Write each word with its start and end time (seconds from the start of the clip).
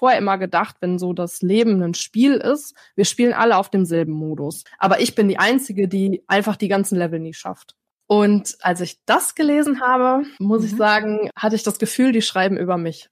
vorher 0.00 0.18
immer 0.18 0.38
gedacht, 0.38 0.76
wenn 0.80 0.98
so 0.98 1.12
das 1.12 1.42
Leben 1.42 1.82
ein 1.82 1.92
Spiel 1.92 2.36
ist, 2.36 2.74
wir 2.96 3.04
spielen 3.04 3.34
alle 3.34 3.58
auf 3.58 3.68
demselben 3.68 4.12
Modus. 4.12 4.64
Aber 4.78 5.00
ich 5.00 5.14
bin 5.14 5.28
die 5.28 5.38
Einzige, 5.38 5.88
die 5.88 6.24
einfach 6.26 6.56
die 6.56 6.68
ganzen 6.68 6.96
Level 6.96 7.20
nie 7.20 7.34
schafft. 7.34 7.76
Und 8.06 8.56
als 8.60 8.80
ich 8.80 9.04
das 9.04 9.34
gelesen 9.34 9.82
habe, 9.82 10.24
muss 10.38 10.62
mhm. 10.62 10.66
ich 10.66 10.76
sagen, 10.76 11.30
hatte 11.36 11.54
ich 11.54 11.62
das 11.62 11.78
Gefühl, 11.78 12.12
die 12.12 12.22
schreiben 12.22 12.56
über 12.56 12.78
mich. 12.78 13.10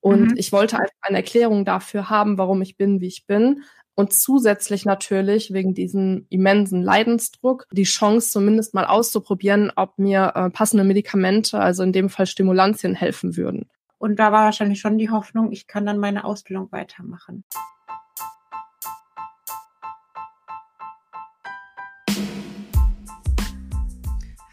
Und 0.00 0.30
mhm. 0.30 0.36
ich 0.36 0.52
wollte 0.52 0.76
einfach 0.76 0.94
eine 1.02 1.18
Erklärung 1.18 1.64
dafür 1.64 2.08
haben, 2.08 2.38
warum 2.38 2.62
ich 2.62 2.76
bin, 2.76 3.00
wie 3.00 3.08
ich 3.08 3.26
bin. 3.26 3.64
Und 3.96 4.12
zusätzlich 4.12 4.84
natürlich 4.84 5.52
wegen 5.52 5.74
diesem 5.74 6.26
immensen 6.30 6.80
Leidensdruck 6.80 7.66
die 7.72 7.82
Chance 7.82 8.30
zumindest 8.30 8.72
mal 8.72 8.86
auszuprobieren, 8.86 9.72
ob 9.74 9.98
mir 9.98 10.32
äh, 10.36 10.48
passende 10.48 10.84
Medikamente, 10.84 11.58
also 11.58 11.82
in 11.82 11.92
dem 11.92 12.08
Fall 12.08 12.26
Stimulantien, 12.26 12.94
helfen 12.94 13.36
würden. 13.36 13.68
Und 14.00 14.16
da 14.16 14.32
war 14.32 14.46
wahrscheinlich 14.46 14.80
schon 14.80 14.96
die 14.96 15.10
Hoffnung, 15.10 15.52
ich 15.52 15.66
kann 15.66 15.84
dann 15.84 15.98
meine 15.98 16.24
Ausbildung 16.24 16.72
weitermachen. 16.72 17.44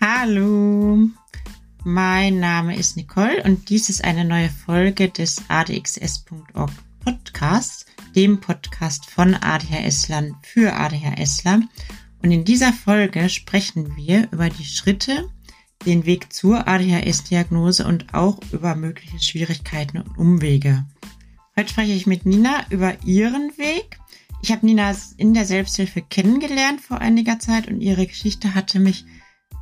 Hallo, 0.01 1.07
mein 1.85 2.41
Name 2.41 2.75
ist 2.75 2.97
Nicole 2.97 3.41
und 3.45 3.69
dies 3.69 3.87
ist 3.87 4.03
eine 4.03 4.25
neue 4.25 4.49
Folge 4.49 5.07
des 5.07 5.41
adxs.org 5.47 6.71
Podcasts, 7.05 7.85
dem 8.17 8.41
Podcast 8.41 9.09
von 9.09 9.33
ADHSlern 9.33 10.35
für 10.41 10.73
ADHSler. 10.73 11.61
Und 12.21 12.31
in 12.31 12.43
dieser 12.43 12.73
Folge 12.73 13.29
sprechen 13.29 13.95
wir 13.95 14.27
über 14.31 14.49
die 14.49 14.65
Schritte, 14.65 15.29
den 15.85 16.05
Weg 16.05 16.33
zur 16.33 16.67
ADHS-Diagnose 16.67 17.85
und 17.85 18.13
auch 18.13 18.39
über 18.51 18.75
mögliche 18.75 19.19
Schwierigkeiten 19.19 19.99
und 19.99 20.17
Umwege. 20.17 20.85
Heute 21.55 21.69
spreche 21.69 21.93
ich 21.93 22.07
mit 22.07 22.25
Nina 22.25 22.65
über 22.69 23.01
ihren 23.03 23.57
Weg. 23.57 23.99
Ich 24.41 24.51
habe 24.51 24.65
Nina 24.65 24.95
in 25.17 25.33
der 25.33 25.45
Selbsthilfe 25.45 26.01
kennengelernt 26.01 26.81
vor 26.81 26.99
einiger 26.99 27.39
Zeit 27.39 27.67
und 27.67 27.81
ihre 27.81 28.05
Geschichte 28.05 28.53
hatte 28.53 28.79
mich 28.79 29.05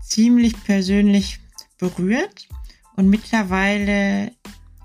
ziemlich 0.04 0.62
persönlich 0.64 1.40
berührt. 1.78 2.48
Und 2.96 3.10
mittlerweile 3.10 4.32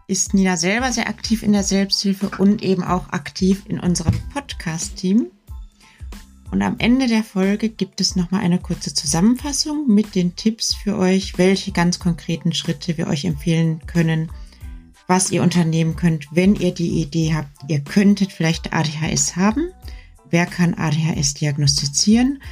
ist 0.06 0.34
Nina 0.34 0.56
selber 0.56 0.92
sehr 0.92 1.08
aktiv 1.08 1.42
in 1.42 1.52
der 1.52 1.62
Selbsthilfe 1.62 2.30
und 2.38 2.62
eben 2.62 2.82
auch 2.82 3.10
aktiv 3.10 3.62
in 3.66 3.78
unserem 3.78 4.14
Podcast-Team. 4.32 5.30
Und 6.50 6.62
am 6.62 6.76
Ende 6.78 7.06
der 7.06 7.22
Folge 7.22 7.68
gibt 7.68 8.00
es 8.00 8.16
nochmal 8.16 8.40
eine 8.40 8.58
kurze 8.58 8.92
Zusammenfassung 8.92 9.86
mit 9.86 10.16
den 10.16 10.34
Tipps 10.34 10.74
für 10.74 10.98
euch, 10.98 11.38
welche 11.38 11.70
ganz 11.70 12.00
konkreten 12.00 12.52
Schritte 12.52 12.98
wir 12.98 13.06
euch 13.06 13.24
empfehlen 13.24 13.80
können, 13.86 14.32
was 15.06 15.30
ihr 15.30 15.42
unternehmen 15.42 15.94
könnt, 15.94 16.26
wenn 16.32 16.56
ihr 16.56 16.74
die 16.74 17.00
Idee 17.00 17.34
habt, 17.34 17.48
ihr 17.68 17.80
könntet 17.80 18.32
vielleicht 18.32 18.72
ADHS 18.72 19.36
haben. 19.36 19.70
Wer 20.28 20.46
kann 20.46 20.74
ADHS 20.74 21.34
diagnostizieren? 21.34 22.42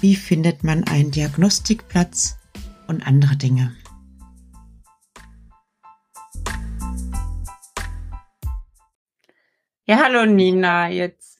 Wie 0.00 0.16
findet 0.16 0.64
man 0.64 0.84
einen 0.84 1.10
Diagnostikplatz 1.10 2.36
und 2.86 3.06
andere 3.06 3.36
Dinge? 3.36 3.74
Ja, 9.86 10.02
hallo 10.02 10.26
Nina, 10.26 10.88
jetzt 10.88 11.35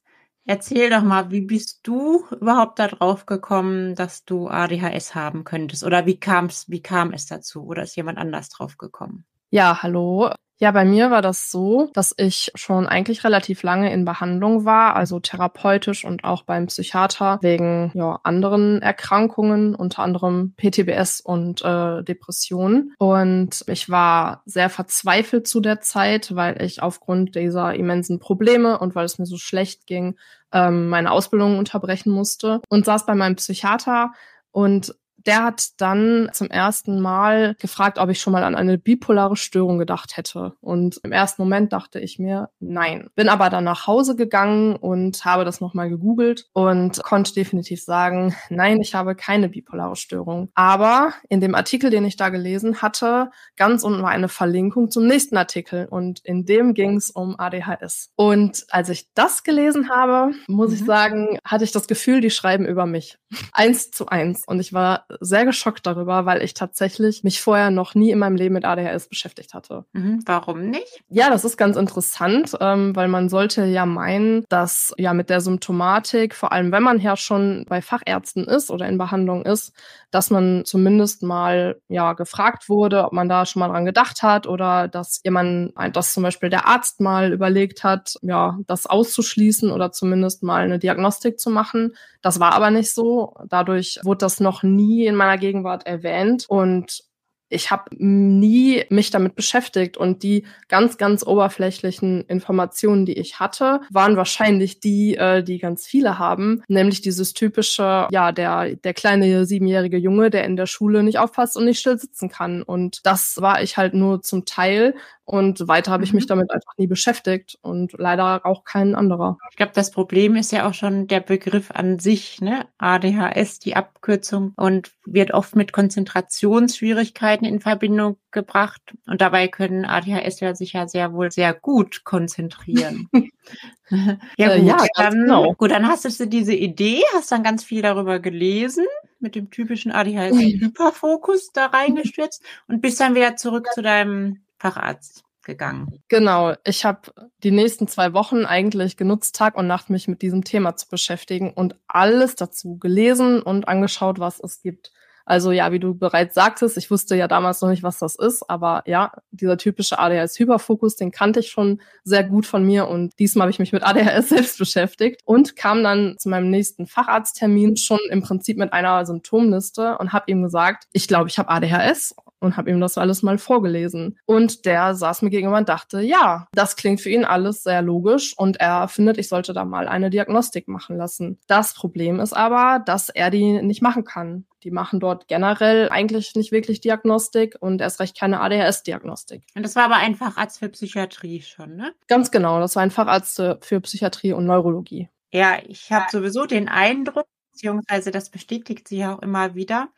erzähl 0.46 0.90
doch 0.90 1.02
mal, 1.02 1.30
wie 1.30 1.42
bist 1.42 1.80
du 1.86 2.24
überhaupt 2.30 2.78
darauf 2.78 3.26
gekommen, 3.26 3.94
dass 3.94 4.24
du 4.24 4.48
ADHS 4.48 5.14
haben 5.14 5.44
könntest? 5.44 5.84
Oder 5.84 6.06
wie 6.06 6.18
kam's, 6.18 6.68
wie 6.70 6.82
kam 6.82 7.12
es 7.12 7.26
dazu? 7.26 7.64
Oder 7.64 7.82
ist 7.82 7.96
jemand 7.96 8.18
anders 8.18 8.48
drauf 8.48 8.78
gekommen? 8.78 9.26
Ja, 9.50 9.82
hallo. 9.82 10.30
Ja, 10.58 10.70
bei 10.70 10.86
mir 10.86 11.10
war 11.10 11.20
das 11.20 11.50
so, 11.50 11.90
dass 11.92 12.14
ich 12.16 12.50
schon 12.54 12.86
eigentlich 12.86 13.24
relativ 13.24 13.62
lange 13.62 13.92
in 13.92 14.06
Behandlung 14.06 14.64
war, 14.64 14.96
also 14.96 15.20
therapeutisch 15.20 16.06
und 16.06 16.24
auch 16.24 16.44
beim 16.44 16.66
Psychiater 16.66 17.38
wegen 17.42 17.92
ja, 17.94 18.18
anderen 18.22 18.80
Erkrankungen, 18.80 19.74
unter 19.74 20.02
anderem 20.02 20.54
PTBS 20.56 21.20
und 21.20 21.62
äh, 21.62 22.02
Depressionen. 22.02 22.94
Und 22.98 23.64
ich 23.66 23.90
war 23.90 24.42
sehr 24.46 24.70
verzweifelt 24.70 25.46
zu 25.46 25.60
der 25.60 25.82
Zeit, 25.82 26.34
weil 26.34 26.62
ich 26.62 26.82
aufgrund 26.82 27.34
dieser 27.34 27.74
immensen 27.74 28.18
Probleme 28.18 28.78
und 28.78 28.94
weil 28.94 29.04
es 29.04 29.18
mir 29.18 29.26
so 29.26 29.36
schlecht 29.36 29.86
ging, 29.86 30.16
ähm, 30.52 30.88
meine 30.88 31.10
Ausbildung 31.12 31.58
unterbrechen 31.58 32.10
musste 32.10 32.62
und 32.70 32.86
saß 32.86 33.04
bei 33.04 33.14
meinem 33.14 33.36
Psychiater 33.36 34.12
und 34.52 34.94
der 35.26 35.44
hat 35.44 35.80
dann 35.80 36.28
zum 36.32 36.48
ersten 36.50 37.00
Mal 37.00 37.56
gefragt, 37.58 37.98
ob 37.98 38.08
ich 38.10 38.20
schon 38.20 38.32
mal 38.32 38.44
an 38.44 38.54
eine 38.54 38.78
bipolare 38.78 39.36
Störung 39.36 39.78
gedacht 39.78 40.16
hätte. 40.16 40.54
Und 40.60 41.00
im 41.02 41.12
ersten 41.12 41.42
Moment 41.42 41.72
dachte 41.72 41.98
ich 42.00 42.18
mir, 42.18 42.50
nein. 42.60 43.08
Bin 43.14 43.28
aber 43.28 43.50
dann 43.50 43.64
nach 43.64 43.86
Hause 43.86 44.16
gegangen 44.16 44.76
und 44.76 45.24
habe 45.24 45.44
das 45.44 45.60
nochmal 45.60 45.88
gegoogelt 45.88 46.46
und 46.52 47.02
konnte 47.02 47.34
definitiv 47.34 47.82
sagen, 47.82 48.34
nein, 48.50 48.80
ich 48.80 48.94
habe 48.94 49.14
keine 49.14 49.48
bipolare 49.48 49.96
Störung. 49.96 50.50
Aber 50.54 51.12
in 51.28 51.40
dem 51.40 51.54
Artikel, 51.54 51.90
den 51.90 52.04
ich 52.04 52.16
da 52.16 52.28
gelesen 52.28 52.82
hatte, 52.82 53.30
ganz 53.56 53.82
unten 53.82 54.02
war 54.02 54.10
eine 54.10 54.28
Verlinkung 54.28 54.90
zum 54.90 55.06
nächsten 55.06 55.36
Artikel 55.36 55.86
und 55.86 56.20
in 56.24 56.44
dem 56.44 56.74
ging 56.74 56.96
es 56.96 57.10
um 57.10 57.38
ADHS. 57.38 58.10
Und 58.16 58.66
als 58.70 58.88
ich 58.88 59.12
das 59.14 59.42
gelesen 59.42 59.90
habe, 59.90 60.32
muss 60.46 60.70
mhm. 60.70 60.76
ich 60.76 60.84
sagen, 60.84 61.38
hatte 61.44 61.64
ich 61.64 61.72
das 61.72 61.88
Gefühl, 61.88 62.20
die 62.20 62.30
schreiben 62.30 62.66
über 62.66 62.86
mich. 62.86 63.18
eins 63.52 63.90
zu 63.90 64.06
eins. 64.06 64.44
Und 64.46 64.60
ich 64.60 64.72
war 64.72 65.06
sehr 65.20 65.44
geschockt 65.44 65.86
darüber, 65.86 66.26
weil 66.26 66.42
ich 66.42 66.54
tatsächlich 66.54 67.24
mich 67.24 67.40
vorher 67.40 67.70
noch 67.70 67.94
nie 67.94 68.10
in 68.10 68.18
meinem 68.18 68.36
Leben 68.36 68.54
mit 68.54 68.64
ADHS 68.64 69.08
beschäftigt 69.08 69.54
hatte. 69.54 69.84
Mhm, 69.92 70.22
warum 70.26 70.70
nicht? 70.70 71.02
Ja, 71.08 71.30
das 71.30 71.44
ist 71.44 71.56
ganz 71.56 71.76
interessant, 71.76 72.56
ähm, 72.60 72.94
weil 72.94 73.08
man 73.08 73.28
sollte 73.28 73.64
ja 73.64 73.86
meinen, 73.86 74.44
dass 74.48 74.94
ja 74.98 75.12
mit 75.14 75.30
der 75.30 75.40
Symptomatik, 75.40 76.34
vor 76.34 76.52
allem 76.52 76.72
wenn 76.72 76.82
man 76.82 77.00
ja 77.00 77.16
schon 77.16 77.64
bei 77.68 77.82
Fachärzten 77.82 78.44
ist 78.44 78.70
oder 78.70 78.86
in 78.88 78.98
Behandlung 78.98 79.44
ist, 79.44 79.72
dass 80.10 80.30
man 80.30 80.64
zumindest 80.64 81.22
mal 81.22 81.80
ja 81.88 82.12
gefragt 82.14 82.68
wurde, 82.68 83.04
ob 83.04 83.12
man 83.12 83.28
da 83.28 83.44
schon 83.44 83.60
mal 83.60 83.68
dran 83.68 83.84
gedacht 83.84 84.22
hat 84.22 84.46
oder 84.46 84.88
dass 84.88 85.20
jemand, 85.24 85.72
dass 85.92 86.12
zum 86.12 86.22
Beispiel 86.22 86.48
der 86.48 86.66
Arzt 86.66 87.00
mal 87.00 87.32
überlegt 87.32 87.84
hat, 87.84 88.14
ja, 88.22 88.58
das 88.66 88.86
auszuschließen 88.86 89.70
oder 89.70 89.92
zumindest 89.92 90.42
mal 90.42 90.62
eine 90.62 90.78
Diagnostik 90.78 91.38
zu 91.38 91.50
machen. 91.50 91.94
Das 92.26 92.40
war 92.40 92.54
aber 92.54 92.72
nicht 92.72 92.90
so. 92.90 93.34
Dadurch 93.48 94.00
wurde 94.02 94.18
das 94.18 94.40
noch 94.40 94.64
nie 94.64 95.06
in 95.06 95.14
meiner 95.14 95.38
Gegenwart 95.38 95.86
erwähnt 95.86 96.44
und 96.48 97.04
ich 97.48 97.70
habe 97.70 97.84
nie 97.92 98.82
mich 98.88 99.12
damit 99.12 99.36
beschäftigt 99.36 99.96
und 99.96 100.24
die 100.24 100.44
ganz, 100.66 100.98
ganz 100.98 101.24
oberflächlichen 101.24 102.22
Informationen, 102.22 103.06
die 103.06 103.16
ich 103.16 103.38
hatte, 103.38 103.80
waren 103.90 104.16
wahrscheinlich 104.16 104.80
die, 104.80 105.16
äh, 105.16 105.44
die 105.44 105.58
ganz 105.58 105.86
viele 105.86 106.18
haben, 106.18 106.64
nämlich 106.66 107.00
dieses 107.00 107.32
typische, 107.32 108.08
ja, 108.10 108.32
der, 108.32 108.74
der 108.74 108.94
kleine 108.94 109.46
siebenjährige 109.46 109.96
Junge, 109.96 110.30
der 110.30 110.44
in 110.46 110.56
der 110.56 110.66
Schule 110.66 111.04
nicht 111.04 111.20
aufpasst 111.20 111.56
und 111.56 111.66
nicht 111.66 111.78
still 111.78 111.96
sitzen 111.96 112.28
kann. 112.28 112.62
Und 112.62 113.06
das 113.06 113.40
war 113.40 113.62
ich 113.62 113.76
halt 113.76 113.94
nur 113.94 114.22
zum 114.22 114.44
Teil, 114.46 114.96
und 115.26 115.66
weiter 115.66 115.90
habe 115.90 116.04
ich 116.04 116.12
mich 116.12 116.24
mhm. 116.24 116.28
damit 116.28 116.50
einfach 116.52 116.72
nie 116.76 116.86
beschäftigt 116.86 117.58
und 117.60 117.92
leider 117.98 118.46
auch 118.46 118.62
kein 118.62 118.94
anderer. 118.94 119.38
Ich 119.50 119.56
glaube, 119.56 119.72
das 119.74 119.90
Problem 119.90 120.36
ist 120.36 120.52
ja 120.52 120.68
auch 120.68 120.74
schon 120.74 121.08
der 121.08 121.18
Begriff 121.18 121.72
an 121.72 121.98
sich, 121.98 122.40
ne? 122.40 122.66
ADHS, 122.78 123.58
die 123.58 123.74
Abkürzung 123.74 124.52
und 124.56 124.92
wird 125.04 125.32
oft 125.34 125.56
mit 125.56 125.72
Konzentrationsschwierigkeiten 125.72 127.44
in 127.44 127.58
Verbindung 127.58 128.18
gebracht. 128.30 128.80
Und 129.08 129.20
dabei 129.20 129.48
können 129.48 129.84
ADHS 129.84 130.38
ja 130.38 130.54
sich 130.54 130.74
ja 130.74 130.86
sehr 130.86 131.12
wohl 131.12 131.32
sehr 131.32 131.54
gut 131.54 132.04
konzentrieren. 132.04 133.08
ja, 133.90 134.52
äh, 134.52 134.60
gut, 134.60 134.68
ja, 134.68 134.86
dann, 134.94 135.12
genau. 135.12 135.54
gut, 135.54 135.72
dann 135.72 135.88
hast 135.88 136.04
du 136.04 136.26
diese 136.28 136.54
Idee, 136.54 137.02
hast 137.14 137.32
dann 137.32 137.42
ganz 137.42 137.64
viel 137.64 137.82
darüber 137.82 138.20
gelesen, 138.20 138.84
mit 139.18 139.34
dem 139.34 139.50
typischen 139.50 139.90
ADHS-Hyperfokus 139.90 141.50
da 141.52 141.66
reingestürzt 141.66 142.44
und 142.68 142.80
bist 142.80 143.00
dann 143.00 143.16
wieder 143.16 143.34
zurück 143.34 143.66
zu 143.74 143.82
deinem 143.82 144.45
Facharzt 144.58 145.24
gegangen. 145.42 146.02
Genau, 146.08 146.54
ich 146.64 146.84
habe 146.84 147.12
die 147.42 147.52
nächsten 147.52 147.88
zwei 147.88 148.12
Wochen 148.12 148.44
eigentlich 148.44 148.96
genutzt, 148.96 149.36
Tag 149.36 149.56
und 149.56 149.66
Nacht 149.66 149.88
mich 149.88 150.08
mit 150.08 150.20
diesem 150.20 150.44
Thema 150.44 150.76
zu 150.76 150.88
beschäftigen 150.88 151.52
und 151.52 151.76
alles 151.86 152.34
dazu 152.34 152.78
gelesen 152.78 153.40
und 153.40 153.68
angeschaut, 153.68 154.18
was 154.18 154.40
es 154.40 154.60
gibt. 154.60 154.92
Also 155.26 155.50
ja, 155.50 155.72
wie 155.72 155.80
du 155.80 155.94
bereits 155.94 156.34
sagtest, 156.34 156.76
ich 156.76 156.90
wusste 156.90 157.16
ja 157.16 157.26
damals 157.26 157.60
noch 157.60 157.68
nicht, 157.68 157.82
was 157.82 157.98
das 157.98 158.14
ist, 158.14 158.48
aber 158.48 158.82
ja, 158.86 159.12
dieser 159.32 159.58
typische 159.58 159.98
ADHS-Hyperfokus, 159.98 160.94
den 160.94 161.10
kannte 161.10 161.40
ich 161.40 161.50
schon 161.50 161.80
sehr 162.04 162.22
gut 162.22 162.46
von 162.46 162.64
mir 162.64 162.86
und 162.86 163.12
diesmal 163.18 163.46
habe 163.46 163.50
ich 163.50 163.58
mich 163.58 163.72
mit 163.72 163.82
ADHS 163.82 164.28
selbst 164.30 164.58
beschäftigt 164.58 165.20
und 165.24 165.56
kam 165.56 165.82
dann 165.82 166.14
zu 166.18 166.28
meinem 166.28 166.48
nächsten 166.48 166.86
Facharzttermin 166.86 167.76
schon 167.76 167.98
im 168.10 168.22
Prinzip 168.22 168.56
mit 168.56 168.72
einer 168.72 169.04
Symptomliste 169.04 169.98
und 169.98 170.12
habe 170.12 170.30
ihm 170.30 170.42
gesagt, 170.42 170.84
ich 170.92 171.08
glaube, 171.08 171.28
ich 171.28 171.38
habe 171.38 171.50
ADHS 171.50 172.14
und 172.38 172.56
habe 172.56 172.70
ihm 172.70 172.80
das 172.80 172.98
alles 172.98 173.22
mal 173.22 173.38
vorgelesen. 173.38 174.18
Und 174.26 174.64
der 174.64 174.94
saß 174.94 175.22
mir 175.22 175.30
gegenüber 175.30 175.58
und 175.58 175.68
dachte, 175.68 176.00
ja, 176.00 176.46
das 176.52 176.76
klingt 176.76 177.00
für 177.00 177.10
ihn 177.10 177.24
alles 177.24 177.62
sehr 177.62 177.82
logisch 177.82 178.34
und 178.36 178.58
er 178.58 178.88
findet, 178.88 179.18
ich 179.18 179.28
sollte 179.28 179.52
da 179.52 179.64
mal 179.64 179.88
eine 179.88 180.10
Diagnostik 180.10 180.68
machen 180.68 180.96
lassen. 180.96 181.38
Das 181.46 181.74
Problem 181.74 182.20
ist 182.20 182.34
aber, 182.34 182.82
dass 182.84 183.08
er 183.08 183.30
die 183.30 183.62
nicht 183.62 183.82
machen 183.82 184.04
kann. 184.04 184.46
Die 184.62 184.70
machen 184.70 185.00
dort 185.00 185.28
generell 185.28 185.88
eigentlich 185.90 186.34
nicht 186.34 186.52
wirklich 186.52 186.80
Diagnostik 186.80 187.56
und 187.60 187.80
erst 187.80 188.00
recht 188.00 188.18
keine 188.18 188.40
ADHS-Diagnostik. 188.40 189.42
Und 189.54 189.62
das 189.62 189.76
war 189.76 189.84
aber 189.84 189.96
ein 189.96 190.14
Facharzt 190.14 190.58
für 190.58 190.68
Psychiatrie 190.68 191.42
schon, 191.42 191.76
ne? 191.76 191.92
Ganz 192.08 192.30
genau, 192.30 192.58
das 192.60 192.76
war 192.76 192.82
ein 192.82 192.90
Facharzt 192.90 193.36
für 193.60 193.80
Psychiatrie 193.80 194.32
und 194.32 194.46
Neurologie. 194.46 195.08
Ja, 195.32 195.58
ich 195.66 195.92
habe 195.92 196.06
sowieso 196.10 196.46
den 196.46 196.68
Eindruck, 196.68 197.26
beziehungsweise 197.56 198.10
das 198.10 198.28
bestätigt 198.28 198.86
sie 198.86 198.98
ja 198.98 199.14
auch 199.14 199.22
immer 199.22 199.54
wieder, 199.54 199.88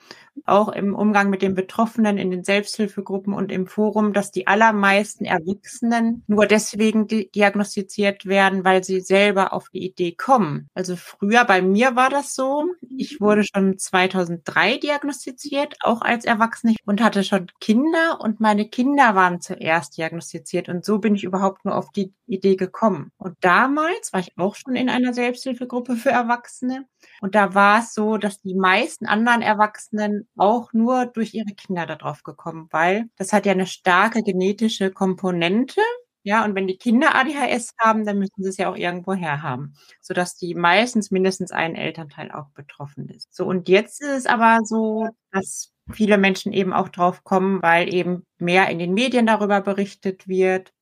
auch 0.46 0.68
im 0.68 0.94
Umgang 0.94 1.28
mit 1.28 1.42
den 1.42 1.56
Betroffenen 1.56 2.16
in 2.16 2.30
den 2.30 2.44
Selbsthilfegruppen 2.44 3.34
und 3.34 3.50
im 3.50 3.66
Forum, 3.66 4.12
dass 4.12 4.30
die 4.30 4.46
allermeisten 4.46 5.24
Erwachsenen 5.24 6.22
nur 6.28 6.46
deswegen 6.46 7.08
di 7.08 7.28
diagnostiziert 7.34 8.26
werden, 8.26 8.64
weil 8.64 8.84
sie 8.84 9.00
selber 9.00 9.52
auf 9.52 9.70
die 9.70 9.84
Idee 9.84 10.12
kommen. 10.12 10.68
Also 10.72 10.94
früher 10.94 11.44
bei 11.44 11.60
mir 11.60 11.96
war 11.96 12.10
das 12.10 12.36
so. 12.36 12.66
Ich 12.96 13.20
wurde 13.20 13.42
schon 13.42 13.76
2003 13.76 14.78
diagnostiziert, 14.78 15.74
auch 15.80 16.02
als 16.02 16.24
Erwachsene 16.24 16.76
und 16.86 17.02
hatte 17.02 17.24
schon 17.24 17.48
Kinder 17.60 18.20
und 18.20 18.38
meine 18.38 18.68
Kinder 18.68 19.16
waren 19.16 19.40
zuerst 19.40 19.96
diagnostiziert 19.96 20.68
und 20.68 20.84
so 20.84 20.98
bin 21.00 21.16
ich 21.16 21.24
überhaupt 21.24 21.64
nur 21.64 21.74
auf 21.74 21.90
die 21.90 22.12
Idee 22.28 22.54
gekommen. 22.54 23.10
Und 23.16 23.36
damals 23.40 24.12
war 24.12 24.20
ich 24.20 24.38
auch 24.38 24.54
schon 24.54 24.76
in 24.76 24.88
einer 24.88 25.12
Selbsthilfegruppe 25.12 25.96
für 25.96 26.10
Erwachsene 26.10 26.86
und 27.20 27.34
da 27.34 27.47
war 27.54 27.80
es 27.80 27.94
so, 27.94 28.16
dass 28.18 28.40
die 28.40 28.54
meisten 28.54 29.06
anderen 29.06 29.42
Erwachsenen 29.42 30.28
auch 30.36 30.72
nur 30.72 31.06
durch 31.06 31.34
ihre 31.34 31.54
Kinder 31.54 31.86
darauf 31.86 32.22
gekommen, 32.22 32.68
weil 32.70 33.06
das 33.16 33.32
hat 33.32 33.46
ja 33.46 33.52
eine 33.52 33.66
starke 33.66 34.22
genetische 34.22 34.90
Komponente. 34.90 35.80
Ja, 36.24 36.44
und 36.44 36.54
wenn 36.54 36.66
die 36.66 36.76
Kinder 36.76 37.14
ADHS 37.14 37.72
haben, 37.80 38.04
dann 38.04 38.18
müssen 38.18 38.42
sie 38.42 38.48
es 38.50 38.56
ja 38.58 38.70
auch 38.70 38.76
irgendwo 38.76 39.14
her 39.14 39.42
haben, 39.42 39.74
sodass 40.00 40.36
die 40.36 40.54
meistens 40.54 41.10
mindestens 41.10 41.52
ein 41.52 41.74
Elternteil 41.74 42.30
auch 42.32 42.50
betroffen 42.50 43.08
ist. 43.08 43.34
So, 43.34 43.46
und 43.46 43.68
jetzt 43.68 44.02
ist 44.02 44.08
es 44.10 44.26
aber 44.26 44.60
so, 44.64 45.08
dass 45.32 45.72
viele 45.90 46.18
Menschen 46.18 46.52
eben 46.52 46.72
auch 46.72 46.88
drauf 46.88 47.24
kommen, 47.24 47.62
weil 47.62 47.92
eben 47.94 48.24
mehr 48.38 48.68
in 48.68 48.78
den 48.78 48.94
Medien 48.94 49.26
darüber 49.26 49.60
berichtet 49.62 50.28
wird. 50.28 50.72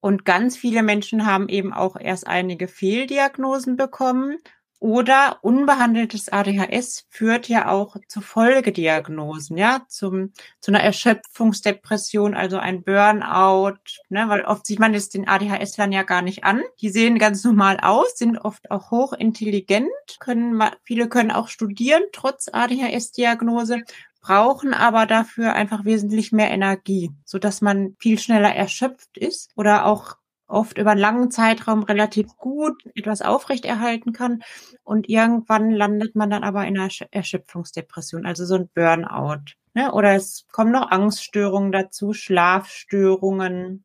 Und 0.00 0.24
ganz 0.24 0.56
viele 0.56 0.82
Menschen 0.82 1.26
haben 1.26 1.48
eben 1.48 1.72
auch 1.72 1.96
erst 1.96 2.26
einige 2.26 2.68
Fehldiagnosen 2.68 3.76
bekommen 3.76 4.38
oder 4.82 5.38
unbehandeltes 5.42 6.28
ADHS 6.30 7.06
führt 7.08 7.48
ja 7.48 7.70
auch 7.70 7.96
zu 8.08 8.20
Folgediagnosen, 8.20 9.56
ja, 9.56 9.82
zum, 9.86 10.32
zu 10.60 10.72
einer 10.72 10.82
Erschöpfungsdepression, 10.82 12.34
also 12.34 12.58
ein 12.58 12.82
Burnout, 12.82 13.78
ne, 14.08 14.28
weil 14.28 14.40
oft 14.44 14.66
sieht 14.66 14.80
man 14.80 14.92
das 14.92 15.08
den 15.08 15.28
ADHS-Lern 15.28 15.92
ja 15.92 16.02
gar 16.02 16.20
nicht 16.20 16.42
an. 16.42 16.62
Die 16.80 16.88
sehen 16.88 17.20
ganz 17.20 17.44
normal 17.44 17.78
aus, 17.80 18.16
sind 18.16 18.38
oft 18.38 18.72
auch 18.72 18.90
hochintelligent, 18.90 19.88
können, 20.18 20.60
viele 20.82 21.08
können 21.08 21.30
auch 21.30 21.46
studieren, 21.46 22.02
trotz 22.10 22.48
ADHS-Diagnose, 22.52 23.82
brauchen 24.20 24.74
aber 24.74 25.06
dafür 25.06 25.52
einfach 25.52 25.84
wesentlich 25.84 26.32
mehr 26.32 26.50
Energie, 26.50 27.12
so 27.24 27.38
dass 27.38 27.60
man 27.60 27.94
viel 28.00 28.18
schneller 28.18 28.52
erschöpft 28.52 29.16
ist 29.16 29.52
oder 29.54 29.86
auch 29.86 30.16
oft 30.52 30.78
über 30.78 30.92
einen 30.92 31.00
langen 31.00 31.30
Zeitraum 31.30 31.82
relativ 31.82 32.36
gut 32.36 32.82
etwas 32.94 33.22
aufrechterhalten 33.22 34.12
kann. 34.12 34.42
Und 34.84 35.08
irgendwann 35.08 35.70
landet 35.70 36.14
man 36.14 36.30
dann 36.30 36.44
aber 36.44 36.66
in 36.66 36.78
einer 36.78 36.90
Erschöpfungsdepression, 37.10 38.26
also 38.26 38.44
so 38.44 38.56
ein 38.56 38.68
Burnout. 38.74 39.54
Ne? 39.74 39.92
Oder 39.92 40.14
es 40.14 40.46
kommen 40.52 40.72
noch 40.72 40.90
Angststörungen 40.90 41.72
dazu, 41.72 42.12
Schlafstörungen 42.12 43.84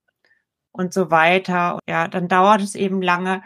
und 0.71 0.93
so 0.93 1.09
weiter. 1.09 1.79
Ja, 1.87 2.07
dann 2.07 2.27
dauert 2.27 2.61
es 2.61 2.75
eben 2.75 3.01
lange, 3.01 3.41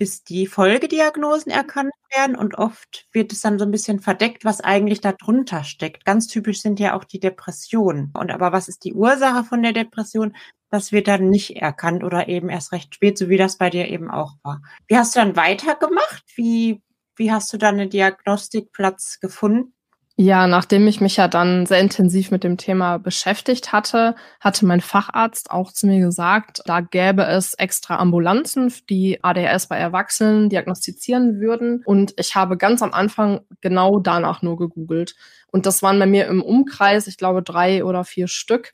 bis 0.00 0.24
die 0.24 0.46
Folgediagnosen 0.46 1.52
erkannt 1.52 1.92
werden 2.16 2.34
und 2.34 2.56
oft 2.56 3.06
wird 3.12 3.32
es 3.32 3.42
dann 3.42 3.58
so 3.58 3.66
ein 3.66 3.70
bisschen 3.70 4.00
verdeckt, 4.00 4.46
was 4.46 4.62
eigentlich 4.62 5.02
darunter 5.02 5.62
steckt. 5.62 6.06
Ganz 6.06 6.26
typisch 6.26 6.62
sind 6.62 6.80
ja 6.80 6.96
auch 6.96 7.04
die 7.04 7.20
Depressionen. 7.20 8.10
Und 8.18 8.30
aber 8.30 8.50
was 8.50 8.68
ist 8.68 8.84
die 8.84 8.94
Ursache 8.94 9.44
von 9.44 9.62
der 9.62 9.74
Depression? 9.74 10.34
Das 10.70 10.90
wird 10.90 11.06
dann 11.06 11.28
nicht 11.28 11.56
erkannt 11.56 12.02
oder 12.02 12.28
eben 12.28 12.48
erst 12.48 12.72
recht 12.72 12.94
spät, 12.94 13.18
so 13.18 13.28
wie 13.28 13.36
das 13.36 13.58
bei 13.58 13.68
dir 13.68 13.88
eben 13.88 14.10
auch 14.10 14.36
war. 14.42 14.62
Wie 14.88 14.96
hast 14.96 15.14
du 15.14 15.20
dann 15.20 15.36
weitergemacht? 15.36 16.24
Wie, 16.34 16.80
wie 17.16 17.30
hast 17.30 17.52
du 17.52 17.58
dann 17.58 17.78
einen 17.78 17.90
Diagnostikplatz 17.90 19.20
gefunden? 19.20 19.74
Ja, 20.22 20.46
nachdem 20.46 20.86
ich 20.86 21.00
mich 21.00 21.16
ja 21.16 21.28
dann 21.28 21.64
sehr 21.64 21.80
intensiv 21.80 22.30
mit 22.30 22.44
dem 22.44 22.58
Thema 22.58 22.98
beschäftigt 22.98 23.72
hatte, 23.72 24.14
hatte 24.38 24.66
mein 24.66 24.82
Facharzt 24.82 25.50
auch 25.50 25.72
zu 25.72 25.86
mir 25.86 25.98
gesagt, 25.98 26.60
da 26.66 26.82
gäbe 26.82 27.22
es 27.22 27.54
extra 27.54 27.96
Ambulanzen, 27.96 28.70
die 28.90 29.24
ADHS 29.24 29.68
bei 29.68 29.78
Erwachsenen 29.78 30.50
diagnostizieren 30.50 31.40
würden. 31.40 31.82
Und 31.86 32.12
ich 32.18 32.34
habe 32.34 32.58
ganz 32.58 32.82
am 32.82 32.92
Anfang 32.92 33.40
genau 33.62 33.98
danach 33.98 34.42
nur 34.42 34.58
gegoogelt. 34.58 35.14
Und 35.50 35.64
das 35.64 35.82
waren 35.82 35.98
bei 35.98 36.04
mir 36.04 36.26
im 36.26 36.42
Umkreis, 36.42 37.06
ich 37.06 37.16
glaube, 37.16 37.42
drei 37.42 37.82
oder 37.82 38.04
vier 38.04 38.28
Stück. 38.28 38.72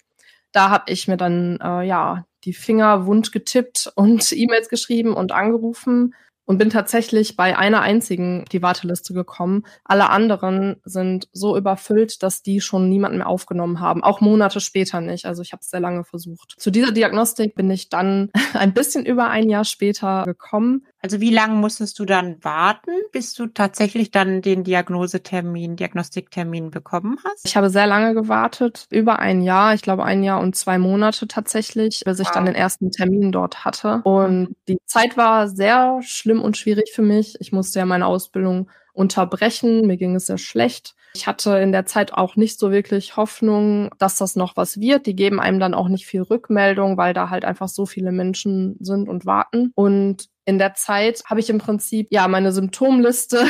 Da 0.51 0.71
habe 0.71 0.91
ich 0.91 1.07
mir 1.07 1.17
dann 1.17 1.61
äh, 1.63 1.87
ja 1.87 2.27
die 2.43 2.55
Finger 2.55 3.07
wund 3.07 3.31
getippt 3.31 3.93
und 3.95 4.33
E-Mails 4.37 4.69
geschrieben 4.69 5.15
und 5.15 5.31
angerufen 5.31 6.13
und 6.47 6.59
bin 6.59 6.71
tatsächlich 6.71 7.37
bei 7.37 7.59
einer 7.59 7.83
einzigen 7.83 8.45
die 8.53 8.63
Warteliste 8.63 9.13
gekommen. 9.13 9.65
Alle 9.85 10.09
anderen 10.09 10.77
sind 10.85 11.29
so 11.33 11.57
überfüllt, 11.57 12.23
dass 12.23 12.43
die 12.43 12.61
schon 12.61 12.89
niemanden 12.89 13.19
mehr 13.19 13.27
aufgenommen 13.27 13.81
haben, 13.81 14.03
auch 14.03 14.21
Monate 14.21 14.61
später 14.61 15.01
nicht. 15.01 15.27
Also 15.27 15.43
ich 15.43 15.53
habe 15.53 15.61
es 15.61 15.71
sehr 15.71 15.81
lange 15.81 16.05
versucht. 16.05 16.55
Zu 16.59 16.71
dieser 16.71 16.93
Diagnostik 16.93 17.55
bin 17.55 17.71
ich 17.71 17.89
dann 17.89 18.31
ein 18.55 18.73
bisschen 18.73 19.05
über 19.05 19.29
ein 19.29 19.51
Jahr 19.51 19.65
später 19.65 20.25
gekommen. 20.25 20.87
Also 21.07 21.21
wie 21.21 21.31
lange 21.31 21.55
musstest 21.55 22.01
du 22.01 22.05
dann 22.05 22.43
warten, 22.43 22.91
bis 23.13 23.33
du 23.33 23.47
tatsächlich 23.47 24.11
dann 24.11 24.43
den 24.43 24.65
Diagnosetermin, 24.65 25.77
Diagnostiktermin 25.77 26.73
bekommen 26.73 27.17
hast? 27.25 27.47
Ich 27.47 27.57
habe 27.57 27.71
sehr 27.71 27.87
lange 27.87 28.13
gewartet, 28.13 28.89
über 28.91 29.21
ein 29.21 29.41
Jahr, 29.41 29.73
ich 29.73 29.83
glaube 29.83 30.05
ein 30.05 30.25
Jahr 30.25 30.41
und 30.41 30.57
zwei 30.57 30.79
Monate 30.79 31.29
tatsächlich, 31.29 32.03
bis 32.05 32.19
ich 32.19 32.27
wow. 32.27 32.35
dann 32.35 32.47
den 32.47 32.57
ersten 32.57 32.91
Termin 32.91 33.31
dort 33.31 33.65
hatte. 33.65 34.01
Und 34.03 34.41
mhm. 34.41 34.57
die 34.67 34.79
Zeit 34.85 35.17
war 35.17 35.47
sehr 35.47 36.01
schlimm 36.03 36.43
und 36.43 36.57
schwierig 36.57 36.91
für 36.93 37.03
mich. 37.03 37.37
Ich 37.39 37.53
musste 37.53 37.79
ja 37.79 37.87
meine 37.87 38.07
Ausbildung 38.07 38.69
unterbrechen. 38.93 39.87
Mir 39.87 39.99
ging 39.99 40.17
es 40.17 40.27
sehr 40.27 40.39
schlecht. 40.39 40.97
Ich 41.15 41.29
hatte 41.29 41.59
in 41.59 41.71
der 41.71 41.87
Zeit 41.87 42.15
auch 42.15 42.35
nicht 42.35 42.59
so 42.59 42.73
wirklich 42.73 43.17
Hoffnung, 43.17 43.91
dass 43.99 44.17
das 44.17 44.35
noch 44.35 44.57
was 44.57 44.81
wird. 44.81 45.07
Die 45.07 45.15
geben 45.15 45.39
einem 45.39 45.61
dann 45.61 45.73
auch 45.73 45.87
nicht 45.87 46.05
viel 46.05 46.23
Rückmeldung, 46.23 46.97
weil 46.97 47.15
da 47.15 47.31
halt 47.31 47.45
einfach 47.45 47.69
so 47.69 47.87
viele 47.87 48.11
Menschen 48.11 48.77
sind 48.81 49.09
und 49.09 49.25
warten. 49.25 49.71
Und 49.77 50.31
in 50.47 50.59
der 50.59 50.75
Zeit 50.75 51.25
habe 51.27 51.41
ich 51.41 51.51
im 51.51 51.59
Prinzip 51.59 52.07
ja 52.11 52.29
meine 52.29 52.53
Symptomliste 52.53 53.45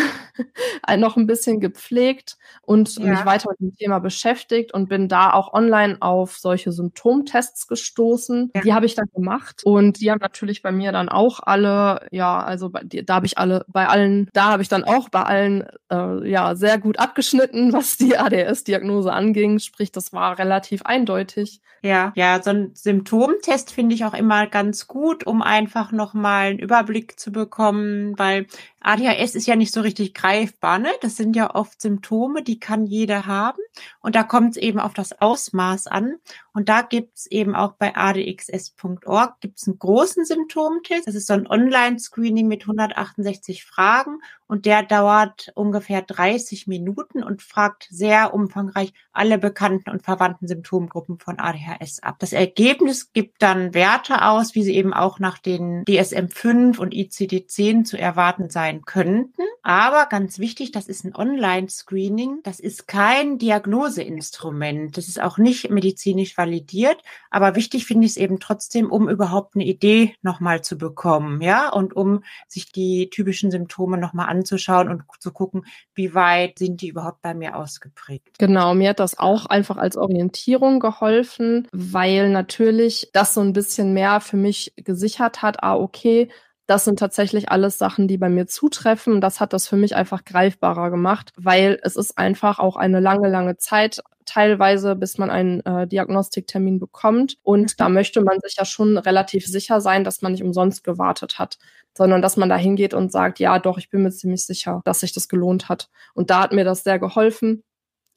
noch 0.97 1.19
ein 1.19 1.27
bisschen 1.27 1.61
gepflegt 1.61 2.39
und 2.63 2.97
ja. 2.97 3.11
mich 3.11 3.27
weiter 3.27 3.51
mit 3.51 3.61
dem 3.61 3.77
Thema 3.77 3.99
beschäftigt 3.99 4.73
und 4.73 4.89
bin 4.89 5.07
da 5.07 5.35
auch 5.35 5.53
online 5.53 5.99
auf 6.01 6.39
solche 6.39 6.73
Symptomtests 6.73 7.69
gestoßen. 7.69 8.51
Ja. 8.55 8.63
Die 8.63 8.73
habe 8.73 8.87
ich 8.87 8.95
dann 8.95 9.09
gemacht 9.15 9.61
und 9.65 10.01
die 10.01 10.11
haben 10.11 10.21
natürlich 10.21 10.63
bei 10.63 10.73
mir 10.73 10.91
dann 10.91 11.11
auch 11.11 11.41
alle, 11.41 12.07
ja, 12.13 12.43
also 12.43 12.71
bei, 12.71 12.81
da 12.83 13.17
habe 13.17 13.27
ich 13.27 13.37
alle, 13.37 13.67
bei 13.69 13.87
allen, 13.87 14.31
da 14.33 14.47
habe 14.47 14.63
ich 14.63 14.71
dann 14.71 14.85
auch 14.85 15.11
bei 15.11 15.23
allen 15.23 15.67
äh, 15.93 16.27
ja 16.27 16.55
sehr 16.55 16.79
gut 16.79 16.99
abgeschnitten, 16.99 17.73
was 17.75 17.99
die 17.99 18.17
ADS-Diagnose 18.17 19.13
anging. 19.13 19.59
Sprich, 19.59 19.93
das 19.93 20.15
war 20.15 20.39
relativ 20.39 20.81
eindeutig. 20.83 21.61
Ja, 21.83 22.13
ja, 22.17 22.43
so 22.43 22.51
ein 22.51 22.71
Symptomtest 22.75 23.71
finde 23.71 23.95
ich 23.95 24.05
auch 24.05 24.15
immer 24.15 24.47
ganz 24.47 24.87
gut, 24.87 25.27
um 25.27 25.43
einfach 25.43 25.93
nochmal 25.93 26.47
einen 26.47 26.59
Überblick 26.59 26.86
zu 27.17 27.33
bekommen, 27.33 28.19
weil 28.19 28.47
ADHS 28.87 29.35
ist 29.35 29.47
ja 29.47 29.57
nicht 29.57 29.75
so 29.75 29.81
richtig 29.81 30.15
greifbar, 30.15 30.79
ne? 30.79 30.91
Das 31.01 31.17
sind 31.17 31.35
ja 31.35 31.55
oft 31.55 31.83
Symptome, 31.83 32.45
die 32.45 32.61
kann 32.61 32.87
jeder 32.87 33.27
haben. 33.27 33.59
Und 34.01 34.15
da 34.15 34.23
kommt 34.23 34.53
es 34.53 34.57
eben 34.57 34.79
auf 34.79 34.95
das 34.95 35.21
Ausmaß 35.21 35.89
an. 35.89 36.17
Und 36.53 36.69
da 36.69 36.83
gibt 36.83 37.19
es 37.19 37.27
eben 37.27 37.57
auch 37.57 37.73
bei 37.73 37.97
adxs.org 37.97 39.41
gibt's 39.41 39.67
einen 39.67 39.79
großen 39.79 40.25
Symptomtest. 40.25 41.07
Das 41.07 41.17
ist 41.17 41.27
so 41.27 41.35
ein 41.35 41.49
Online-Screening 41.49 42.47
mit 42.47 42.63
168 42.63 43.65
Fragen 43.65 44.21
und 44.47 44.65
der 44.65 44.83
dauert 44.85 45.51
ungefähr 45.55 46.03
30 46.03 46.67
Minuten 46.67 47.23
und 47.23 47.43
fragt 47.43 47.89
sehr 47.91 48.33
umfangreich 48.33 48.93
alle 49.13 49.39
bekannten 49.39 49.91
und 49.91 50.03
verwandten 50.03 50.47
Symptomgruppen 50.47 51.19
von 51.19 51.39
ADHS 51.39 52.03
ab. 52.03 52.17
Das 52.21 52.33
Ergebnis 52.33 53.13
gibt 53.13 53.43
dann 53.43 53.75
Werte 53.75 54.23
aus, 54.23 54.55
wie 54.55 54.63
sie 54.63 54.75
eben 54.75 54.95
auch 54.95 55.19
nach 55.19 55.39
den 55.39 55.85
DSM-5 55.85 56.79
und 56.79 56.95
ICD-10 56.95 57.85
zu 57.85 57.99
erwarten 57.99 58.49
sein 58.49 58.76
könnten. 58.85 59.43
Aber 59.63 60.07
ganz 60.07 60.39
wichtig, 60.39 60.73
das 60.73 60.89
ist 60.89 61.05
ein 61.05 61.15
Online-Screening. 61.15 62.41
Das 62.43 62.61
ist 62.61 62.87
kein 62.87 63.39
Diagnoseinstrument. 63.39 64.97
Das 64.97 65.09
ist 65.09 65.21
auch 65.21 65.39
nicht 65.39 65.71
medizinisch 65.71 66.37
validiert. 66.37 66.99
Aber 67.31 67.57
wichtig 67.57 67.87
finde 67.87 68.07
ich 68.07 68.13
es 68.13 68.17
eben 68.17 68.41
trotzdem, 68.41 68.91
um 68.91 69.09
überhaupt 69.09 69.55
eine 69.55 69.65
Idee 69.65 70.15
nochmal 70.23 70.63
zu 70.63 70.79
bekommen. 70.79 71.41
Ja, 71.41 71.73
und 71.73 71.97
um 71.97 72.23
sich 72.49 72.73
die 72.73 73.11
typischen 73.11 73.51
Symptome 73.51 73.99
nochmal 73.99 74.29
anzuschauen 74.29 74.89
und 74.89 75.03
zu 75.19 75.33
gucken, 75.33 75.65
wie 75.95 76.15
weit 76.15 76.59
sind 76.59 76.81
die 76.81 76.89
überhaupt 76.89 77.23
bei 77.23 77.35
mir 77.35 77.57
ausgeprägt. 77.57 78.39
Genau, 78.39 78.75
mir 78.75 78.91
hat 78.91 79.01
das 79.01 79.19
auch 79.19 79.47
einfach 79.47 79.77
als 79.77 79.97
Orientierung 79.97 80.81
geholfen, 80.81 81.69
weil 81.73 82.31
natürlich 82.31 83.11
das 83.13 83.35
so 83.35 83.41
ein 83.41 83.53
bisschen 83.53 83.95
mehr 83.95 84.21
für 84.21 84.37
mich 84.37 84.73
gesichert 84.77 85.43
hat. 85.43 85.63
Ah, 85.63 85.77
okay, 85.77 86.29
das 86.67 86.85
sind 86.85 86.99
tatsächlich 86.99 87.51
alles 87.51 87.79
Sachen, 87.79 88.09
die 88.09 88.19
bei 88.19 88.29
mir 88.29 88.47
zutreffen. 88.47 89.21
Das 89.21 89.41
hat 89.41 89.53
das 89.53 89.69
für 89.69 89.77
mich 89.77 89.95
einfach 89.95 90.25
greifbarer 90.25 90.91
gemacht, 90.91 91.33
weil 91.37 91.79
es 91.83 91.97
ist 91.97 92.19
einfach 92.19 92.59
auch 92.59 92.77
eine 92.77 93.01
lange, 93.01 93.29
lange 93.29 93.57
Zeit 93.57 94.03
teilweise, 94.25 94.97
bis 94.97 95.19
man 95.19 95.31
einen 95.31 95.61
äh, 95.61 95.87
Diagnostiktermin 95.87 96.81
bekommt. 96.81 97.37
Und 97.43 97.73
mhm. 97.73 97.75
da 97.79 97.89
möchte 97.89 98.21
man 98.21 98.41
sich 98.41 98.57
ja 98.59 98.65
schon 98.65 98.99
relativ 98.99 99.47
sicher 99.47 99.81
sein, 99.81 100.03
dass 100.03 100.23
man 100.23 100.33
nicht 100.33 100.43
umsonst 100.43 100.83
gewartet 100.83 101.39
hat, 101.39 101.59
sondern 101.97 102.21
dass 102.21 102.37
man 102.37 102.49
da 102.49 102.57
hingeht 102.57 102.95
und 102.95 103.13
sagt, 103.13 103.39
ja, 103.39 103.59
doch, 103.61 103.79
ich 103.79 103.89
bin 103.89 104.03
mir 104.03 104.11
ziemlich 104.11 104.45
sicher, 104.45 104.83
dass 104.85 105.01
sich 105.01 105.13
das 105.13 105.29
gelohnt 105.29 105.69
hat. 105.69 105.89
Und 106.15 106.31
da 106.31 106.43
hat 106.43 106.53
mir 106.53 106.65
das 106.65 106.83
sehr 106.83 106.99
geholfen 106.99 107.63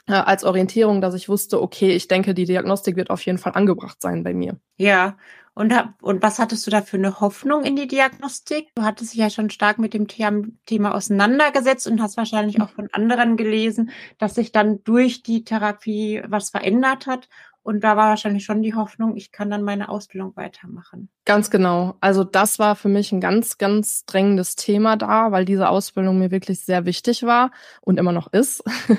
äh, 0.08 0.14
als 0.14 0.44
Orientierung, 0.44 1.02
dass 1.02 1.14
ich 1.14 1.30
wusste, 1.30 1.62
okay, 1.62 1.92
ich 1.92 2.08
denke, 2.08 2.34
die 2.34 2.46
Diagnostik 2.46 2.96
wird 2.96 3.12
auf 3.12 3.22
jeden 3.22 3.38
Fall 3.38 3.54
angebracht 3.54 4.02
sein 4.02 4.24
bei 4.24 4.34
mir. 4.34 4.60
Ja, 4.78 5.18
und, 5.60 5.74
und 6.02 6.24
was 6.24 6.40
hattest 6.40 6.66
du 6.66 6.72
da 6.72 6.82
für 6.82 6.96
eine 6.96 7.20
Hoffnung 7.20 7.66
in 7.66 7.76
die 7.76 7.86
Diagnostik? 7.86 8.70
Du 8.76 8.84
hattest 8.84 9.12
dich 9.12 9.20
ja 9.20 9.30
schon 9.30 9.50
stark 9.50 9.78
mit 9.78 9.94
dem 9.94 10.08
Thema 10.08 10.96
auseinandergesetzt 10.96 11.86
und 11.86 12.02
hast 12.02 12.16
wahrscheinlich 12.16 12.62
auch 12.62 12.70
von 12.70 12.88
anderen 12.94 13.36
gelesen, 13.36 13.92
dass 14.20 14.36
sich 14.36 14.54
dann 14.54 14.82
durch 14.86 15.22
die 15.22 15.44
Therapie 15.44 16.24
was 16.26 16.50
verändert 16.50 17.08
hat. 17.08 17.28
Und 17.62 17.84
da 17.84 17.98
war 17.98 18.08
wahrscheinlich 18.08 18.46
schon 18.46 18.62
die 18.62 18.74
Hoffnung, 18.74 19.18
ich 19.18 19.34
kann 19.34 19.52
dann 19.52 19.64
meine 19.64 19.90
Ausbildung 19.90 20.34
weitermachen. 20.38 21.10
Ganz 21.26 21.50
genau. 21.50 21.98
Also 22.00 22.24
das 22.24 22.58
war 22.58 22.78
für 22.78 22.88
mich 22.88 23.12
ein 23.12 23.20
ganz, 23.20 23.58
ganz 23.58 24.06
drängendes 24.06 24.56
Thema 24.56 24.96
da, 24.96 25.34
weil 25.34 25.44
diese 25.44 25.68
Ausbildung 25.68 26.20
mir 26.20 26.32
wirklich 26.32 26.62
sehr 26.62 26.86
wichtig 26.86 27.24
war 27.24 27.52
und 27.82 28.00
immer 28.00 28.14
noch 28.14 28.32
ist. 28.32 28.64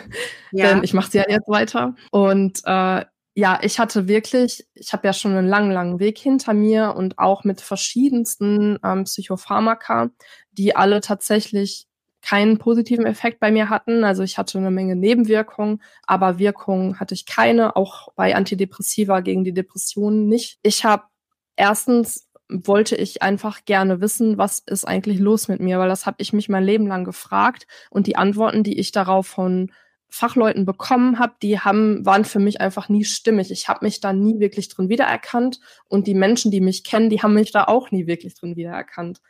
Ja. 0.53 0.67
Denn 0.67 0.83
ich 0.83 0.95
mache 0.95 1.13
sie 1.13 1.19
ja 1.19 1.27
jetzt 1.29 1.49
weiter. 1.49 1.95
Und 2.11 2.63
äh, 2.65 3.05
ja, 3.35 3.61
ich 3.63 3.79
hatte 3.79 4.09
wirklich, 4.09 4.67
ich 4.75 4.93
habe 4.93 5.07
ja 5.07 5.13
schon 5.13 5.37
einen 5.37 5.49
langen, 5.49 5.71
langen 5.71 6.01
Weg 6.01 6.19
hinter 6.19 6.53
mir 6.53 6.95
und 6.97 7.19
auch 7.19 7.45
mit 7.45 7.61
verschiedensten 7.61 8.79
ähm, 8.85 9.05
Psychopharmaka, 9.05 10.11
die 10.53 10.75
alle 10.75 11.01
tatsächlich 11.01 11.87
keinen 12.23 12.59
positiven 12.59 13.07
Effekt 13.07 13.41
bei 13.41 13.51
mir 13.51 13.71
hatten. 13.71 14.05
Also 14.05 14.23
ich 14.23 14.37
hatte 14.37 14.59
eine 14.59 14.71
Menge 14.71 14.97
Nebenwirkungen, 14.97 15.81
aber 16.07 16.39
Wirkungen 16.39 17.01
hatte 17.01 17.15
ich 17.15 17.25
keine, 17.25 17.77
auch 17.77 18.13
bei 18.15 18.35
Antidepressiva 18.35 19.21
gegen 19.21 19.45
die 19.45 19.55
Depressionen 19.55 20.29
nicht. 20.29 20.59
Ich 20.63 20.85
habe 20.85 21.05
erstens 21.57 22.29
wollte 22.53 22.97
ich 22.97 23.23
einfach 23.23 23.65
gerne 23.65 24.01
wissen, 24.01 24.37
was 24.37 24.59
ist 24.59 24.87
eigentlich 24.87 25.21
los 25.21 25.49
mit 25.49 25.61
mir, 25.61 25.79
weil 25.79 25.89
das 25.89 26.05
habe 26.05 26.17
ich 26.19 26.33
mich 26.33 26.49
mein 26.49 26.65
Leben 26.65 26.87
lang 26.87 27.05
gefragt 27.05 27.67
und 27.91 28.07
die 28.09 28.17
Antworten, 28.17 28.65
die 28.65 28.79
ich 28.79 28.91
darauf 28.91 29.29
von 29.29 29.71
Fachleuten 30.11 30.65
bekommen 30.65 31.19
habe, 31.19 31.35
die 31.43 31.59
haben, 31.61 32.05
waren 32.05 32.25
für 32.25 32.41
mich 32.41 32.61
einfach 32.61 32.89
nie 32.89 33.05
stimmig. 33.05 33.51
Ich 33.51 33.69
habe 33.69 33.85
mich 33.85 34.01
da 34.01 34.13
nie 34.13 34.41
wirklich 34.41 34.69
drin 34.69 34.89
wiedererkannt 34.89 35.61
und 35.89 36.07
die 36.07 36.15
Menschen, 36.15 36.51
die 36.51 36.61
mich 36.61 36.85
kennen, 36.85 37.11
die 37.11 37.23
haben 37.23 37.35
mich 37.35 37.53
da 37.53 37.65
auch 37.65 37.91
nie 37.91 38.07
wirklich 38.07 38.35
drin 38.35 38.57
wiedererkannt. 38.57 39.21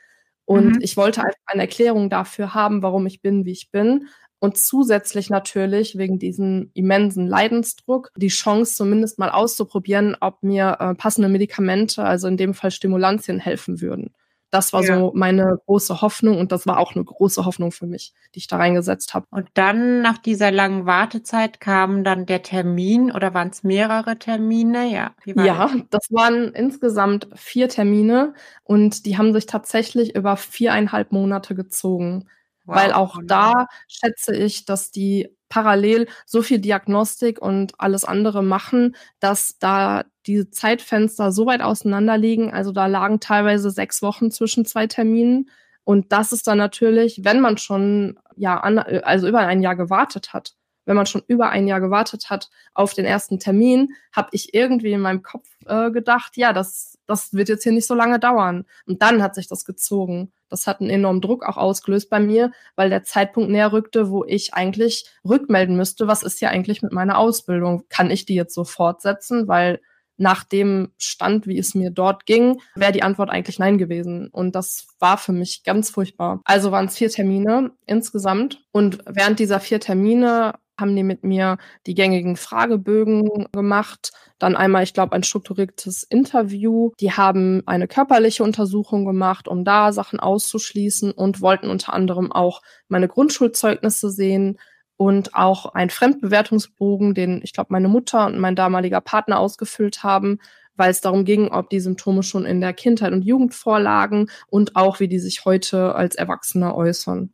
Und 0.44 0.76
mhm. 0.76 0.78
ich 0.80 0.96
wollte 0.96 1.20
einfach 1.20 1.38
eine 1.46 1.62
Erklärung 1.62 2.10
dafür 2.10 2.54
haben, 2.54 2.82
warum 2.82 3.06
ich 3.06 3.22
bin, 3.22 3.44
wie 3.44 3.52
ich 3.52 3.70
bin. 3.70 4.08
Und 4.40 4.56
zusätzlich 4.56 5.28
natürlich 5.28 5.98
wegen 5.98 6.18
diesem 6.18 6.70
immensen 6.72 7.26
Leidensdruck 7.26 8.10
die 8.16 8.28
Chance 8.28 8.74
zumindest 8.74 9.18
mal 9.18 9.30
auszuprobieren, 9.30 10.16
ob 10.18 10.42
mir 10.42 10.78
äh, 10.80 10.94
passende 10.94 11.28
Medikamente, 11.28 12.02
also 12.02 12.26
in 12.26 12.38
dem 12.38 12.54
Fall 12.54 12.70
Stimulantien, 12.70 13.38
helfen 13.38 13.82
würden. 13.82 14.14
Das 14.50 14.72
war 14.72 14.82
ja. 14.82 14.96
so 14.96 15.12
meine 15.14 15.58
große 15.66 16.00
Hoffnung 16.00 16.38
und 16.38 16.50
das 16.50 16.66
war 16.66 16.78
auch 16.78 16.94
eine 16.94 17.04
große 17.04 17.44
Hoffnung 17.44 17.70
für 17.70 17.86
mich, 17.86 18.12
die 18.34 18.40
ich 18.40 18.48
da 18.48 18.56
reingesetzt 18.56 19.14
habe. 19.14 19.26
Und 19.30 19.48
dann 19.54 20.02
nach 20.02 20.18
dieser 20.18 20.50
langen 20.50 20.86
Wartezeit 20.86 21.60
kam 21.60 22.02
dann 22.02 22.26
der 22.26 22.42
Termin 22.42 23.12
oder 23.12 23.32
waren 23.32 23.50
es 23.50 23.62
mehrere 23.62 24.18
Termine? 24.18 24.90
Ja, 24.90 25.14
ja 25.24 25.70
das? 25.72 25.82
das 25.90 26.06
waren 26.10 26.52
insgesamt 26.52 27.28
vier 27.34 27.68
Termine 27.68 28.34
und 28.64 29.06
die 29.06 29.16
haben 29.16 29.32
sich 29.32 29.46
tatsächlich 29.46 30.16
über 30.16 30.36
viereinhalb 30.36 31.12
Monate 31.12 31.54
gezogen. 31.54 32.26
Wow. 32.64 32.76
Weil 32.76 32.92
auch 32.92 33.18
da 33.24 33.66
schätze 33.88 34.34
ich, 34.34 34.64
dass 34.64 34.90
die 34.90 35.34
parallel 35.50 36.06
so 36.24 36.40
viel 36.40 36.58
Diagnostik 36.58 37.42
und 37.42 37.74
alles 37.76 38.06
andere 38.06 38.42
machen, 38.42 38.96
dass 39.18 39.58
da 39.58 40.04
die 40.26 40.48
Zeitfenster 40.48 41.32
so 41.32 41.44
weit 41.44 41.60
auseinander 41.60 42.16
liegen. 42.16 42.50
Also 42.52 42.72
da 42.72 42.86
lagen 42.86 43.20
teilweise 43.20 43.70
sechs 43.70 44.00
Wochen 44.00 44.30
zwischen 44.30 44.64
zwei 44.64 44.86
Terminen. 44.86 45.50
Und 45.84 46.12
das 46.12 46.32
ist 46.32 46.46
dann 46.46 46.58
natürlich, 46.58 47.24
wenn 47.24 47.40
man 47.40 47.58
schon 47.58 48.18
ja 48.36 48.58
an, 48.58 48.78
also 48.78 49.28
über 49.28 49.40
ein 49.40 49.60
Jahr 49.60 49.76
gewartet 49.76 50.32
hat, 50.32 50.54
wenn 50.86 50.96
man 50.96 51.06
schon 51.06 51.22
über 51.26 51.50
ein 51.50 51.66
Jahr 51.66 51.80
gewartet 51.80 52.30
hat 52.30 52.48
auf 52.74 52.94
den 52.94 53.04
ersten 53.04 53.38
Termin, 53.38 53.94
habe 54.12 54.28
ich 54.32 54.54
irgendwie 54.54 54.92
in 54.92 55.00
meinem 55.00 55.22
Kopf 55.22 55.48
äh, 55.66 55.90
gedacht, 55.90 56.36
ja, 56.36 56.52
das, 56.52 56.98
das 57.06 57.32
wird 57.32 57.48
jetzt 57.48 57.64
hier 57.64 57.72
nicht 57.72 57.86
so 57.86 57.94
lange 57.94 58.18
dauern. 58.18 58.64
Und 58.86 59.02
dann 59.02 59.22
hat 59.22 59.34
sich 59.34 59.48
das 59.48 59.64
gezogen. 59.64 60.32
Das 60.50 60.66
hat 60.66 60.80
einen 60.80 60.90
enormen 60.90 61.20
Druck 61.20 61.44
auch 61.44 61.56
ausgelöst 61.56 62.10
bei 62.10 62.20
mir, 62.20 62.52
weil 62.76 62.90
der 62.90 63.04
Zeitpunkt 63.04 63.50
näher 63.50 63.72
rückte, 63.72 64.10
wo 64.10 64.24
ich 64.24 64.54
eigentlich 64.54 65.06
rückmelden 65.26 65.76
müsste, 65.76 66.06
was 66.06 66.22
ist 66.22 66.38
hier 66.38 66.50
eigentlich 66.50 66.82
mit 66.82 66.92
meiner 66.92 67.18
Ausbildung? 67.18 67.84
Kann 67.88 68.10
ich 68.10 68.26
die 68.26 68.34
jetzt 68.34 68.54
so 68.54 68.64
fortsetzen? 68.64 69.48
Weil 69.48 69.80
nach 70.20 70.44
dem 70.44 70.92
Stand, 70.98 71.46
wie 71.46 71.58
es 71.58 71.74
mir 71.74 71.90
dort 71.90 72.26
ging, 72.26 72.60
wäre 72.74 72.92
die 72.92 73.02
Antwort 73.02 73.30
eigentlich 73.30 73.58
nein 73.58 73.78
gewesen. 73.78 74.28
Und 74.28 74.54
das 74.54 74.88
war 74.98 75.16
für 75.16 75.32
mich 75.32 75.64
ganz 75.64 75.88
furchtbar. 75.88 76.42
Also 76.44 76.70
waren 76.72 76.86
es 76.86 76.98
vier 76.98 77.08
Termine 77.08 77.72
insgesamt. 77.86 78.62
Und 78.70 78.98
während 79.06 79.38
dieser 79.38 79.60
vier 79.60 79.80
Termine 79.80 80.56
haben 80.80 80.96
die 80.96 81.02
mit 81.02 81.22
mir 81.22 81.58
die 81.86 81.94
gängigen 81.94 82.36
Fragebögen 82.36 83.46
gemacht. 83.52 84.12
Dann 84.38 84.56
einmal, 84.56 84.82
ich 84.82 84.94
glaube, 84.94 85.12
ein 85.12 85.22
strukturiertes 85.22 86.02
Interview. 86.02 86.90
Die 86.98 87.12
haben 87.12 87.62
eine 87.66 87.86
körperliche 87.86 88.42
Untersuchung 88.42 89.04
gemacht, 89.04 89.46
um 89.46 89.64
da 89.64 89.92
Sachen 89.92 90.18
auszuschließen 90.18 91.12
und 91.12 91.40
wollten 91.40 91.68
unter 91.68 91.92
anderem 91.92 92.32
auch 92.32 92.62
meine 92.88 93.08
Grundschulzeugnisse 93.08 94.10
sehen, 94.10 94.58
und 95.00 95.34
auch 95.34 95.72
ein 95.72 95.88
Fremdbewertungsbogen, 95.88 97.14
den 97.14 97.40
ich 97.42 97.54
glaube 97.54 97.68
meine 97.72 97.88
Mutter 97.88 98.26
und 98.26 98.38
mein 98.38 98.54
damaliger 98.54 99.00
Partner 99.00 99.38
ausgefüllt 99.38 100.02
haben, 100.02 100.40
weil 100.76 100.90
es 100.90 101.00
darum 101.00 101.24
ging, 101.24 101.48
ob 101.48 101.70
die 101.70 101.80
Symptome 101.80 102.22
schon 102.22 102.44
in 102.44 102.60
der 102.60 102.74
Kindheit 102.74 103.12
und 103.12 103.22
Jugend 103.22 103.54
vorlagen 103.54 104.28
und 104.48 104.76
auch 104.76 105.00
wie 105.00 105.08
die 105.08 105.18
sich 105.18 105.46
heute 105.46 105.94
als 105.94 106.16
Erwachsene 106.16 106.74
äußern. 106.74 107.32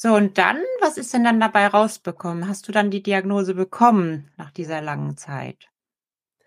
So, 0.00 0.14
und 0.14 0.38
dann, 0.38 0.58
was 0.80 0.96
ist 0.96 1.12
denn 1.12 1.24
dann 1.24 1.40
dabei 1.40 1.66
rausbekommen? 1.66 2.46
Hast 2.46 2.68
du 2.68 2.72
dann 2.72 2.92
die 2.92 3.02
Diagnose 3.02 3.54
bekommen 3.54 4.30
nach 4.36 4.52
dieser 4.52 4.80
langen 4.80 5.16
Zeit? 5.16 5.56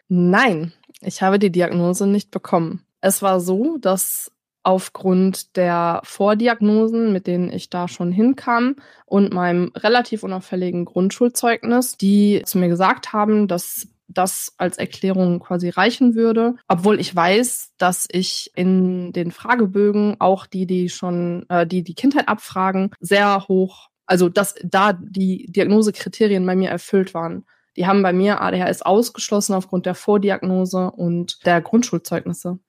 Nein, 0.08 0.72
ich 1.02 1.22
habe 1.22 1.38
die 1.38 1.52
Diagnose 1.52 2.08
nicht 2.08 2.32
bekommen. 2.32 2.86
Es 3.02 3.22
war 3.22 3.42
so, 3.42 3.78
dass 3.78 4.32
aufgrund 4.64 5.58
der 5.58 6.00
Vordiagnosen, 6.06 7.12
mit 7.12 7.28
denen 7.28 7.52
ich 7.52 7.70
da 7.70 7.90
schon 7.90 8.14
hinkam 8.14 8.78
und 9.06 9.34
meinem 9.34 9.74
relativ 9.76 10.24
unauffälligen 10.24 10.86
Grundschulzeugnis, 10.86 11.98
die 11.98 12.44
zu 12.46 12.58
mir 12.58 12.70
gesagt 12.70 13.12
haben, 13.12 13.50
dass 13.50 13.90
das 14.14 14.54
als 14.58 14.78
Erklärung 14.78 15.40
quasi 15.40 15.70
reichen 15.70 16.16
würde, 16.16 16.56
obwohl 16.68 17.00
ich 17.00 17.16
weiß, 17.16 17.74
dass 17.78 18.08
ich 18.12 18.52
in 18.56 19.14
den 19.14 19.32
Fragebögen 19.32 20.18
auch 20.20 20.46
die, 20.46 20.66
die 20.66 20.90
schon, 20.90 21.46
äh, 21.50 21.66
die 21.66 21.84
die 21.84 21.96
Kindheit 21.96 22.28
abfragen, 22.28 22.92
sehr 23.00 23.48
hoch, 23.48 23.90
also 24.06 24.30
dass 24.30 24.56
da 24.64 24.94
die 24.94 25.46
Diagnosekriterien 25.50 26.46
bei 26.46 26.56
mir 26.56 26.70
erfüllt 26.70 27.14
waren. 27.14 27.46
Die 27.78 27.88
haben 27.88 28.04
bei 28.04 28.12
mir 28.12 28.42
ADHS 28.42 28.82
ausgeschlossen 28.82 29.54
aufgrund 29.54 29.86
der 29.86 29.96
Vordiagnose 29.96 30.92
und 30.92 31.46
der 31.46 31.62
Grundschulzeugnisse. 31.62 32.60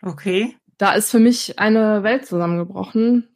Okay 0.00 0.56
da 0.78 0.92
ist 0.92 1.10
für 1.10 1.18
mich 1.18 1.58
eine 1.58 2.02
Welt 2.04 2.24
zusammengebrochen. 2.24 3.28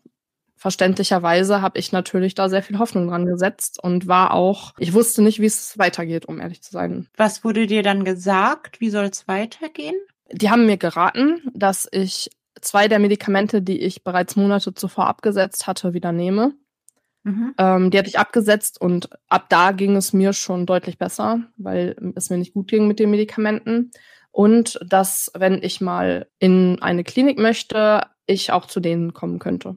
Verständlicherweise 0.63 1.61
habe 1.61 1.81
ich 1.81 1.91
natürlich 1.91 2.37
da 2.37 2.49
sehr 2.49 2.63
viel 2.63 2.79
Hoffnung 2.79 3.09
dran 3.09 3.27
gesetzt 3.27 3.83
und 3.83 4.07
war 4.07 4.33
auch, 4.33 4.75
ich 4.79 4.93
wusste 4.93 5.21
nicht, 5.21 5.41
wie 5.41 5.47
es 5.47 5.77
weitergeht, 5.77 6.27
um 6.27 6.41
ehrlich 6.41 6.63
zu 6.63 6.71
sein. 6.71 7.09
Was 7.17 7.43
wurde 7.43 7.67
dir 7.67 7.83
dann 7.83 8.05
gesagt? 8.05 8.81
Wie 8.81 8.89
soll 8.89 9.07
es 9.07 9.27
weitergehen? 9.27 9.97
Die 10.31 10.51
haben 10.51 10.67
mir 10.67 10.77
geraten, 10.77 11.51
dass 11.53 11.89
ich 11.91 12.31
zwei 12.61 12.87
der 12.87 13.01
Medikamente, 13.01 13.61
die 13.61 13.81
ich 13.81 14.05
bereits 14.05 14.37
Monate 14.37 14.73
zuvor 14.73 15.09
abgesetzt 15.09 15.67
hatte, 15.67 15.95
wieder 15.95 16.13
nehme. 16.13 16.55
Mhm. 17.25 17.55
Ähm, 17.59 17.91
die 17.91 17.99
hatte 17.99 18.09
ich 18.09 18.21
abgesetzt 18.21 18.81
und 18.81 19.09
ab 19.29 19.47
da 19.49 19.73
ging 19.73 19.97
es 19.97 20.13
mir 20.13 20.33
schon 20.33 20.65
deutlich 20.65 20.97
besser, 20.97 21.41
weil 21.57 21.97
es 22.15 22.31
mir 22.31 22.39
nicht 22.39 22.55
gut 22.55 22.69
ging 22.69 22.87
mit 22.87 23.01
den 23.01 23.11
Medikamenten 23.11 23.91
und 24.31 24.79
dass, 24.87 25.33
wenn 25.35 25.61
ich 25.61 25.81
mal 25.81 26.29
in 26.39 26.81
eine 26.83 27.03
Klinik 27.03 27.41
möchte, 27.41 28.07
ich 28.27 28.53
auch 28.53 28.67
zu 28.67 28.79
denen 28.79 29.13
kommen 29.13 29.41
könnte. 29.41 29.77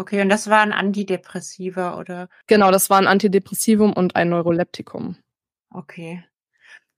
Okay, 0.00 0.22
und 0.22 0.30
das 0.30 0.48
war 0.48 0.60
ein 0.62 0.72
Antidepressiva 0.72 1.98
oder? 1.98 2.30
Genau, 2.46 2.70
das 2.70 2.88
war 2.88 2.96
ein 2.96 3.06
Antidepressivum 3.06 3.92
und 3.92 4.16
ein 4.16 4.30
Neuroleptikum. 4.30 5.16
Okay. 5.74 6.24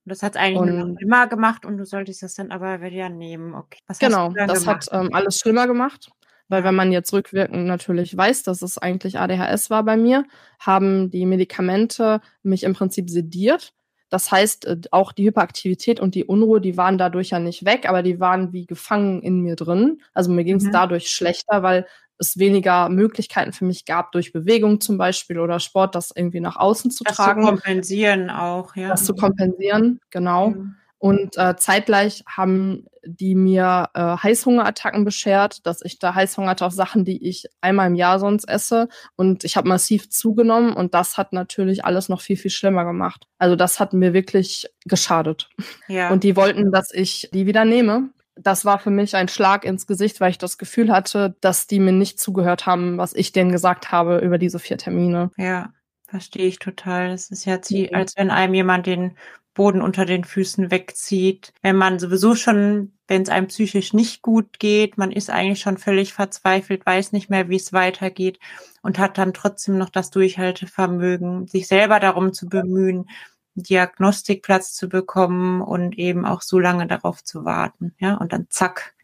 Und 0.05 0.11
das 0.11 0.23
hat 0.23 0.37
eigentlich 0.37 0.61
nur 0.61 0.67
noch 0.79 0.85
Und 0.85 0.99
schlimmer 0.99 1.27
gemacht 1.27 1.67
und 1.67 1.79
du 1.79 1.85
solltest 1.85 2.23
das 2.23 2.35
dann 2.35 2.53
aber 2.53 2.81
wieder 2.81 3.09
nehmen. 3.09 3.55
Okay. 3.55 3.81
Was 3.89 3.99
genau, 3.99 4.29
das 4.47 4.61
gemacht? 4.61 4.89
hat 4.93 5.01
ähm, 5.01 5.11
alles 5.13 5.41
schlimmer 5.41 5.67
gemacht, 5.67 6.13
weil 6.47 6.63
wenn 6.63 6.77
man 6.77 6.93
jetzt 6.93 7.13
rückwirkend 7.13 7.67
natürlich 7.67 8.17
weiß, 8.17 8.45
dass 8.45 8.63
es 8.63 8.79
eigentlich 8.79 9.19
ADHS 9.19 9.69
war 9.69 9.83
bei 9.83 9.97
mir, 9.97 10.25
haben 10.61 11.11
die 11.11 11.27
Medikamente 11.27 12.21
mich 12.45 12.63
im 12.63 12.75
Prinzip 12.75 13.11
sediert. 13.11 13.73
Das 14.11 14.31
heißt, 14.31 14.67
äh, 14.67 14.77
auch 14.93 15.11
die 15.11 15.25
Hyperaktivität 15.27 15.99
und 15.99 16.15
die 16.15 16.25
Unruhe, 16.25 16.61
die 16.61 16.77
waren 16.77 16.99
dadurch 16.99 17.31
ja 17.31 17.41
nicht 17.41 17.65
weg, 17.65 17.89
aber 17.89 18.05
die 18.05 18.21
waren 18.21 18.53
wie 18.53 18.67
gefangen 18.67 19.23
in 19.23 19.41
mir 19.41 19.57
drin. 19.57 20.03
Also 20.15 20.31
mir 20.31 20.45
ging 20.45 20.57
es 20.59 20.65
Mhm. 20.65 20.73
dadurch 20.73 21.11
schlechter, 21.11 21.65
weil 21.65 21.87
es 22.23 22.39
weniger 22.39 22.89
Möglichkeiten 22.89 23.53
für 23.53 23.65
mich 23.65 23.85
gab, 23.85 24.13
durch 24.13 24.33
Bewegung 24.33 24.81
zum 24.81 24.97
Beispiel 24.97 25.39
oder 25.39 25.61
Sport, 25.61 25.95
das 25.95 26.11
irgendwie 26.15 26.41
nach 26.41 26.57
außen 26.57 26.91
zu 26.91 27.05
Das 27.05 27.17
zu 27.17 27.23
tragen, 27.23 27.43
kompensieren 27.43 28.31
auch, 28.31 28.75
ja. 28.77 28.89
das 28.89 29.05
zu 29.05 29.15
kompensieren, 29.15 30.01
genau. 30.11 30.51
Ja. 30.51 30.57
Und 30.99 31.37
äh, 31.37 31.57
zeitgleich 31.57 32.23
haben 32.27 32.87
die 33.05 33.35
mir 33.35 33.91
äh, 33.95 34.01
Heißhungerattacken 34.01 35.05
beschert, 35.05 35.67
dass 35.67 35.83
ich 35.83 35.99
da 35.99 36.15
Heißhunger 36.15 36.51
hatte 36.51 36.65
auf 36.65 36.73
Sachen, 36.73 37.05
die 37.05 37.29
ich 37.29 37.47
einmal 37.61 37.89
im 37.89 37.97
Jahr 37.97 38.21
sonst 38.21 38.45
esse. 38.49 38.89
Und 39.17 39.43
ich 39.43 39.57
habe 39.57 39.69
massiv 39.69 40.09
zugenommen 40.11 40.73
und 40.73 40.95
das 40.95 41.17
hat 41.17 41.33
natürlich 41.33 41.85
alles 41.85 42.09
noch 42.09 42.21
viel, 42.21 42.37
viel 42.37 42.53
schlimmer 42.53 42.85
gemacht. 42.85 43.27
Also 43.39 43.57
das 43.57 43.81
hat 43.81 43.93
mir 43.93 44.13
wirklich 44.13 44.71
geschadet. 44.85 45.51
Ja. 45.89 46.11
Und 46.11 46.23
die 46.23 46.37
wollten, 46.37 46.71
dass 46.71 46.93
ich 46.93 47.29
die 47.35 47.47
wieder 47.47 47.65
nehme. 47.65 48.11
Das 48.37 48.65
war 48.65 48.79
für 48.79 48.91
mich 48.91 49.15
ein 49.15 49.29
Schlag 49.29 49.65
ins 49.65 49.87
Gesicht, 49.87 50.21
weil 50.21 50.31
ich 50.31 50.39
das 50.39 50.59
Gefühl 50.59 50.91
hatte, 50.93 51.37
dass 51.41 51.67
die 51.67 51.81
mir 51.81 51.93
nicht 51.93 52.19
zugehört 52.19 52.67
haben, 52.67 52.97
was 52.99 53.15
ich 53.15 53.33
denen 53.33 53.53
gesagt 53.53 53.93
habe 53.93 54.19
über 54.19 54.39
diese 54.39 54.59
vier 54.59 54.79
Termine. 54.79 55.31
Ja, 55.37 55.73
verstehe 56.07 56.47
ich 56.47 56.59
total. 56.59 57.11
Das 57.11 57.31
ist 57.31 57.45
ja, 57.45 57.59
Mhm. 57.69 57.89
als 57.93 58.17
wenn 58.17 58.31
einem 58.31 58.55
jemand 58.55 58.87
den 58.87 59.17
Boden 59.55 59.83
unter 59.83 60.07
den 60.07 60.25
Füßen 60.25 60.71
wegzieht. 60.71 61.53
Wenn 61.61 61.77
man 61.77 61.99
sowieso 61.99 62.35
schon, 62.35 62.93
wenn 63.07 63.21
es 63.23 63.29
einem 63.29 63.49
psychisch 63.49 63.93
nicht 63.93 64.23
gut 64.23 64.59
geht, 64.59 64.97
man 64.97 65.13
ist 65.13 65.29
eigentlich 65.29 65.61
schon 65.61 65.77
völlig 65.77 66.15
verzweifelt, 66.15 66.87
weiß 66.87 67.13
nicht 67.13 67.29
mehr, 67.29 67.51
wie 67.51 67.57
es 67.57 67.73
weitergeht 67.75 68.39
und 68.81 68.99
hat 68.99 69.19
dann 69.19 69.35
trotzdem 69.35 69.77
noch 69.77 69.91
das 69.91 70.11
Durchhaltevermögen, 70.11 71.47
sich 71.49 71.67
selber 71.67 72.01
darum 72.01 72.33
zu 72.33 72.49
bemühen, 72.49 73.11
Diagnostikplatz 73.55 74.75
zu 74.75 74.89
bekommen 74.89 75.61
und 75.61 75.99
eben 75.99 76.25
auch 76.25 76.43
so 76.43 76.59
lange 76.59 76.87
darauf 76.87 77.23
zu 77.23 77.45
warten. 77.45 77.95
Ja, 77.99 78.15
und 78.15 78.33
dann 78.33 78.47
zack, 78.49 78.95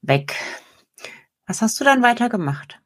weg. 0.00 0.34
Was 1.46 1.62
hast 1.62 1.78
du 1.80 1.84
dann 1.84 2.02
weiter 2.02 2.28
gemacht? 2.28 2.80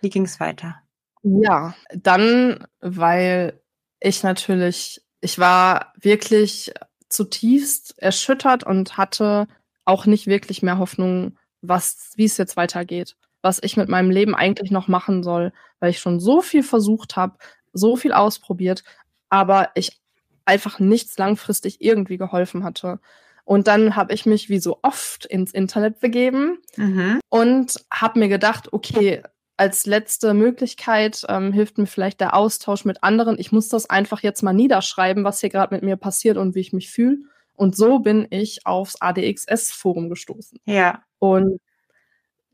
Wie 0.00 0.10
ging 0.10 0.24
es 0.24 0.40
weiter? 0.40 0.82
Ja, 1.22 1.74
dann, 1.92 2.66
weil 2.80 3.60
ich 4.00 4.22
natürlich, 4.22 5.02
ich 5.20 5.38
war 5.38 5.92
wirklich 6.00 6.72
zutiefst 7.08 7.98
erschüttert 7.98 8.64
und 8.64 8.96
hatte 8.96 9.48
auch 9.84 10.06
nicht 10.06 10.26
wirklich 10.26 10.62
mehr 10.62 10.78
Hoffnung, 10.78 11.38
was, 11.62 12.12
wie 12.16 12.24
es 12.24 12.36
jetzt 12.36 12.56
weitergeht, 12.56 13.16
was 13.42 13.62
ich 13.62 13.76
mit 13.76 13.88
meinem 13.88 14.10
Leben 14.10 14.34
eigentlich 14.34 14.70
noch 14.70 14.88
machen 14.88 15.22
soll, 15.22 15.52
weil 15.80 15.90
ich 15.90 15.98
schon 15.98 16.20
so 16.20 16.42
viel 16.42 16.62
versucht 16.62 17.16
habe, 17.16 17.38
so 17.72 17.96
viel 17.96 18.12
ausprobiert, 18.12 18.84
aber 19.28 19.70
ich 19.74 20.00
einfach 20.44 20.78
nichts 20.78 21.18
langfristig 21.18 21.80
irgendwie 21.80 22.16
geholfen 22.18 22.62
hatte. 22.64 23.00
Und 23.44 23.68
dann 23.68 23.94
habe 23.96 24.12
ich 24.14 24.26
mich 24.26 24.48
wie 24.48 24.58
so 24.58 24.78
oft 24.82 25.24
ins 25.26 25.52
Internet 25.52 26.00
begeben 26.00 26.58
Mhm. 26.76 27.20
und 27.28 27.74
habe 27.92 28.18
mir 28.18 28.28
gedacht, 28.28 28.72
okay, 28.72 29.22
als 29.56 29.86
letzte 29.86 30.34
Möglichkeit 30.34 31.24
ähm, 31.28 31.52
hilft 31.52 31.78
mir 31.78 31.86
vielleicht 31.86 32.20
der 32.20 32.34
Austausch 32.34 32.84
mit 32.84 33.02
anderen. 33.02 33.38
Ich 33.38 33.52
muss 33.52 33.68
das 33.68 33.88
einfach 33.88 34.22
jetzt 34.22 34.42
mal 34.42 34.52
niederschreiben, 34.52 35.24
was 35.24 35.40
hier 35.40 35.48
gerade 35.48 35.74
mit 35.74 35.82
mir 35.82 35.96
passiert 35.96 36.36
und 36.36 36.54
wie 36.54 36.60
ich 36.60 36.72
mich 36.72 36.90
fühle. 36.90 37.18
Und 37.54 37.74
so 37.76 38.00
bin 38.00 38.26
ich 38.30 38.66
aufs 38.66 39.00
ADXS-Forum 39.00 40.10
gestoßen. 40.10 40.58
Ja. 40.66 41.02
Und 41.18 41.58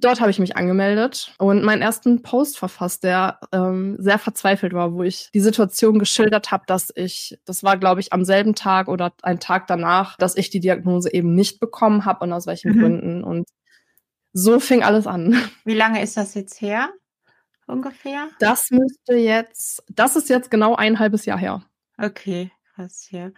dort 0.04 0.20
habe 0.20 0.30
ich 0.30 0.38
mich 0.38 0.56
angemeldet 0.56 1.34
und 1.38 1.62
meinen 1.64 1.82
ersten 1.82 2.22
Post 2.22 2.58
verfasst, 2.58 3.04
der 3.04 3.40
ähm, 3.52 3.96
sehr 3.98 4.18
verzweifelt 4.18 4.72
war, 4.74 4.92
wo 4.92 5.02
ich 5.02 5.30
die 5.34 5.40
Situation 5.40 5.98
geschildert 5.98 6.50
habe, 6.50 6.64
dass 6.66 6.92
ich, 6.94 7.38
das 7.44 7.62
war 7.64 7.76
glaube 7.78 8.00
ich 8.00 8.12
am 8.12 8.24
selben 8.24 8.54
Tag 8.54 8.88
oder 8.88 9.12
einen 9.22 9.40
Tag 9.40 9.66
danach, 9.66 10.16
dass 10.18 10.36
ich 10.36 10.50
die 10.50 10.60
Diagnose 10.60 11.12
eben 11.12 11.34
nicht 11.34 11.60
bekommen 11.60 12.04
habe 12.04 12.24
und 12.24 12.32
aus 12.32 12.46
welchen 12.46 12.72
Mhm. 12.72 12.80
Gründen. 12.80 13.24
Und 13.24 13.48
so 14.32 14.60
fing 14.60 14.82
alles 14.82 15.06
an. 15.06 15.32
Wie 15.64 15.74
lange 15.74 16.02
ist 16.02 16.16
das 16.16 16.34
jetzt 16.34 16.60
her? 16.60 16.90
Ungefähr? 17.66 18.28
Das 18.40 18.70
müsste 18.70 19.14
jetzt, 19.14 19.82
das 19.88 20.16
ist 20.16 20.28
jetzt 20.28 20.50
genau 20.50 20.74
ein 20.74 20.98
halbes 20.98 21.24
Jahr 21.26 21.38
her. 21.38 21.62
Okay, 21.98 22.50
krass, 22.74 23.08
ja. 23.10 23.30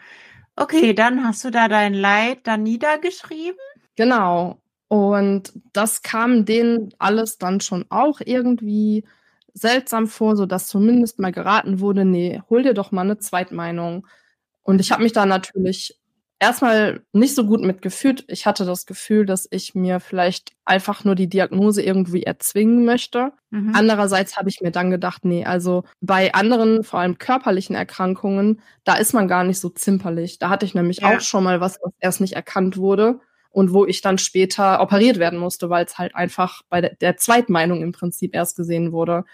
Okay, 0.56 0.94
dann 0.94 1.24
hast 1.26 1.44
du 1.44 1.50
da 1.50 1.68
dein 1.68 1.94
Leid 1.94 2.46
dann 2.46 2.62
niedergeschrieben? 2.62 3.58
Genau. 3.96 4.60
Und 4.94 5.52
das 5.72 6.02
kam 6.02 6.44
denen 6.44 6.90
alles 7.00 7.36
dann 7.38 7.58
schon 7.60 7.84
auch 7.88 8.20
irgendwie 8.24 9.04
seltsam 9.52 10.06
vor, 10.06 10.36
so 10.36 10.46
dass 10.46 10.68
zumindest 10.68 11.18
mal 11.18 11.32
geraten 11.32 11.80
wurde, 11.80 12.04
nee, 12.04 12.40
hol 12.48 12.62
dir 12.62 12.74
doch 12.74 12.92
mal 12.92 13.00
eine 13.00 13.18
Zweitmeinung. 13.18 14.06
Und 14.62 14.80
ich 14.80 14.92
habe 14.92 15.02
mich 15.02 15.10
da 15.12 15.26
natürlich 15.26 15.98
erstmal 16.38 17.02
nicht 17.12 17.34
so 17.34 17.44
gut 17.44 17.60
mitgefühlt. 17.62 18.24
Ich 18.28 18.46
hatte 18.46 18.64
das 18.64 18.86
Gefühl, 18.86 19.26
dass 19.26 19.48
ich 19.50 19.74
mir 19.74 19.98
vielleicht 19.98 20.52
einfach 20.64 21.02
nur 21.02 21.16
die 21.16 21.28
Diagnose 21.28 21.82
irgendwie 21.82 22.22
erzwingen 22.22 22.84
möchte. 22.84 23.32
Mhm. 23.50 23.72
Andererseits 23.74 24.36
habe 24.36 24.48
ich 24.48 24.60
mir 24.60 24.70
dann 24.70 24.92
gedacht, 24.92 25.24
nee, 25.24 25.44
also 25.44 25.82
bei 26.02 26.32
anderen, 26.34 26.84
vor 26.84 27.00
allem 27.00 27.18
körperlichen 27.18 27.74
Erkrankungen, 27.74 28.60
da 28.84 28.94
ist 28.94 29.12
man 29.12 29.26
gar 29.26 29.42
nicht 29.42 29.58
so 29.58 29.70
zimperlich. 29.70 30.38
Da 30.38 30.50
hatte 30.50 30.66
ich 30.66 30.74
nämlich 30.76 30.98
Ja. 30.98 31.16
auch 31.16 31.20
schon 31.20 31.42
mal 31.42 31.60
was, 31.60 31.78
was 31.82 31.92
erst 31.98 32.20
nicht 32.20 32.34
erkannt 32.34 32.76
wurde 32.76 33.18
und 33.54 33.72
wo 33.72 33.86
ich 33.86 34.00
dann 34.00 34.18
später 34.18 34.80
operiert 34.80 35.18
werden 35.18 35.38
musste, 35.38 35.70
weil 35.70 35.84
es 35.84 35.96
halt 35.96 36.14
einfach 36.16 36.62
bei 36.68 36.80
der, 36.80 36.96
der 36.96 37.16
Zweitmeinung 37.16 37.82
im 37.82 37.92
Prinzip 37.92 38.34
erst 38.34 38.56
gesehen 38.56 38.90
wurde. 38.90 39.24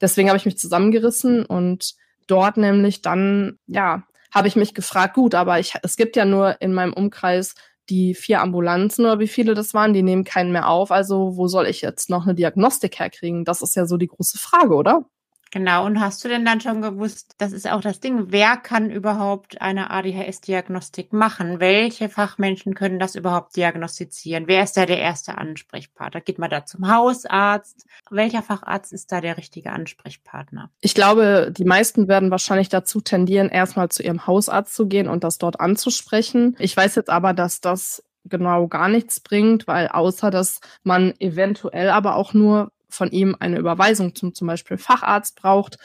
Deswegen 0.00 0.28
habe 0.28 0.36
ich 0.36 0.46
mich 0.46 0.56
zusammengerissen 0.56 1.44
und 1.44 1.94
dort 2.28 2.58
nämlich 2.58 3.02
dann, 3.02 3.58
ja, 3.66 4.04
habe 4.32 4.46
ich 4.46 4.54
mich 4.54 4.72
gefragt, 4.72 5.14
gut, 5.14 5.34
aber 5.34 5.58
ich, 5.58 5.74
es 5.82 5.96
gibt 5.96 6.14
ja 6.14 6.24
nur 6.24 6.60
in 6.60 6.72
meinem 6.72 6.92
Umkreis 6.92 7.54
die 7.88 8.14
vier 8.14 8.40
Ambulanzen 8.40 9.04
oder 9.04 9.18
wie 9.18 9.28
viele 9.28 9.54
das 9.54 9.74
waren, 9.74 9.92
die 9.92 10.02
nehmen 10.02 10.24
keinen 10.24 10.52
mehr 10.52 10.68
auf. 10.68 10.92
Also 10.92 11.36
wo 11.36 11.48
soll 11.48 11.66
ich 11.66 11.80
jetzt 11.80 12.08
noch 12.08 12.24
eine 12.24 12.34
Diagnostik 12.34 12.98
herkriegen? 13.00 13.44
Das 13.44 13.62
ist 13.62 13.74
ja 13.74 13.86
so 13.86 13.96
die 13.96 14.08
große 14.08 14.38
Frage, 14.38 14.74
oder? 14.74 15.06
Genau, 15.52 15.86
und 15.86 16.00
hast 16.00 16.24
du 16.24 16.28
denn 16.28 16.44
dann 16.44 16.60
schon 16.60 16.82
gewusst, 16.82 17.34
das 17.38 17.52
ist 17.52 17.70
auch 17.70 17.80
das 17.80 18.00
Ding, 18.00 18.26
wer 18.32 18.56
kann 18.56 18.90
überhaupt 18.90 19.60
eine 19.60 19.90
ADHS-Diagnostik 19.90 21.12
machen? 21.12 21.60
Welche 21.60 22.08
Fachmenschen 22.08 22.74
können 22.74 22.98
das 22.98 23.14
überhaupt 23.14 23.56
diagnostizieren? 23.56 24.48
Wer 24.48 24.64
ist 24.64 24.76
da 24.76 24.86
der 24.86 24.98
erste 24.98 25.38
Ansprechpartner? 25.38 26.20
Geht 26.20 26.38
man 26.38 26.50
da 26.50 26.66
zum 26.66 26.92
Hausarzt? 26.92 27.86
Welcher 28.10 28.42
Facharzt 28.42 28.92
ist 28.92 29.12
da 29.12 29.20
der 29.20 29.36
richtige 29.36 29.70
Ansprechpartner? 29.70 30.70
Ich 30.80 30.94
glaube, 30.94 31.52
die 31.56 31.64
meisten 31.64 32.08
werden 32.08 32.30
wahrscheinlich 32.30 32.68
dazu 32.68 33.00
tendieren, 33.00 33.48
erstmal 33.48 33.88
zu 33.88 34.02
ihrem 34.02 34.26
Hausarzt 34.26 34.74
zu 34.74 34.88
gehen 34.88 35.08
und 35.08 35.22
das 35.22 35.38
dort 35.38 35.60
anzusprechen. 35.60 36.56
Ich 36.58 36.76
weiß 36.76 36.96
jetzt 36.96 37.10
aber, 37.10 37.32
dass 37.34 37.60
das 37.60 38.02
genau 38.28 38.66
gar 38.66 38.88
nichts 38.88 39.20
bringt, 39.20 39.66
weil 39.68 39.88
außer 39.88 40.30
dass 40.30 40.60
man 40.82 41.14
eventuell 41.20 41.90
aber 41.90 42.16
auch 42.16 42.34
nur 42.34 42.72
von 42.88 43.10
ihm 43.10 43.36
eine 43.40 43.58
Überweisung 43.58 44.14
zum 44.14 44.34
zum 44.34 44.46
Beispiel 44.46 44.78
Facharzt 44.78 45.36
braucht, 45.36 45.78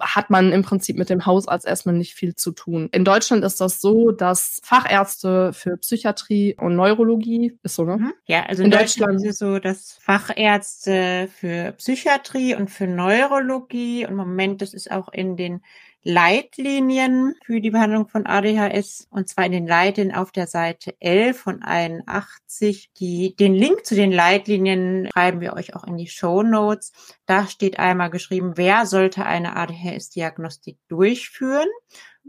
hat 0.00 0.28
man 0.28 0.52
im 0.52 0.62
Prinzip 0.62 0.98
mit 0.98 1.08
dem 1.08 1.24
Hausarzt 1.24 1.66
erstmal 1.66 1.94
nicht 1.94 2.14
viel 2.14 2.34
zu 2.34 2.52
tun. 2.52 2.88
In 2.92 3.04
Deutschland 3.04 3.42
ist 3.42 3.60
das 3.60 3.80
so, 3.80 4.10
dass 4.12 4.60
Fachärzte 4.62 5.52
für 5.54 5.78
Psychiatrie 5.78 6.54
und 6.58 6.76
Neurologie 6.76 7.58
ist 7.62 7.74
so, 7.74 7.84
ne? 7.84 7.96
Mhm. 7.96 8.12
Ja, 8.26 8.44
also 8.44 8.62
in, 8.62 8.66
In 8.66 8.78
Deutschland, 8.78 9.14
Deutschland- 9.14 9.24
ist 9.24 9.30
es 9.32 9.38
so, 9.38 9.58
dass 9.58 9.98
Fachärzte 10.00 11.28
für 11.34 11.72
Psychiatrie 11.72 12.54
und 12.54 12.70
für 12.70 12.86
Neurologie 12.86 14.04
und 14.04 14.12
im 14.12 14.16
Moment, 14.16 14.62
das 14.62 14.74
ist 14.74 14.90
auch 14.90 15.08
in 15.12 15.36
den 15.36 15.62
Leitlinien 16.08 17.34
für 17.44 17.60
die 17.60 17.70
Behandlung 17.70 18.08
von 18.08 18.24
ADHS 18.24 19.08
und 19.10 19.28
zwar 19.28 19.44
in 19.44 19.52
den 19.52 19.66
Leitlinien 19.66 20.16
auf 20.16 20.32
der 20.32 20.46
Seite 20.46 20.94
11 21.00 21.38
von 21.38 21.62
81. 21.62 22.92
Die, 22.98 23.36
den 23.36 23.52
Link 23.52 23.84
zu 23.84 23.94
den 23.94 24.10
Leitlinien 24.10 25.10
schreiben 25.12 25.42
wir 25.42 25.52
euch 25.52 25.76
auch 25.76 25.84
in 25.84 25.98
die 25.98 26.06
Show 26.06 26.42
Notes. 26.42 26.92
Da 27.26 27.46
steht 27.46 27.78
einmal 27.78 28.08
geschrieben, 28.08 28.52
wer 28.56 28.86
sollte 28.86 29.26
eine 29.26 29.54
ADHS-Diagnostik 29.56 30.78
durchführen. 30.88 31.68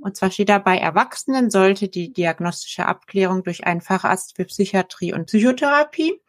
Und 0.01 0.17
zwar 0.17 0.29
steht 0.29 0.49
da 0.49 0.57
bei 0.57 0.77
Erwachsenen 0.77 1.49
sollte 1.49 1.87
die 1.87 2.11
diagnostische 2.11 2.85
Abklärung 2.85 3.43
durch 3.43 3.65
einen 3.65 3.79
Facharzt 3.79 4.35
für 4.35 4.43
Psychiatrie 4.43 5.13
und 5.13 5.27
Psychotherapie, 5.27 6.19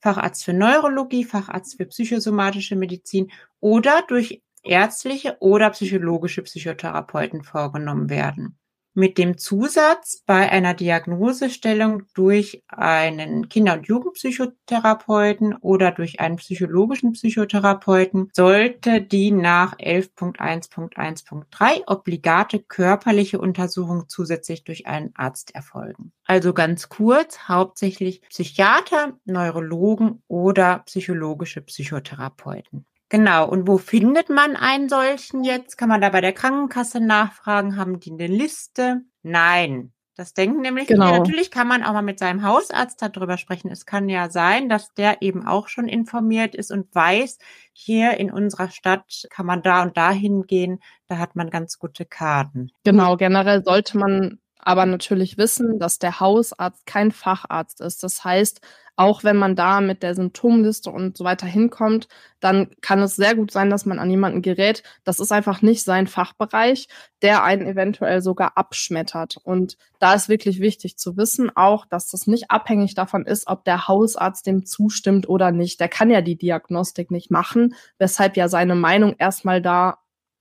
Facharzt 0.00 0.44
für 0.44 0.54
Neurologie, 0.54 1.24
Facharzt 1.24 1.76
für 1.76 1.86
psychosomatische 1.86 2.74
Medizin 2.74 3.30
oder 3.60 4.02
durch 4.08 4.42
ärztliche 4.66 5.36
oder 5.40 5.70
psychologische 5.70 6.42
Psychotherapeuten 6.42 7.42
vorgenommen 7.42 8.10
werden. 8.10 8.58
mit 8.96 9.18
dem 9.18 9.36
Zusatz, 9.36 10.22
bei 10.24 10.50
einer 10.50 10.72
Diagnosestellung 10.72 12.04
durch 12.14 12.62
einen 12.66 13.50
Kinder- 13.50 13.74
und 13.74 13.86
Jugendpsychotherapeuten 13.86 15.54
oder 15.56 15.92
durch 15.92 16.20
einen 16.20 16.36
psychologischen 16.36 17.12
Psychotherapeuten 17.12 18.30
sollte 18.32 19.02
die 19.02 19.32
nach 19.32 19.76
11.1.1.3 19.76 21.82
obligate 21.86 22.60
körperliche 22.60 23.38
Untersuchung 23.38 24.04
zusätzlich 24.08 24.64
durch 24.64 24.86
einen 24.86 25.10
Arzt 25.14 25.54
erfolgen. 25.54 26.12
Also 26.24 26.54
ganz 26.54 26.88
kurz, 26.88 27.40
hauptsächlich 27.48 28.22
Psychiater, 28.22 29.18
Neurologen 29.26 30.22
oder 30.26 30.78
psychologische 30.86 31.60
Psychotherapeuten. 31.60 32.86
Genau. 33.08 33.48
Und 33.48 33.68
wo 33.68 33.78
findet 33.78 34.28
man 34.30 34.56
einen 34.56 34.88
solchen 34.88 35.44
jetzt? 35.44 35.78
Kann 35.78 35.88
man 35.88 36.00
da 36.00 36.08
bei 36.10 36.20
der 36.20 36.32
Krankenkasse 36.32 37.00
nachfragen? 37.00 37.76
Haben 37.76 38.00
die 38.00 38.10
eine 38.12 38.26
Liste? 38.26 39.02
Nein. 39.22 39.92
Das 40.16 40.32
denken 40.32 40.62
nämlich 40.62 40.88
Genau. 40.88 41.06
viele. 41.08 41.18
Natürlich 41.18 41.50
kann 41.50 41.68
man 41.68 41.82
auch 41.84 41.92
mal 41.92 42.00
mit 42.00 42.18
seinem 42.18 42.42
Hausarzt 42.42 43.02
darüber 43.02 43.36
sprechen. 43.36 43.70
Es 43.70 43.84
kann 43.84 44.08
ja 44.08 44.30
sein, 44.30 44.70
dass 44.70 44.92
der 44.94 45.20
eben 45.20 45.46
auch 45.46 45.68
schon 45.68 45.88
informiert 45.88 46.54
ist 46.54 46.72
und 46.72 46.92
weiß, 46.94 47.38
hier 47.74 48.16
in 48.16 48.32
unserer 48.32 48.70
Stadt 48.70 49.26
kann 49.28 49.44
man 49.44 49.62
da 49.62 49.82
und 49.82 49.96
da 49.98 50.10
hingehen. 50.10 50.80
Da 51.06 51.18
hat 51.18 51.36
man 51.36 51.50
ganz 51.50 51.78
gute 51.78 52.06
Karten. 52.06 52.70
Genau, 52.82 53.16
generell 53.18 53.62
sollte 53.62 53.98
man 53.98 54.38
aber 54.66 54.84
natürlich 54.84 55.38
wissen, 55.38 55.78
dass 55.78 56.00
der 56.00 56.18
Hausarzt 56.18 56.86
kein 56.86 57.12
Facharzt 57.12 57.80
ist. 57.80 58.02
Das 58.02 58.24
heißt, 58.24 58.60
auch 58.96 59.22
wenn 59.22 59.36
man 59.36 59.54
da 59.54 59.80
mit 59.80 60.02
der 60.02 60.16
Symptomliste 60.16 60.90
und 60.90 61.16
so 61.16 61.22
weiter 61.22 61.46
hinkommt, 61.46 62.08
dann 62.40 62.70
kann 62.80 62.98
es 63.00 63.14
sehr 63.14 63.36
gut 63.36 63.52
sein, 63.52 63.70
dass 63.70 63.86
man 63.86 64.00
an 64.00 64.10
jemanden 64.10 64.42
gerät. 64.42 64.82
Das 65.04 65.20
ist 65.20 65.30
einfach 65.30 65.62
nicht 65.62 65.84
sein 65.84 66.08
Fachbereich, 66.08 66.88
der 67.22 67.44
einen 67.44 67.64
eventuell 67.64 68.22
sogar 68.22 68.58
abschmettert. 68.58 69.36
Und 69.44 69.76
da 70.00 70.14
ist 70.14 70.28
wirklich 70.28 70.58
wichtig 70.58 70.96
zu 70.98 71.16
wissen 71.16 71.54
auch, 71.54 71.86
dass 71.86 72.10
das 72.10 72.26
nicht 72.26 72.50
abhängig 72.50 72.96
davon 72.96 73.24
ist, 73.24 73.46
ob 73.46 73.64
der 73.64 73.86
Hausarzt 73.86 74.48
dem 74.48 74.66
zustimmt 74.66 75.28
oder 75.28 75.52
nicht. 75.52 75.78
Der 75.78 75.88
kann 75.88 76.10
ja 76.10 76.22
die 76.22 76.36
Diagnostik 76.36 77.12
nicht 77.12 77.30
machen, 77.30 77.76
weshalb 77.98 78.36
ja 78.36 78.48
seine 78.48 78.74
Meinung 78.74 79.14
erstmal 79.16 79.62
da 79.62 79.98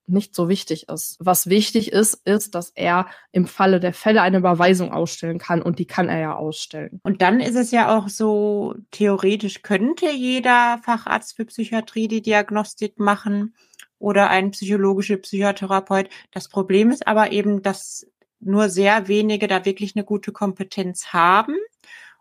nicht 0.07 0.35
so 0.35 0.49
wichtig 0.49 0.89
ist. 0.89 1.17
Was 1.19 1.47
wichtig 1.47 1.91
ist, 1.91 2.21
ist, 2.25 2.55
dass 2.55 2.69
er 2.71 3.07
im 3.31 3.47
Falle 3.47 3.79
der 3.79 3.93
Fälle 3.93 4.21
eine 4.21 4.37
Überweisung 4.37 4.91
ausstellen 4.91 5.39
kann 5.39 5.61
und 5.61 5.79
die 5.79 5.85
kann 5.85 6.09
er 6.09 6.19
ja 6.19 6.35
ausstellen. 6.35 6.99
Und 7.03 7.21
dann 7.21 7.39
ist 7.39 7.55
es 7.55 7.71
ja 7.71 7.97
auch 7.97 8.09
so, 8.09 8.75
theoretisch 8.91 9.61
könnte 9.61 10.11
jeder 10.11 10.79
Facharzt 10.83 11.35
für 11.35 11.45
Psychiatrie 11.45 12.07
die 12.07 12.21
Diagnostik 12.21 12.99
machen 12.99 13.55
oder 13.99 14.29
ein 14.29 14.51
psychologischer 14.51 15.17
Psychotherapeut. 15.17 16.09
Das 16.31 16.49
Problem 16.49 16.91
ist 16.91 17.07
aber 17.07 17.31
eben, 17.31 17.61
dass 17.61 18.07
nur 18.39 18.69
sehr 18.69 19.07
wenige 19.07 19.47
da 19.47 19.65
wirklich 19.65 19.95
eine 19.95 20.05
gute 20.05 20.31
Kompetenz 20.31 21.07
haben. 21.07 21.55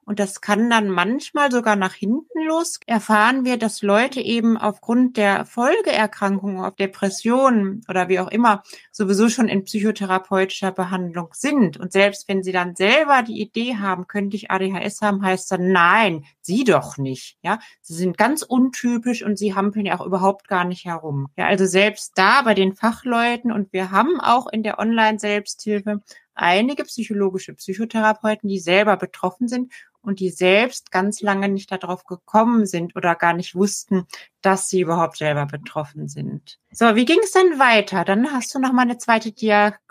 Und 0.05 0.19
das 0.19 0.41
kann 0.41 0.69
dann 0.71 0.89
manchmal 0.89 1.51
sogar 1.51 1.77
nach 1.77 1.95
hinten 1.95 2.45
los. 2.47 2.79
Erfahren 2.87 3.45
wir, 3.45 3.57
dass 3.57 3.83
Leute 3.83 4.21
eben 4.21 4.57
aufgrund 4.57 5.17
der 5.17 5.45
Folgeerkrankungen, 5.45 6.65
auf 6.65 6.75
Depressionen 6.77 7.83
oder 7.89 8.09
wie 8.09 8.21
auch 8.21 8.31
immer, 8.31 8.63
sowieso 8.93 9.29
schon 9.29 9.49
in 9.49 9.65
psychotherapeutischer 9.65 10.73
Behandlung 10.73 11.29
sind. 11.33 11.79
Und 11.79 11.93
selbst 11.93 12.29
wenn 12.29 12.43
sie 12.43 12.53
dann 12.53 12.77
selber 12.77 13.23
die 13.23 13.41
Idee 13.41 13.77
haben, 13.77 14.07
könnte 14.07 14.37
ich 14.37 14.51
ADHS 14.51 15.01
haben, 15.01 15.23
heißt 15.23 15.51
dann 15.51 15.73
nein, 15.73 16.25
sie 16.41 16.65
doch 16.65 16.99
nicht. 16.99 17.39
Ja, 17.43 17.59
sie 17.81 17.95
sind 17.95 18.19
ganz 18.19 18.43
untypisch 18.43 19.25
und 19.25 19.39
sie 19.39 19.55
hampeln 19.55 19.87
ja 19.87 19.99
auch 19.99 20.07
überhaupt 20.07 20.49
gar 20.49 20.65
nicht 20.65 20.85
herum. 20.85 21.29
Ja, 21.37 21.47
also 21.47 21.67
selbst 21.67 22.13
da 22.17 22.43
bei 22.43 22.55
den 22.55 22.75
Fachleuten 22.75 23.51
und 23.51 23.73
wir 23.73 23.91
haben 23.91 24.21
auch 24.21 24.47
in 24.47 24.63
der 24.63 24.79
Online-Selbsthilfe 24.79 26.03
einige 26.35 26.85
psychologische 26.85 27.55
Psychotherapeuten, 27.55 28.49
die 28.49 28.59
selber 28.59 28.97
betroffen 28.97 29.49
sind 29.49 29.73
und 30.03 30.21
die 30.21 30.31
selbst 30.31 30.91
ganz 30.91 31.21
lange 31.21 31.49
nicht 31.49 31.73
darauf 31.73 32.05
gekommen 32.05 32.67
sind 32.67 32.95
oder 32.97 33.15
gar 33.15 33.33
nicht 33.33 33.55
wussten, 33.55 34.07
dass 34.43 34.69
sie 34.69 34.81
überhaupt 34.81 35.17
selber 35.17 35.47
betroffen 35.47 36.09
sind. 36.09 36.59
So, 36.71 36.95
wie 36.95 37.05
ging 37.05 37.21
es 37.23 37.33
dann 37.33 37.59
weiter? 37.59 38.05
Dann 38.05 38.31
hast 38.33 38.55
du 38.55 38.59
noch 38.59 38.73
mal 38.73 38.83
eine 38.83 38.99
zweite 38.99 39.33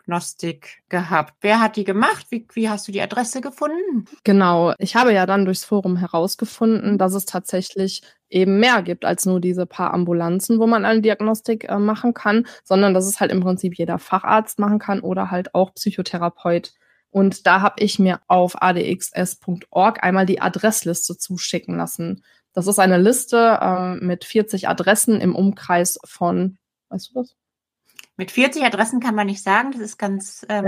Diagnostik 0.04 0.84
gehabt. 0.89 1.34
Wer 1.42 1.62
hat 1.62 1.76
die 1.76 1.84
gemacht? 1.84 2.28
Wie, 2.30 2.46
wie 2.54 2.70
hast 2.70 2.88
du 2.88 2.92
die 2.92 3.02
Adresse 3.02 3.42
gefunden? 3.42 4.06
Genau, 4.24 4.74
ich 4.78 4.96
habe 4.96 5.13
ja 5.13 5.26
dann 5.26 5.46
durchs 5.46 5.66
Forum 5.66 5.98
herausgefunden, 5.98 6.98
dass 6.98 7.13
es 7.13 7.26
tatsächlich 7.26 8.02
eben 8.30 8.60
mehr 8.60 8.82
gibt 8.82 9.06
als 9.06 9.26
nur 9.26 9.39
diese 9.39 9.66
paar 9.66 9.94
Ambulanzen, 9.94 10.60
wo 10.60 10.68
man 10.68 10.86
eine 10.86 11.02
Diagnostik 11.02 11.70
äh, 11.70 11.78
machen 11.78 12.13
kann, 12.13 12.46
sondern 12.63 12.94
dass 12.94 13.06
es 13.06 13.20
halt 13.20 13.32
im 13.32 13.42
Prinzip 13.42 13.76
jeder 13.78 14.00
Facharzt 14.00 14.60
machen 14.60 14.80
kann 14.80 15.00
oder 15.00 15.32
halt 15.32 15.56
auch 15.56 15.74
Psychotherapeut. 15.74 16.74
Und 17.10 17.46
da 17.46 17.62
habe 17.62 17.82
ich 17.84 18.00
mir 18.00 18.22
auf 18.28 18.62
adxs.org 18.62 20.04
einmal 20.04 20.26
die 20.26 20.42
Adressliste 20.42 21.18
zuschicken 21.18 21.78
lassen. 21.78 22.24
Das 22.54 22.68
ist 22.68 22.80
eine 22.80 22.98
Liste 22.98 23.60
äh, 23.62 23.96
mit 24.04 24.26
40 24.26 24.68
Adressen 24.68 25.22
im 25.22 25.36
Umkreis 25.36 26.00
von, 26.04 26.58
weißt 26.89 27.12
du 27.12 27.22
das? 27.22 27.36
Mit 28.15 28.32
40 28.32 28.63
Adressen 28.63 28.99
kann 28.99 29.15
man 29.15 29.28
nicht 29.28 29.43
sagen, 29.43 29.71
das 29.71 29.82
ist 29.82 29.97
ganz, 29.97 30.45
ähm, 30.49 30.65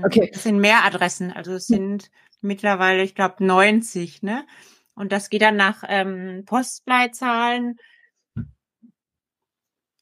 ja. 0.00 0.06
okay. 0.06 0.30
es 0.32 0.44
sind 0.44 0.58
mehr 0.58 0.84
Adressen, 0.84 1.32
also 1.32 1.52
es 1.54 1.66
sind 1.66 2.10
mittlerweile, 2.40 3.02
ich 3.02 3.14
glaube, 3.14 3.44
90, 3.44 4.22
ne? 4.22 4.46
Und 4.94 5.10
das 5.10 5.28
geht 5.28 5.42
dann 5.42 5.56
nach 5.56 5.82
ähm, 5.88 6.44
Postleitzahlen. 6.46 7.78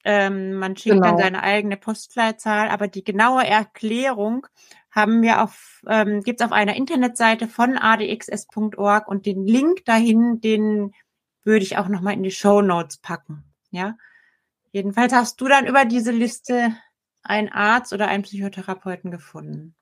Ähm, 0.05 0.55
man 0.55 0.77
schickt 0.77 0.97
genau. 0.97 1.09
dann 1.09 1.19
seine 1.19 1.43
eigene 1.43 1.77
Postleitzahl, 1.77 2.69
aber 2.69 2.89
die 2.89 3.05
genaue 3.05 3.47
Erklärung 3.47 4.47
haben 4.91 5.23
wir 5.23 5.43
auf, 5.43 5.81
ähm, 5.87 6.21
gibt 6.23 6.41
es 6.41 6.47
auf 6.47 6.53
einer 6.53 6.77
Internetseite 6.77 7.49
von 7.49 7.79
adxs.org 7.79 9.09
und 9.09 9.25
den 9.25 9.47
Link 9.47 9.85
dahin, 9.87 10.41
den 10.41 10.93
würde 11.45 11.65
ich 11.65 11.79
auch 11.79 11.89
nochmal 11.89 12.15
in 12.15 12.23
die 12.23 12.31
Show 12.31 12.61
Notes 12.61 12.99
packen. 12.99 13.45
Ja. 13.71 13.97
Jedenfalls 14.73 15.13
hast 15.13 15.41
du 15.41 15.49
dann 15.49 15.67
über 15.67 15.85
diese 15.85 16.11
Liste 16.11 16.75
einen 17.23 17.51
Arzt 17.51 17.93
oder 17.93 18.09
einen 18.09 18.25
Psychotherapeuten 18.25 19.11
gefunden. 19.11 19.77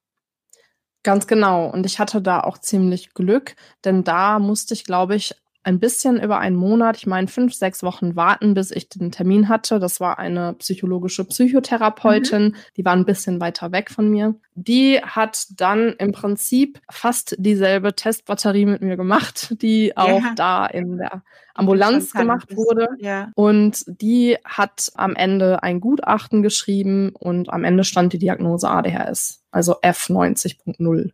Ganz 1.03 1.27
genau. 1.27 1.71
Und 1.71 1.87
ich 1.87 1.99
hatte 1.99 2.21
da 2.21 2.41
auch 2.41 2.59
ziemlich 2.59 3.15
Glück, 3.15 3.57
denn 3.85 4.05
da 4.05 4.39
musste 4.39 4.75
ich, 4.75 4.85
glaube 4.85 5.15
ich, 5.15 5.35
ein 5.63 5.79
bisschen 5.79 6.21
über 6.21 6.39
einen 6.39 6.57
Monat, 6.57 6.97
ich 6.97 7.07
meine 7.07 7.29
fünf, 7.29 7.53
sechs 7.55 7.83
Wochen 7.83 8.17
warten, 8.17 8.55
bis 8.55 8.71
ich 8.71 8.89
den 8.89 9.13
Termin 9.13 9.49
hatte. 9.49 9.79
Das 9.79 10.01
war 10.01 10.19
eine 10.19 10.55
psychologische 10.55 11.25
Psychotherapeutin, 11.25 12.43
mhm. 12.45 12.55
die 12.77 12.85
war 12.85 12.95
ein 12.95 13.05
bisschen 13.05 13.41
weiter 13.41 13.71
weg 13.71 13.91
von 13.91 14.09
mir. 14.09 14.35
Die 14.55 15.01
hat 15.03 15.47
dann 15.61 15.95
im 15.99 16.13
Prinzip 16.13 16.81
fast 16.91 17.37
dieselbe 17.39 17.95
Testbatterie 17.95 18.65
mit 18.65 18.81
mir 18.81 18.97
gemacht, 18.97 19.55
die 19.61 19.97
auch 19.97 20.23
ja. 20.23 20.33
da 20.35 20.67
in 20.67 20.97
der 20.97 21.23
Ambulanz 21.55 22.13
gemacht 22.13 22.57
wurde. 22.57 22.89
Ja. 22.99 23.31
Und 23.35 23.85
die 23.87 24.39
hat 24.45 24.91
am 24.95 25.15
Ende 25.15 25.63
ein 25.63 25.81
Gutachten 25.81 26.43
geschrieben 26.43 27.11
und 27.11 27.51
am 27.51 27.65
Ende 27.65 27.85
stand 27.85 28.15
die 28.15 28.19
Diagnose 28.19 28.69
ADHS, 28.69 29.45
also 29.51 29.79
F90.0. 29.81 31.11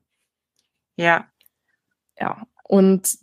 Ja. 0.96 1.26
Ja. 2.18 2.46
Und 2.62 3.18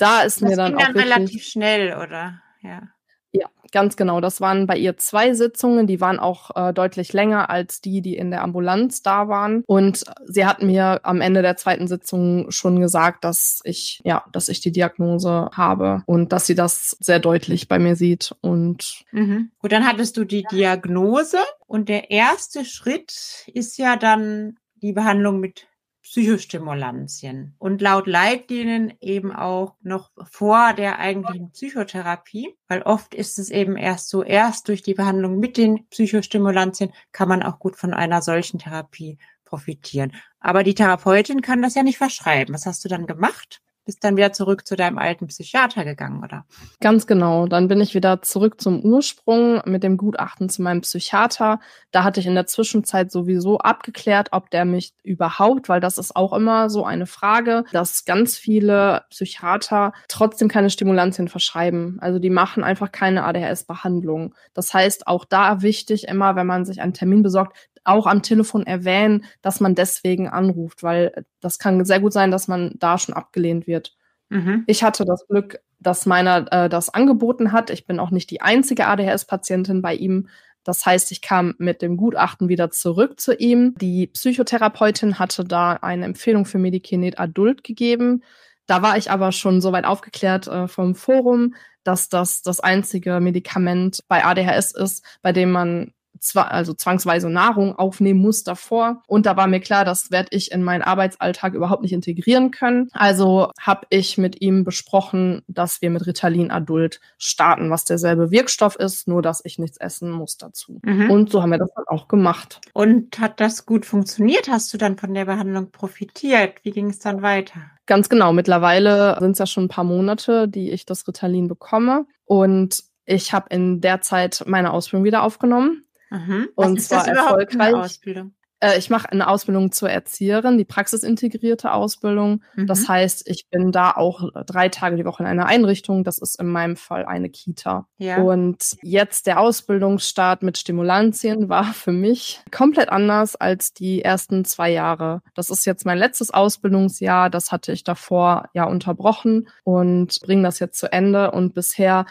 da 0.00 0.22
ist 0.22 0.42
das 0.42 0.48
mir 0.48 0.56
dann 0.56 0.72
ging 0.72 0.76
auch 0.76 0.86
dann 0.86 0.94
wirklich, 0.94 1.14
relativ 1.16 1.44
schnell, 1.44 1.96
oder? 1.96 2.40
Ja. 2.62 2.88
Ja, 3.32 3.46
ganz 3.70 3.96
genau. 3.96 4.20
Das 4.20 4.40
waren 4.40 4.66
bei 4.66 4.76
ihr 4.76 4.96
zwei 4.96 5.34
Sitzungen, 5.34 5.86
die 5.86 6.00
waren 6.00 6.18
auch 6.18 6.50
äh, 6.56 6.72
deutlich 6.72 7.12
länger 7.12 7.48
als 7.48 7.80
die, 7.80 8.02
die 8.02 8.16
in 8.16 8.32
der 8.32 8.42
Ambulanz 8.42 9.02
da 9.02 9.28
waren. 9.28 9.62
Und 9.66 10.04
sie 10.26 10.46
hat 10.46 10.62
mir 10.62 11.00
am 11.04 11.20
Ende 11.20 11.40
der 11.40 11.56
zweiten 11.56 11.86
Sitzung 11.86 12.50
schon 12.50 12.80
gesagt, 12.80 13.22
dass 13.22 13.60
ich, 13.62 14.00
ja, 14.04 14.24
dass 14.32 14.48
ich 14.48 14.60
die 14.60 14.72
Diagnose 14.72 15.50
habe 15.52 16.02
und 16.06 16.32
dass 16.32 16.46
sie 16.46 16.56
das 16.56 16.96
sehr 16.98 17.20
deutlich 17.20 17.68
bei 17.68 17.78
mir 17.78 17.94
sieht. 17.94 18.34
Und 18.40 19.04
mhm. 19.12 19.52
gut, 19.60 19.70
dann 19.70 19.86
hattest 19.86 20.16
du 20.16 20.24
die 20.24 20.44
Diagnose 20.50 21.38
und 21.68 21.88
der 21.88 22.10
erste 22.10 22.64
Schritt 22.64 23.46
ist 23.54 23.78
ja 23.78 23.94
dann 23.94 24.56
die 24.82 24.92
Behandlung 24.92 25.38
mit 25.38 25.68
Psychostimulantien 26.10 27.54
und 27.60 27.80
laut 27.80 28.08
Leitlinien 28.08 28.92
eben 29.00 29.32
auch 29.32 29.76
noch 29.80 30.10
vor 30.28 30.72
der 30.72 30.98
eigentlichen 30.98 31.52
Psychotherapie, 31.52 32.56
weil 32.66 32.82
oft 32.82 33.14
ist 33.14 33.38
es 33.38 33.48
eben 33.48 33.76
erst 33.76 34.08
so, 34.08 34.24
erst 34.24 34.66
durch 34.66 34.82
die 34.82 34.94
Behandlung 34.94 35.38
mit 35.38 35.56
den 35.56 35.86
Psychostimulantien 35.86 36.92
kann 37.12 37.28
man 37.28 37.44
auch 37.44 37.60
gut 37.60 37.76
von 37.76 37.94
einer 37.94 38.22
solchen 38.22 38.58
Therapie 38.58 39.18
profitieren. 39.44 40.12
Aber 40.40 40.64
die 40.64 40.74
Therapeutin 40.74 41.42
kann 41.42 41.62
das 41.62 41.76
ja 41.76 41.84
nicht 41.84 41.98
verschreiben. 41.98 42.56
Was 42.56 42.66
hast 42.66 42.84
du 42.84 42.88
dann 42.88 43.06
gemacht? 43.06 43.62
Bist 43.84 44.04
dann 44.04 44.16
wieder 44.16 44.32
zurück 44.32 44.66
zu 44.66 44.76
deinem 44.76 44.98
alten 44.98 45.26
Psychiater 45.26 45.84
gegangen, 45.84 46.22
oder? 46.22 46.44
Ganz 46.80 47.06
genau. 47.06 47.46
Dann 47.46 47.68
bin 47.68 47.80
ich 47.80 47.94
wieder 47.94 48.22
zurück 48.22 48.60
zum 48.60 48.80
Ursprung 48.80 49.62
mit 49.64 49.82
dem 49.82 49.96
Gutachten 49.96 50.48
zu 50.48 50.62
meinem 50.62 50.82
Psychiater. 50.82 51.60
Da 51.90 52.04
hatte 52.04 52.20
ich 52.20 52.26
in 52.26 52.34
der 52.34 52.46
Zwischenzeit 52.46 53.10
sowieso 53.10 53.58
abgeklärt, 53.58 54.28
ob 54.32 54.50
der 54.50 54.64
mich 54.64 54.92
überhaupt, 55.02 55.68
weil 55.68 55.80
das 55.80 55.98
ist 55.98 56.14
auch 56.14 56.32
immer 56.32 56.70
so 56.70 56.84
eine 56.84 57.06
Frage, 57.06 57.64
dass 57.72 58.04
ganz 58.04 58.36
viele 58.36 59.04
Psychiater 59.10 59.92
trotzdem 60.08 60.48
keine 60.48 60.70
Stimulantien 60.70 61.28
verschreiben. 61.28 61.98
Also 62.00 62.18
die 62.18 62.30
machen 62.30 62.62
einfach 62.62 62.92
keine 62.92 63.24
ADHS-Behandlung. 63.24 64.34
Das 64.54 64.72
heißt, 64.74 65.06
auch 65.06 65.24
da 65.24 65.62
wichtig 65.62 66.08
immer, 66.08 66.36
wenn 66.36 66.46
man 66.46 66.64
sich 66.64 66.80
einen 66.80 66.94
Termin 66.94 67.22
besorgt, 67.22 67.56
auch 67.84 68.06
am 68.06 68.22
Telefon 68.22 68.66
erwähnen, 68.66 69.24
dass 69.42 69.60
man 69.60 69.74
deswegen 69.74 70.28
anruft, 70.28 70.82
weil 70.82 71.24
das 71.40 71.58
kann 71.58 71.84
sehr 71.84 72.00
gut 72.00 72.12
sein, 72.12 72.30
dass 72.30 72.48
man 72.48 72.74
da 72.78 72.98
schon 72.98 73.14
abgelehnt 73.14 73.66
wird. 73.66 73.96
Mhm. 74.28 74.64
Ich 74.66 74.82
hatte 74.82 75.04
das 75.04 75.26
Glück, 75.26 75.60
dass 75.80 76.06
meiner 76.06 76.46
äh, 76.52 76.68
das 76.68 76.88
angeboten 76.88 77.52
hat. 77.52 77.70
Ich 77.70 77.86
bin 77.86 77.98
auch 77.98 78.10
nicht 78.10 78.30
die 78.30 78.42
einzige 78.42 78.86
ADHS-Patientin 78.86 79.82
bei 79.82 79.94
ihm. 79.94 80.28
Das 80.62 80.84
heißt, 80.84 81.10
ich 81.10 81.22
kam 81.22 81.54
mit 81.58 81.82
dem 81.82 81.96
Gutachten 81.96 82.48
wieder 82.48 82.70
zurück 82.70 83.18
zu 83.18 83.34
ihm. 83.34 83.74
Die 83.80 84.06
Psychotherapeutin 84.06 85.18
hatte 85.18 85.44
da 85.44 85.72
eine 85.72 86.04
Empfehlung 86.04 86.44
für 86.44 86.58
Medikinet 86.58 87.18
Adult 87.18 87.64
gegeben. 87.64 88.22
Da 88.66 88.82
war 88.82 88.96
ich 88.96 89.10
aber 89.10 89.32
schon 89.32 89.60
soweit 89.60 89.84
aufgeklärt 89.84 90.46
äh, 90.46 90.68
vom 90.68 90.94
Forum, 90.94 91.54
dass 91.82 92.08
das 92.08 92.42
das 92.42 92.60
einzige 92.60 93.18
Medikament 93.20 94.00
bei 94.06 94.24
ADHS 94.24 94.72
ist, 94.72 95.04
bei 95.22 95.32
dem 95.32 95.50
man 95.50 95.92
zwar, 96.18 96.50
also 96.50 96.74
zwangsweise 96.74 97.30
Nahrung 97.30 97.74
aufnehmen 97.76 98.20
muss 98.20 98.44
davor. 98.44 99.02
Und 99.06 99.26
da 99.26 99.36
war 99.36 99.46
mir 99.46 99.60
klar, 99.60 99.84
das 99.84 100.10
werde 100.10 100.28
ich 100.32 100.52
in 100.52 100.62
meinen 100.62 100.82
Arbeitsalltag 100.82 101.54
überhaupt 101.54 101.82
nicht 101.82 101.92
integrieren 101.92 102.50
können. 102.50 102.88
Also 102.92 103.50
habe 103.60 103.86
ich 103.90 104.18
mit 104.18 104.40
ihm 104.40 104.64
besprochen, 104.64 105.42
dass 105.48 105.82
wir 105.82 105.90
mit 105.90 106.06
Ritalin 106.06 106.50
Adult 106.50 107.00
starten, 107.18 107.70
was 107.70 107.84
derselbe 107.84 108.30
Wirkstoff 108.30 108.76
ist, 108.76 109.08
nur 109.08 109.22
dass 109.22 109.42
ich 109.44 109.58
nichts 109.58 109.78
essen 109.78 110.10
muss 110.10 110.36
dazu. 110.36 110.80
Mhm. 110.84 111.10
Und 111.10 111.30
so 111.30 111.42
haben 111.42 111.50
wir 111.50 111.58
das 111.58 111.72
dann 111.74 111.84
auch 111.88 112.08
gemacht. 112.08 112.60
Und 112.72 113.18
hat 113.18 113.40
das 113.40 113.66
gut 113.66 113.86
funktioniert? 113.86 114.48
Hast 114.48 114.72
du 114.72 114.78
dann 114.78 114.96
von 114.96 115.14
der 115.14 115.24
Behandlung 115.24 115.70
profitiert? 115.70 116.56
Wie 116.62 116.70
ging 116.70 116.90
es 116.90 116.98
dann 116.98 117.22
weiter? 117.22 117.60
Ganz 117.86 118.08
genau. 118.08 118.32
Mittlerweile 118.32 119.16
sind 119.20 119.32
es 119.32 119.38
ja 119.38 119.46
schon 119.46 119.64
ein 119.64 119.68
paar 119.68 119.84
Monate, 119.84 120.48
die 120.48 120.70
ich 120.70 120.86
das 120.86 121.06
Ritalin 121.08 121.48
bekomme. 121.48 122.06
Und 122.24 122.84
ich 123.04 123.32
habe 123.32 123.46
in 123.50 123.80
der 123.80 124.00
Zeit 124.02 124.44
meine 124.46 124.72
Ausbildung 124.72 125.04
wieder 125.04 125.24
aufgenommen. 125.24 125.84
Mhm. 126.10 126.48
Und 126.54 126.78
Was 126.78 126.88
zwar 126.88 127.08
erfolgreich. 127.08 127.74
Ausbildung? 127.74 128.34
Äh, 128.60 128.78
ich 128.78 128.90
mache 128.90 129.10
eine 129.10 129.28
Ausbildung 129.28 129.72
zur 129.72 129.90
Erzieherin, 129.90 130.58
die 130.58 130.64
praxisintegrierte 130.64 131.72
Ausbildung. 131.72 132.42
Mhm. 132.54 132.66
Das 132.66 132.88
heißt, 132.88 133.28
ich 133.28 133.48
bin 133.48 133.72
da 133.72 133.92
auch 133.92 134.28
drei 134.46 134.68
Tage 134.68 134.96
die 134.96 135.04
Woche 135.04 135.22
in 135.22 135.28
einer 135.28 135.46
Einrichtung. 135.46 136.04
Das 136.04 136.18
ist 136.18 136.38
in 136.38 136.46
meinem 136.46 136.76
Fall 136.76 137.06
eine 137.06 137.30
Kita. 137.30 137.88
Ja. 137.96 138.22
Und 138.22 138.76
jetzt 138.82 139.26
der 139.26 139.40
Ausbildungsstart 139.40 140.42
mit 140.42 140.58
Stimulantien 140.58 141.48
war 141.48 141.72
für 141.72 141.92
mich 141.92 142.40
komplett 142.50 142.90
anders 142.90 143.34
als 143.34 143.72
die 143.72 144.02
ersten 144.02 144.44
zwei 144.44 144.70
Jahre. 144.70 145.22
Das 145.34 145.50
ist 145.50 145.64
jetzt 145.64 145.86
mein 145.86 145.98
letztes 145.98 146.30
Ausbildungsjahr. 146.30 147.30
Das 147.30 147.50
hatte 147.50 147.72
ich 147.72 147.82
davor 147.82 148.48
ja 148.52 148.64
unterbrochen 148.64 149.48
und 149.64 150.20
bringe 150.20 150.42
das 150.42 150.58
jetzt 150.58 150.78
zu 150.78 150.92
Ende 150.92 151.30
und 151.30 151.54
bisher 151.54 152.04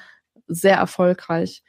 sehr 0.48 0.78
erfolgreich. 0.78 1.64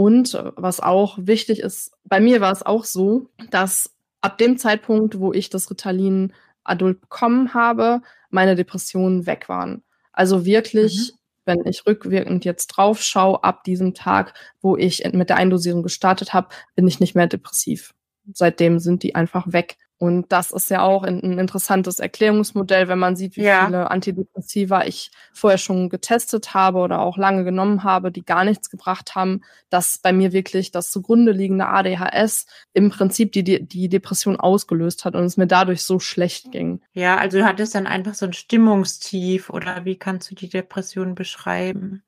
Und 0.00 0.32
was 0.56 0.80
auch 0.80 1.18
wichtig 1.20 1.60
ist, 1.60 1.92
bei 2.04 2.20
mir 2.20 2.40
war 2.40 2.52
es 2.52 2.64
auch 2.64 2.84
so, 2.86 3.28
dass 3.50 3.94
ab 4.22 4.38
dem 4.38 4.56
Zeitpunkt, 4.56 5.20
wo 5.20 5.34
ich 5.34 5.50
das 5.50 5.70
Ritalin 5.70 6.32
adult 6.64 7.02
bekommen 7.02 7.52
habe, 7.52 8.00
meine 8.30 8.56
Depressionen 8.56 9.26
weg 9.26 9.50
waren. 9.50 9.82
Also 10.10 10.46
wirklich, 10.46 11.12
mhm. 11.12 11.18
wenn 11.44 11.66
ich 11.66 11.86
rückwirkend 11.86 12.46
jetzt 12.46 12.68
drauf 12.68 13.02
schaue, 13.02 13.44
ab 13.44 13.62
diesem 13.64 13.92
Tag, 13.92 14.32
wo 14.62 14.74
ich 14.74 15.04
mit 15.12 15.28
der 15.28 15.36
Eindosierung 15.36 15.82
gestartet 15.82 16.32
habe, 16.32 16.48
bin 16.74 16.88
ich 16.88 16.98
nicht 16.98 17.14
mehr 17.14 17.26
depressiv. 17.26 17.92
Seitdem 18.32 18.78
sind 18.78 19.02
die 19.02 19.14
einfach 19.14 19.52
weg. 19.52 19.76
Und 20.00 20.32
das 20.32 20.50
ist 20.50 20.70
ja 20.70 20.80
auch 20.80 21.02
ein, 21.02 21.20
interessantes 21.38 21.98
Erklärungsmodell, 21.98 22.88
wenn 22.88 22.98
man 22.98 23.16
sieht, 23.16 23.36
wie 23.36 23.42
ja. 23.42 23.66
viele 23.66 23.90
Antidepressiva 23.90 24.86
ich 24.86 25.10
vorher 25.34 25.58
schon 25.58 25.90
getestet 25.90 26.54
habe 26.54 26.78
oder 26.78 27.00
auch 27.00 27.18
lange 27.18 27.44
genommen 27.44 27.84
habe, 27.84 28.10
die 28.10 28.24
gar 28.24 28.46
nichts 28.46 28.70
gebracht 28.70 29.14
haben, 29.14 29.42
dass 29.68 29.98
bei 29.98 30.14
mir 30.14 30.32
wirklich 30.32 30.70
das 30.70 30.90
zugrunde 30.90 31.32
liegende 31.32 31.66
ADHS 31.66 32.46
im 32.72 32.88
Prinzip 32.88 33.32
die, 33.32 33.44
die 33.44 33.90
Depression 33.90 34.40
ausgelöst 34.40 35.04
hat 35.04 35.14
und 35.14 35.24
es 35.24 35.36
mir 35.36 35.46
dadurch 35.46 35.82
so 35.82 35.98
schlecht 35.98 36.50
ging. 36.50 36.80
Ja, 36.94 37.18
also 37.18 37.36
du 37.36 37.44
hattest 37.44 37.74
dann 37.74 37.86
einfach 37.86 38.14
so 38.14 38.24
ein 38.24 38.32
Stimmungstief 38.32 39.50
oder 39.50 39.84
wie 39.84 39.96
kannst 39.96 40.30
du 40.30 40.34
die 40.34 40.48
Depression 40.48 41.14
beschreiben? 41.14 42.02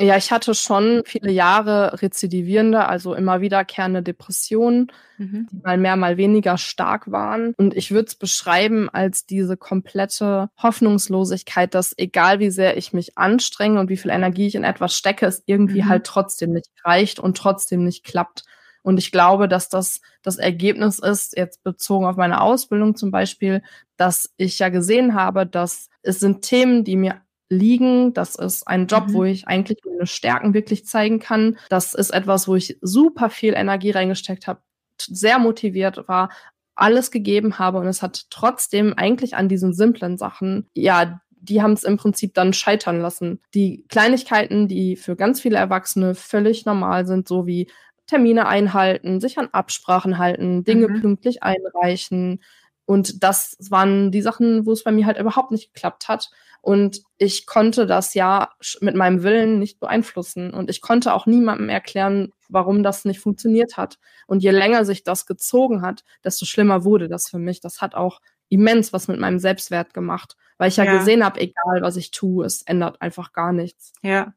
Ja, 0.00 0.16
ich 0.16 0.32
hatte 0.32 0.54
schon 0.54 1.02
viele 1.04 1.30
Jahre 1.30 2.00
rezidivierende, 2.00 2.86
also 2.86 3.14
immer 3.14 3.42
wiederkehrende 3.42 4.02
Depressionen, 4.02 4.90
mhm. 5.18 5.48
die 5.52 5.60
mal 5.62 5.76
mehr, 5.76 5.96
mal 5.96 6.16
weniger 6.16 6.56
stark 6.56 7.12
waren. 7.12 7.52
Und 7.58 7.76
ich 7.76 7.90
würde 7.90 8.06
es 8.06 8.14
beschreiben 8.14 8.88
als 8.88 9.26
diese 9.26 9.58
komplette 9.58 10.48
Hoffnungslosigkeit, 10.60 11.74
dass 11.74 11.94
egal 11.98 12.40
wie 12.40 12.50
sehr 12.50 12.78
ich 12.78 12.94
mich 12.94 13.18
anstrenge 13.18 13.78
und 13.78 13.90
wie 13.90 13.98
viel 13.98 14.10
Energie 14.10 14.46
ich 14.46 14.54
in 14.54 14.64
etwas 14.64 14.96
stecke, 14.96 15.26
es 15.26 15.42
irgendwie 15.44 15.82
mhm. 15.82 15.88
halt 15.90 16.04
trotzdem 16.04 16.52
nicht 16.52 16.70
reicht 16.84 17.20
und 17.20 17.36
trotzdem 17.36 17.84
nicht 17.84 18.02
klappt. 18.02 18.44
Und 18.82 18.98
ich 18.98 19.12
glaube, 19.12 19.46
dass 19.46 19.68
das 19.68 20.00
das 20.22 20.38
Ergebnis 20.38 20.98
ist, 20.98 21.36
jetzt 21.36 21.62
bezogen 21.62 22.06
auf 22.06 22.16
meine 22.16 22.40
Ausbildung 22.40 22.96
zum 22.96 23.10
Beispiel, 23.10 23.62
dass 23.96 24.32
ich 24.36 24.58
ja 24.58 24.70
gesehen 24.70 25.14
habe, 25.14 25.46
dass 25.46 25.88
es 26.02 26.18
sind 26.18 26.42
Themen, 26.42 26.82
die 26.82 26.96
mir 26.96 27.20
liegen. 27.52 28.14
Das 28.14 28.34
ist 28.34 28.66
ein 28.66 28.86
Job, 28.86 29.08
mhm. 29.08 29.12
wo 29.12 29.24
ich 29.24 29.46
eigentlich 29.46 29.78
meine 29.84 30.06
Stärken 30.06 30.54
wirklich 30.54 30.86
zeigen 30.86 31.20
kann. 31.20 31.58
Das 31.68 31.94
ist 31.94 32.10
etwas, 32.10 32.48
wo 32.48 32.56
ich 32.56 32.78
super 32.80 33.30
viel 33.30 33.54
Energie 33.54 33.90
reingesteckt 33.90 34.46
habe, 34.46 34.60
sehr 34.98 35.38
motiviert 35.38 36.08
war, 36.08 36.30
alles 36.74 37.10
gegeben 37.10 37.58
habe 37.58 37.78
und 37.78 37.86
es 37.86 38.02
hat 38.02 38.26
trotzdem 38.30 38.94
eigentlich 38.96 39.36
an 39.36 39.48
diesen 39.48 39.74
simplen 39.74 40.16
Sachen, 40.16 40.68
ja, 40.74 41.20
die 41.30 41.60
haben 41.60 41.72
es 41.72 41.84
im 41.84 41.96
Prinzip 41.96 42.34
dann 42.34 42.52
scheitern 42.52 43.00
lassen. 43.00 43.40
Die 43.52 43.84
Kleinigkeiten, 43.88 44.68
die 44.68 44.96
für 44.96 45.16
ganz 45.16 45.40
viele 45.40 45.56
Erwachsene 45.56 46.14
völlig 46.14 46.64
normal 46.64 47.04
sind, 47.06 47.26
so 47.26 47.46
wie 47.46 47.68
Termine 48.06 48.46
einhalten, 48.46 49.20
sich 49.20 49.38
an 49.38 49.48
Absprachen 49.52 50.18
halten, 50.18 50.64
Dinge 50.64 50.88
mhm. 50.88 51.00
pünktlich 51.00 51.42
einreichen. 51.42 52.42
Und 52.84 53.22
das 53.24 53.56
waren 53.70 54.12
die 54.12 54.22
Sachen, 54.22 54.66
wo 54.66 54.72
es 54.72 54.84
bei 54.84 54.92
mir 54.92 55.06
halt 55.06 55.18
überhaupt 55.18 55.50
nicht 55.50 55.74
geklappt 55.74 56.08
hat. 56.08 56.30
Und 56.62 57.02
ich 57.18 57.44
konnte 57.44 57.86
das 57.86 58.14
ja 58.14 58.50
mit 58.80 58.94
meinem 58.94 59.24
Willen 59.24 59.58
nicht 59.58 59.80
beeinflussen. 59.80 60.54
Und 60.54 60.70
ich 60.70 60.80
konnte 60.80 61.12
auch 61.12 61.26
niemandem 61.26 61.68
erklären, 61.68 62.32
warum 62.48 62.84
das 62.84 63.04
nicht 63.04 63.18
funktioniert 63.18 63.76
hat. 63.76 63.98
Und 64.28 64.44
je 64.44 64.52
länger 64.52 64.84
sich 64.84 65.02
das 65.02 65.26
gezogen 65.26 65.82
hat, 65.82 66.04
desto 66.24 66.46
schlimmer 66.46 66.84
wurde 66.84 67.08
das 67.08 67.28
für 67.28 67.40
mich. 67.40 67.60
Das 67.60 67.80
hat 67.80 67.96
auch 67.96 68.20
immens 68.48 68.92
was 68.92 69.08
mit 69.08 69.18
meinem 69.18 69.40
Selbstwert 69.40 69.92
gemacht, 69.92 70.36
weil 70.56 70.68
ich 70.68 70.76
ja, 70.76 70.84
ja. 70.84 70.98
gesehen 70.98 71.24
habe, 71.24 71.40
egal 71.40 71.82
was 71.82 71.96
ich 71.96 72.12
tue, 72.12 72.44
es 72.46 72.62
ändert 72.62 73.02
einfach 73.02 73.32
gar 73.32 73.52
nichts. 73.52 73.92
Ja. 74.02 74.34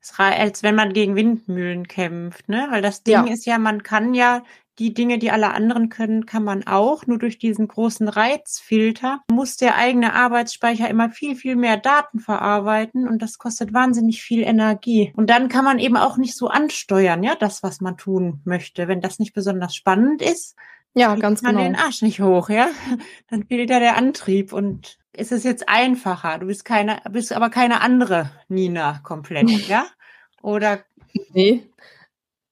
Es 0.00 0.14
als 0.16 0.62
wenn 0.62 0.74
man 0.76 0.92
gegen 0.92 1.16
Windmühlen 1.16 1.86
kämpft, 1.86 2.48
ne? 2.48 2.68
Weil 2.70 2.82
das 2.82 3.02
Ding 3.02 3.26
ja. 3.26 3.32
ist 3.32 3.44
ja, 3.46 3.58
man 3.58 3.82
kann 3.82 4.14
ja 4.14 4.42
die 4.78 4.94
Dinge, 4.94 5.18
die 5.18 5.30
alle 5.30 5.52
anderen 5.52 5.88
können, 5.88 6.26
kann 6.26 6.44
man 6.44 6.66
auch. 6.66 7.06
Nur 7.06 7.18
durch 7.18 7.38
diesen 7.38 7.68
großen 7.68 8.08
Reizfilter 8.08 9.20
muss 9.30 9.56
der 9.56 9.76
eigene 9.76 10.14
Arbeitsspeicher 10.14 10.88
immer 10.88 11.10
viel, 11.10 11.34
viel 11.36 11.56
mehr 11.56 11.76
Daten 11.76 12.20
verarbeiten 12.20 13.08
und 13.08 13.20
das 13.20 13.38
kostet 13.38 13.72
wahnsinnig 13.72 14.22
viel 14.22 14.42
Energie. 14.42 15.12
Und 15.16 15.30
dann 15.30 15.48
kann 15.48 15.64
man 15.64 15.78
eben 15.78 15.96
auch 15.96 16.16
nicht 16.16 16.36
so 16.36 16.48
ansteuern, 16.48 17.22
ja, 17.22 17.34
das, 17.34 17.62
was 17.62 17.80
man 17.80 17.96
tun 17.96 18.40
möchte. 18.44 18.88
Wenn 18.88 19.00
das 19.00 19.18
nicht 19.18 19.34
besonders 19.34 19.74
spannend 19.74 20.22
ist, 20.22 20.54
ja, 20.94 21.14
ganz 21.16 21.42
man 21.42 21.56
genau. 21.56 21.64
den 21.64 21.76
Arsch 21.76 22.02
nicht 22.02 22.20
hoch, 22.20 22.48
ja. 22.48 22.68
Dann 23.28 23.44
fehlt 23.44 23.70
da 23.70 23.78
der 23.78 23.96
Antrieb 23.96 24.52
und 24.52 24.98
ist 25.12 25.32
es 25.32 25.44
jetzt 25.44 25.68
einfacher. 25.68 26.38
Du 26.38 26.46
bist 26.46 26.64
keine, 26.64 27.00
bist 27.10 27.32
aber 27.32 27.50
keine 27.50 27.80
andere 27.80 28.30
Nina 28.48 29.00
komplett, 29.02 29.50
ja? 29.68 29.86
Oder? 30.42 30.80
Nee, 31.32 31.68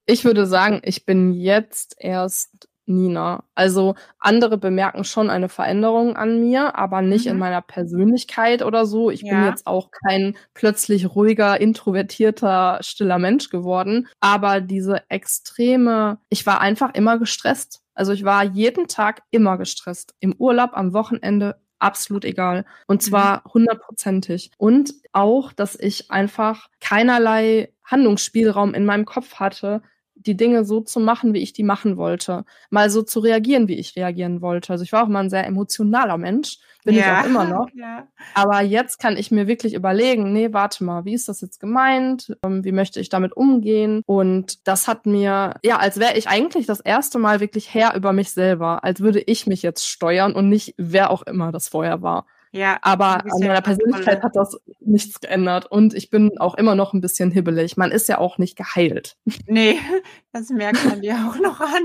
ich 0.07 0.25
würde 0.25 0.47
sagen, 0.47 0.81
ich 0.85 1.05
bin 1.05 1.33
jetzt 1.33 1.97
erst 1.99 2.69
Nina. 2.87 3.45
Also 3.55 3.97
andere 4.19 4.59
bemerken 4.59 5.05
schon 5.05 5.29
eine 5.29 5.49
Veränderung 5.49 6.17
an 6.17 6.41
mir, 6.41 6.77
aber 6.77 7.03
nicht 7.03 7.27
mhm. 7.27 7.33
in 7.33 7.39
meiner 7.39 7.61
Persönlichkeit 7.61 8.63
oder 8.63 8.87
so. 8.87 9.11
Ich 9.11 9.23
ja. 9.23 9.35
bin 9.35 9.45
jetzt 9.45 9.67
auch 9.67 9.91
kein 9.91 10.37
plötzlich 10.55 11.15
ruhiger, 11.15 11.61
introvertierter, 11.61 12.79
stiller 12.83 13.19
Mensch 13.19 13.51
geworden. 13.51 14.09
Aber 14.21 14.61
diese 14.61 15.03
extreme, 15.11 16.19
ich 16.29 16.47
war 16.47 16.61
einfach 16.61 16.95
immer 16.95 17.19
gestresst. 17.19 17.83
Also 17.95 18.13
ich 18.13 18.25
war 18.25 18.45
jeden 18.45 18.89
Tag 18.89 19.23
immer 19.31 19.59
gestresst. 19.59 20.15
Im 20.21 20.35
Urlaub, 20.39 20.71
am 20.75 20.93
Wochenende, 20.93 21.57
absolut 21.79 22.25
egal. 22.25 22.65
Und 22.87 23.03
mhm. 23.03 23.07
zwar 23.07 23.45
hundertprozentig. 23.53 24.51
Und 24.59 24.95
auch, 25.13 25.53
dass 25.53 25.79
ich 25.79 26.11
einfach 26.11 26.69
keinerlei 26.81 27.73
Handlungsspielraum 27.85 28.75
in 28.75 28.85
meinem 28.85 29.05
Kopf 29.07 29.37
hatte, 29.37 29.83
die 30.27 30.37
Dinge 30.37 30.65
so 30.65 30.81
zu 30.81 31.01
machen, 31.01 31.33
wie 31.35 31.43
ich 31.43 31.53
die 31.53 31.63
machen 31.63 31.97
wollte. 31.97 32.45
Mal 32.71 32.91
so 32.91 33.03
zu 33.03 33.21
reagieren, 33.21 33.69
wie 33.69 33.79
ich 33.79 33.97
reagieren 33.97 34.43
wollte. 34.43 34.73
Also 34.73 34.85
ich 34.85 34.93
war 34.93 35.05
auch 35.05 35.09
mal 35.09 35.21
ein 35.21 35.31
sehr 35.31 35.47
emotionaler 35.47 36.19
Mensch, 36.19 36.59
bin 36.85 36.95
ja. 36.95 37.03
ich 37.03 37.25
auch 37.25 37.31
immer 37.31 37.45
noch. 37.45 37.67
Ja. 37.77 38.07
Aber 38.33 38.63
jetzt 38.63 38.99
kann 38.99 39.19
ich 39.19 39.31
mir 39.31 39.47
wirklich 39.47 39.75
überlegen, 39.75 40.33
nee, 40.33 40.53
warte 40.53 40.83
mal, 40.83 41.05
wie 41.05 41.13
ist 41.13 41.29
das 41.29 41.43
jetzt 41.43 41.61
gemeint? 41.61 42.35
Ähm, 42.43 42.65
wie 42.65 42.73
möchte 42.73 43.01
ich 43.01 43.11
damit 43.11 43.37
umgehen? 43.37 44.03
Und 44.07 44.67
das 44.67 44.89
hat 44.89 45.05
mir, 45.05 45.57
ja, 45.63 45.77
als 45.77 46.01
wäre 46.01 46.17
ich 46.17 46.29
eigentlich 46.29 46.65
das 46.65 46.81
erste 46.81 47.19
Mal 47.19 47.41
wirklich 47.41 47.75
Herr 47.75 47.95
über 47.95 48.15
mich 48.15 48.31
selber, 48.31 48.83
als 48.83 49.01
würde 49.01 49.21
ich 49.21 49.47
mich 49.47 49.63
jetzt 49.63 49.87
steuern 49.87 50.35
und 50.35 50.49
nicht 50.49 50.75
wer 50.79 51.11
auch 51.11 51.23
immer 51.23 51.53
das 51.53 51.69
vorher 51.69 52.01
war. 52.01 52.25
Ja, 52.53 52.79
aber 52.83 53.25
an 53.25 53.41
meiner 53.41 53.61
Persönlichkeit 53.61 54.23
hat 54.23 54.35
das 54.35 54.57
nichts 54.81 55.21
geändert 55.21 55.67
und 55.67 55.95
ich 55.95 56.11
bin 56.11 56.39
auch 56.39 56.55
immer 56.55 56.75
noch 56.75 56.95
ein 56.95 57.01
bisschen 57.01 57.31
hibbelig. 57.31 57.77
Man 57.77 57.91
ist 57.91 58.09
ja 58.09 58.19
auch 58.19 58.39
nicht 58.39 58.57
geheilt. 58.57 59.17
Nee, 59.47 59.79
das 60.33 60.49
merkt 60.51 60.85
man 60.85 61.03
dir 61.03 61.15
auch 61.15 61.39
noch 61.39 61.61
an. 61.61 61.83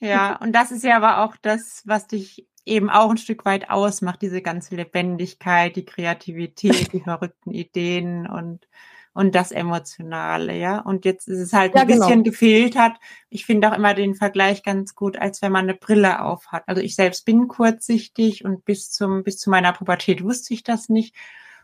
Ja, 0.00 0.36
und 0.36 0.52
das 0.52 0.72
ist 0.72 0.84
ja 0.84 0.96
aber 0.96 1.24
auch 1.24 1.36
das, 1.40 1.82
was 1.86 2.06
dich 2.06 2.46
eben 2.66 2.90
auch 2.90 3.10
ein 3.10 3.18
Stück 3.18 3.44
weit 3.44 3.70
ausmacht, 3.70 4.22
diese 4.22 4.42
ganze 4.42 4.74
Lebendigkeit, 4.76 5.76
die 5.76 5.84
Kreativität, 5.84 6.92
die 6.92 7.00
verrückten 7.04 7.50
Ideen 7.50 8.26
und 8.26 8.66
und 9.14 9.34
das 9.36 9.52
Emotionale, 9.52 10.58
ja. 10.58 10.80
Und 10.80 11.04
jetzt 11.04 11.28
ist 11.28 11.38
es 11.38 11.52
halt 11.52 11.74
ja, 11.74 11.82
ein 11.82 11.86
bisschen 11.86 12.08
genau. 12.08 12.22
gefehlt 12.24 12.76
hat. 12.76 12.96
Ich 13.30 13.46
finde 13.46 13.70
auch 13.70 13.76
immer 13.76 13.94
den 13.94 14.16
Vergleich 14.16 14.64
ganz 14.64 14.94
gut, 14.96 15.16
als 15.16 15.40
wenn 15.40 15.52
man 15.52 15.64
eine 15.64 15.74
Brille 15.74 16.20
auf 16.20 16.48
hat. 16.48 16.64
Also 16.66 16.82
ich 16.82 16.96
selbst 16.96 17.24
bin 17.24 17.46
kurzsichtig 17.46 18.44
und 18.44 18.64
bis 18.64 18.90
zum, 18.90 19.22
bis 19.22 19.38
zu 19.38 19.50
meiner 19.50 19.72
Pubertät 19.72 20.22
wusste 20.22 20.52
ich 20.52 20.64
das 20.64 20.88
nicht. 20.88 21.14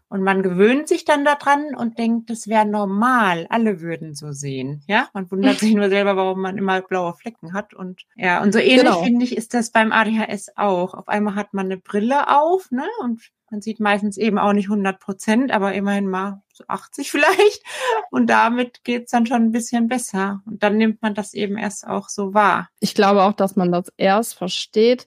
Und 0.08 0.22
man 0.22 0.42
gewöhnt 0.42 0.88
sich 0.88 1.04
dann 1.04 1.24
daran 1.24 1.74
und 1.76 1.98
denkt, 1.98 2.30
das 2.30 2.48
wäre 2.48 2.66
normal. 2.66 3.46
Alle 3.48 3.80
würden 3.80 4.14
so 4.14 4.32
sehen. 4.32 4.82
Ja, 4.88 5.08
man 5.12 5.30
wundert 5.30 5.58
sich 5.60 5.74
nur 5.74 5.88
selber, 5.88 6.16
warum 6.16 6.40
man 6.40 6.58
immer 6.58 6.82
blaue 6.82 7.14
Flecken 7.14 7.52
hat. 7.52 7.74
Und 7.74 8.02
ja, 8.16 8.42
und 8.42 8.52
so 8.52 8.58
ähnlich 8.58 8.82
genau. 8.82 9.02
finde 9.02 9.24
ich, 9.24 9.36
ist 9.36 9.54
das 9.54 9.70
beim 9.70 9.92
ADHS 9.92 10.56
auch. 10.56 10.94
Auf 10.94 11.08
einmal 11.08 11.36
hat 11.36 11.54
man 11.54 11.66
eine 11.66 11.78
Brille 11.78 12.28
auf, 12.28 12.72
ne? 12.72 12.86
Und 13.00 13.30
man 13.50 13.60
sieht 13.60 13.78
meistens 13.78 14.16
eben 14.16 14.38
auch 14.38 14.52
nicht 14.52 14.66
100 14.66 14.98
Prozent, 14.98 15.52
aber 15.52 15.74
immerhin 15.74 16.08
mal 16.08 16.42
80 16.68 17.10
vielleicht. 17.10 17.62
Und 18.10 18.28
damit 18.28 18.84
geht's 18.84 19.12
dann 19.12 19.26
schon 19.26 19.42
ein 19.42 19.52
bisschen 19.52 19.88
besser. 19.88 20.42
Und 20.46 20.62
dann 20.62 20.76
nimmt 20.76 21.02
man 21.02 21.14
das 21.14 21.34
eben 21.34 21.56
erst 21.56 21.86
auch 21.86 22.08
so 22.08 22.34
wahr. 22.34 22.68
Ich 22.80 22.94
glaube 22.94 23.22
auch, 23.22 23.32
dass 23.32 23.56
man 23.56 23.72
das 23.72 23.92
erst 23.96 24.34
versteht, 24.34 25.06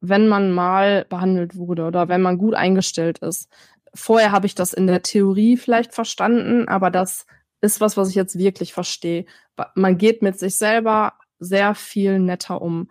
wenn 0.00 0.28
man 0.28 0.52
mal 0.52 1.06
behandelt 1.08 1.56
wurde 1.56 1.84
oder 1.86 2.08
wenn 2.08 2.22
man 2.22 2.38
gut 2.38 2.54
eingestellt 2.54 3.18
ist. 3.18 3.48
Vorher 3.94 4.32
habe 4.32 4.46
ich 4.46 4.54
das 4.54 4.72
in 4.72 4.86
der 4.86 5.02
Theorie 5.02 5.56
vielleicht 5.56 5.94
verstanden, 5.94 6.68
aber 6.68 6.90
das 6.90 7.26
ist 7.60 7.80
was, 7.80 7.96
was 7.96 8.10
ich 8.10 8.14
jetzt 8.14 8.38
wirklich 8.38 8.72
verstehe. 8.72 9.24
Man 9.74 9.96
geht 9.96 10.20
mit 10.20 10.38
sich 10.38 10.56
selber 10.56 11.14
sehr 11.38 11.74
viel 11.74 12.18
netter 12.18 12.60
um. 12.60 12.90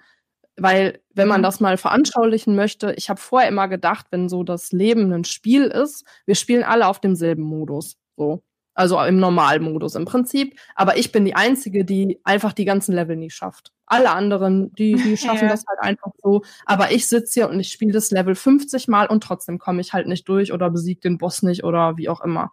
Weil, 0.55 1.01
wenn 1.13 1.27
man 1.27 1.41
mhm. 1.41 1.43
das 1.43 1.59
mal 1.59 1.77
veranschaulichen 1.77 2.55
möchte, 2.55 2.93
ich 2.93 3.09
habe 3.09 3.19
vorher 3.19 3.49
immer 3.49 3.67
gedacht, 3.67 4.07
wenn 4.11 4.29
so 4.29 4.43
das 4.43 4.71
Leben 4.71 5.11
ein 5.11 5.23
Spiel 5.23 5.65
ist, 5.65 6.05
wir 6.25 6.35
spielen 6.35 6.63
alle 6.63 6.87
auf 6.87 6.99
demselben 6.99 7.43
Modus. 7.43 7.97
So. 8.17 8.43
Also 8.75 8.99
im 9.03 9.19
Normalmodus 9.19 9.95
im 9.95 10.05
Prinzip. 10.05 10.57
Aber 10.75 10.97
ich 10.97 11.11
bin 11.11 11.25
die 11.25 11.35
Einzige, 11.35 11.85
die 11.85 12.19
einfach 12.23 12.53
die 12.53 12.65
ganzen 12.65 12.93
Level 12.93 13.15
nie 13.15 13.29
schafft. 13.29 13.71
Alle 13.85 14.11
anderen, 14.11 14.73
die, 14.73 14.95
die 14.95 15.17
schaffen 15.17 15.45
ja. 15.45 15.49
das 15.49 15.65
halt 15.67 15.79
einfach 15.79 16.11
so. 16.21 16.41
Aber 16.65 16.91
ich 16.91 17.07
sitze 17.07 17.33
hier 17.33 17.49
und 17.49 17.59
ich 17.59 17.69
spiele 17.69 17.91
das 17.91 18.11
Level 18.11 18.35
50 18.35 18.87
Mal 18.87 19.07
und 19.07 19.23
trotzdem 19.23 19.59
komme 19.59 19.81
ich 19.81 19.93
halt 19.93 20.07
nicht 20.07 20.27
durch 20.27 20.51
oder 20.51 20.69
besiege 20.69 21.01
den 21.01 21.17
Boss 21.17 21.43
nicht 21.43 21.63
oder 21.63 21.97
wie 21.97 22.09
auch 22.09 22.21
immer. 22.21 22.51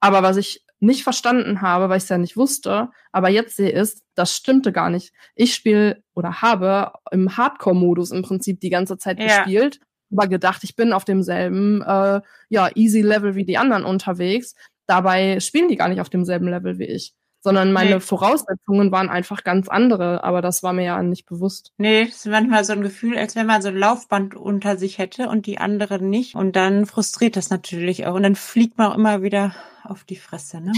Aber 0.00 0.22
was 0.22 0.36
ich 0.36 0.64
nicht 0.80 1.02
verstanden 1.02 1.60
habe, 1.60 1.88
weil 1.88 1.98
ich 1.98 2.04
es 2.04 2.08
ja 2.08 2.18
nicht 2.18 2.36
wusste, 2.36 2.90
aber 3.10 3.28
jetzt 3.28 3.56
sehe, 3.56 3.70
ist, 3.70 4.04
das 4.14 4.34
stimmte 4.34 4.72
gar 4.72 4.90
nicht. 4.90 5.12
Ich 5.34 5.54
spiele 5.54 6.02
oder 6.14 6.40
habe 6.40 6.92
im 7.10 7.36
Hardcore-Modus 7.36 8.12
im 8.12 8.22
Prinzip 8.22 8.60
die 8.60 8.70
ganze 8.70 8.96
Zeit 8.96 9.18
ja. 9.18 9.26
gespielt, 9.26 9.80
aber 10.12 10.28
gedacht, 10.28 10.62
ich 10.62 10.76
bin 10.76 10.92
auf 10.92 11.04
demselben 11.04 11.82
äh, 11.82 12.20
ja, 12.48 12.70
easy 12.76 13.02
Level 13.02 13.34
wie 13.34 13.44
die 13.44 13.58
anderen 13.58 13.84
unterwegs. 13.84 14.54
Dabei 14.88 15.38
spielen 15.38 15.68
die 15.68 15.76
gar 15.76 15.88
nicht 15.88 16.00
auf 16.00 16.10
demselben 16.10 16.48
Level 16.48 16.78
wie 16.80 16.86
ich 16.86 17.14
sondern 17.40 17.72
meine 17.72 17.94
nee. 17.94 18.00
Voraussetzungen 18.00 18.90
waren 18.90 19.08
einfach 19.08 19.44
ganz 19.44 19.68
andere, 19.68 20.24
aber 20.24 20.42
das 20.42 20.62
war 20.62 20.72
mir 20.72 20.84
ja 20.84 21.02
nicht 21.02 21.26
bewusst. 21.26 21.72
Nee, 21.78 22.02
es 22.02 22.16
ist 22.16 22.26
manchmal 22.26 22.64
so 22.64 22.72
ein 22.72 22.82
Gefühl, 22.82 23.16
als 23.16 23.36
wenn 23.36 23.46
man 23.46 23.62
so 23.62 23.68
ein 23.68 23.76
Laufband 23.76 24.34
unter 24.34 24.76
sich 24.76 24.98
hätte 24.98 25.28
und 25.28 25.46
die 25.46 25.58
anderen 25.58 26.10
nicht. 26.10 26.34
Und 26.34 26.56
dann 26.56 26.86
frustriert 26.86 27.36
das 27.36 27.50
natürlich 27.50 28.06
auch. 28.06 28.14
Und 28.14 28.24
dann 28.24 28.34
fliegt 28.34 28.76
man 28.76 28.88
auch 28.88 28.96
immer 28.96 29.22
wieder 29.22 29.54
auf 29.84 30.04
die 30.04 30.16
Fresse, 30.16 30.60
ne? 30.60 30.72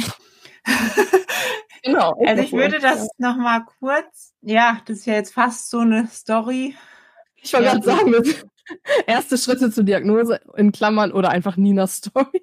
genau. 1.82 2.14
Also 2.26 2.42
ich 2.42 2.52
würde 2.52 2.78
das 2.78 3.08
ja. 3.18 3.30
nochmal 3.30 3.64
kurz, 3.78 4.34
ja, 4.42 4.80
das 4.84 4.98
ist 4.98 5.06
ja 5.06 5.14
jetzt 5.14 5.32
fast 5.32 5.70
so 5.70 5.78
eine 5.78 6.08
Story. 6.08 6.76
Ich 7.42 7.54
wollte 7.54 7.66
ja. 7.66 7.72
gerade 7.78 7.86
sagen, 7.86 8.14
erste 9.06 9.38
Schritte 9.38 9.70
zur 9.70 9.84
Diagnose 9.84 10.40
in 10.56 10.72
Klammern 10.72 11.10
oder 11.10 11.30
einfach 11.30 11.56
Ninas 11.56 11.96
Story. 11.96 12.42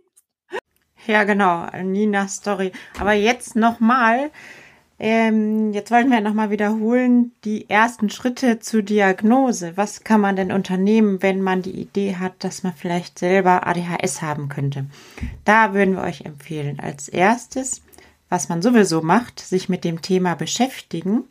Ja, 1.08 1.24
genau, 1.24 1.66
Nina 1.84 2.28
Story. 2.28 2.74
Aber 3.00 3.14
jetzt 3.14 3.56
nochmal, 3.56 4.30
ähm, 5.00 5.72
jetzt 5.72 5.90
wollen 5.90 6.12
wir 6.12 6.20
nochmal 6.20 6.50
wiederholen, 6.50 7.32
die 7.46 7.70
ersten 7.70 8.10
Schritte 8.10 8.60
zur 8.60 8.82
Diagnose. 8.82 9.78
Was 9.78 10.04
kann 10.04 10.20
man 10.20 10.36
denn 10.36 10.52
unternehmen, 10.52 11.24
wenn 11.24 11.42
man 11.42 11.62
die 11.62 11.80
Idee 11.80 12.18
hat, 12.18 12.44
dass 12.44 12.64
man 12.64 12.74
vielleicht 12.74 13.20
selber 13.20 13.66
ADHS 13.66 14.22
haben 14.22 14.50
könnte? 14.50 14.86
Da 15.46 15.74
würden 15.74 15.96
wir 15.96 16.04
euch 16.04 16.26
empfehlen, 16.26 16.82
als 16.82 17.08
erstes, 17.08 17.82
was 18.28 18.50
man 18.50 18.62
sowieso 18.62 19.02
macht, 19.02 19.40
sich 19.40 19.70
mit 19.70 19.86
dem 19.86 20.02
Thema 20.02 20.36
beschäftigen 20.36 21.24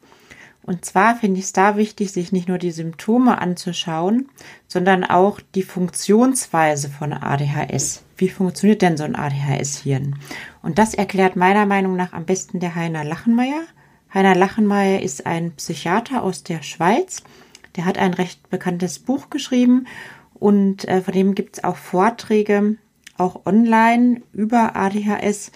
und 0.67 0.85
zwar 0.85 1.15
finde 1.15 1.39
ich 1.39 1.47
es 1.47 1.53
da 1.53 1.77
wichtig, 1.77 2.11
sich 2.11 2.33
nicht 2.33 2.49
nur 2.49 2.59
die 2.59 2.73
Symptome 2.73 3.41
anzuschauen, 3.41 4.29
sondern 4.67 5.05
auch 5.05 5.41
die 5.55 5.63
Funktionsweise 5.63 6.91
von 6.91 7.13
ADHS. 7.13 8.03
Wie 8.17 8.29
funktioniert 8.29 8.83
denn 8.83 8.97
so 8.97 9.05
ein 9.05 9.15
ADHS-Hirn? 9.15 10.19
Und 10.63 10.79
das 10.79 10.95
erklärt 10.95 11.37
meiner 11.37 11.67
Meinung 11.67 11.95
nach 11.95 12.13
am 12.13 12.25
besten 12.25 12.59
der 12.59 12.75
Heiner 12.75 13.05
Lachenmeier. 13.05 13.63
Heiner 14.13 14.35
Lachenmeier 14.35 15.03
ist 15.03 15.25
ein 15.25 15.53
Psychiater 15.53 16.25
aus 16.25 16.43
der 16.43 16.63
Schweiz. 16.63 17.23
Der 17.77 17.85
hat 17.85 17.99
ein 17.99 18.15
recht 18.15 18.51
bekanntes 18.51 18.99
Buch 18.99 19.31
geschrieben 19.31 19.87
und 20.35 20.87
äh, 20.89 21.01
von 21.01 21.15
dem 21.15 21.35
gibt 21.37 21.59
es 21.59 21.65
auch 21.65 21.77
Vorträge, 21.77 22.77
auch 23.17 23.47
online 23.47 24.23
über 24.33 24.75
ADHS. 24.75 25.53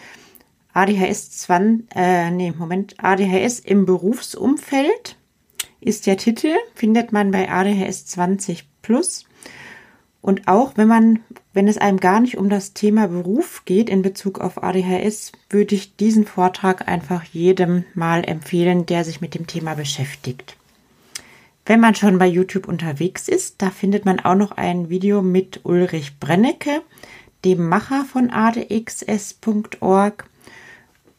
ADHS 0.72 1.30
20, 1.30 1.87
äh, 1.94 2.30
nee, 2.30 2.52
Moment, 2.56 2.94
ADHS 2.98 3.59
im 3.61 3.87
Berufsumfeld 3.87 5.16
ist 5.80 6.06
der 6.06 6.16
Titel, 6.16 6.54
findet 6.74 7.12
man 7.12 7.30
bei 7.30 7.50
ADHS 7.50 8.06
20 8.06 8.68
Plus. 8.83 9.24
Und 10.20 10.48
auch 10.48 10.76
wenn 10.76 10.88
man, 10.88 11.20
wenn 11.54 11.66
es 11.66 11.78
einem 11.78 11.98
gar 11.98 12.20
nicht 12.20 12.37
um 12.37 12.50
das 12.50 12.74
Thema 12.74 13.09
Beruf 13.09 13.64
geht 13.64 13.88
in 13.88 14.02
Bezug 14.02 14.38
auf 14.38 14.62
ADHS, 14.62 15.33
würde 15.48 15.74
ich 15.74 15.96
diesen 15.96 16.26
Vortrag 16.26 16.87
einfach 16.88 17.24
jedem 17.24 17.85
mal 17.94 18.22
empfehlen, 18.24 18.85
der 18.87 19.04
sich 19.04 19.20
mit 19.20 19.35
dem 19.35 19.46
Thema 19.46 19.74
beschäftigt. 19.74 20.56
Wenn 21.66 21.80
man 21.80 21.94
schon 21.94 22.18
bei 22.18 22.26
YouTube 22.26 22.68
unterwegs 22.68 23.28
ist, 23.28 23.62
da 23.62 23.70
findet 23.70 24.04
man 24.04 24.20
auch 24.20 24.35
noch 24.35 24.52
ein 24.52 24.90
Video 24.90 25.22
mit 25.22 25.61
Ulrich 25.64 26.18
Brennecke, 26.18 26.83
dem 27.44 27.68
Macher 27.68 28.04
von 28.04 28.30
adxs.org 28.30 30.20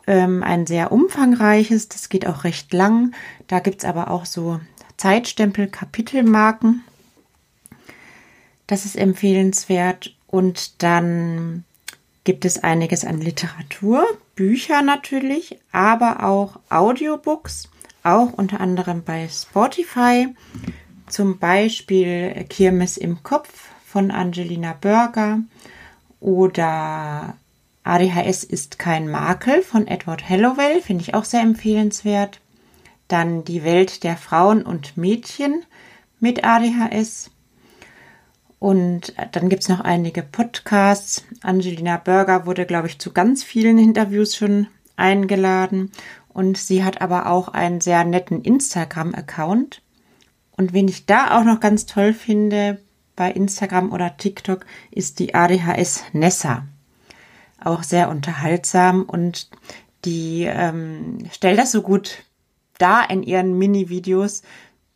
ähm, 0.08 0.44
ein 0.44 0.68
sehr 0.68 0.92
umfangreiches, 0.92 1.90
das 1.90 2.10
geht 2.10 2.26
auch 2.28 2.44
recht 2.44 2.74
lang. 2.74 3.14
Da 3.48 3.60
gibt 3.60 3.84
es 3.84 3.90
aber 3.90 4.12
auch 4.12 4.26
so 4.26 4.60
Zeitstempel, 4.98 5.68
Kapitelmarken. 5.68 6.84
Das 8.68 8.86
ist 8.86 8.96
empfehlenswert. 8.96 10.16
Und 10.28 10.82
dann 10.82 11.66
gibt 12.24 12.46
es 12.46 12.64
einiges 12.64 13.04
an 13.04 13.20
Literatur, 13.20 14.06
Bücher 14.36 14.82
natürlich, 14.82 15.60
aber 15.72 16.24
auch 16.24 16.60
Audiobooks, 16.70 17.70
auch 18.04 18.34
unter 18.34 18.62
anderem 18.62 19.04
bei 19.04 19.28
Spotify. 19.28 20.28
Zum 21.08 21.40
Beispiel 21.40 22.46
Kirmes 22.50 22.98
im 22.98 23.24
Kopf 23.24 23.50
von 23.86 24.12
Angelina 24.12 24.74
Burger 24.80 25.40
oder 26.22 27.36
ADHS 27.84 28.44
ist 28.44 28.78
kein 28.78 29.10
Makel 29.10 29.64
von 29.64 29.88
Edward 29.88 30.30
Hallowell, 30.30 30.82
finde 30.82 31.04
ich 31.04 31.16
auch 31.16 31.26
sehr 31.26 31.42
empfehlenswert. 31.42 32.40
Dann 33.08 33.44
Die 33.44 33.64
Welt 33.64 34.04
der 34.04 34.18
Frauen 34.18 34.64
und 34.64 34.98
Mädchen 34.98 35.66
mit 36.20 36.44
ADHS. 36.44 37.32
Und 38.60 39.16
dann 39.32 39.50
gibt 39.50 39.64
es 39.64 39.70
noch 39.70 39.80
einige 39.80 40.22
Podcasts. 40.22 41.26
Angelina 41.42 41.98
Berger 41.98 42.46
wurde, 42.46 42.68
glaube 42.68 42.88
ich, 42.88 43.00
zu 43.00 43.12
ganz 43.12 43.44
vielen 43.44 43.80
Interviews 43.80 44.36
schon 44.36 44.68
eingeladen. 44.96 45.92
Und 46.30 46.58
sie 46.58 46.84
hat 46.84 47.02
aber 47.02 47.26
auch 47.26 47.48
einen 47.48 47.82
sehr 47.82 48.04
netten 48.04 48.44
Instagram-Account. 48.44 49.82
Und 50.56 50.74
wen 50.74 50.88
ich 50.88 51.08
da 51.08 51.40
auch 51.40 51.44
noch 51.44 51.60
ganz 51.60 51.88
toll 51.88 52.14
finde 52.14 52.80
bei 53.16 53.32
Instagram 53.32 53.92
oder 53.92 54.16
TikTok 54.18 54.66
ist 54.92 55.18
die 55.18 55.34
ADHS 55.34 56.04
Nessa 56.14 56.68
auch 57.64 57.84
sehr 57.84 58.10
unterhaltsam 58.10 59.04
und 59.04 59.50
die 60.06 60.46
ähm, 60.46 61.20
stellt 61.32 61.60
das 61.60 61.72
so 61.72 61.82
gut 61.82 62.24
dar 62.78 63.10
in 63.10 63.24
ihren 63.24 63.58
Mini-Videos, 63.58 64.42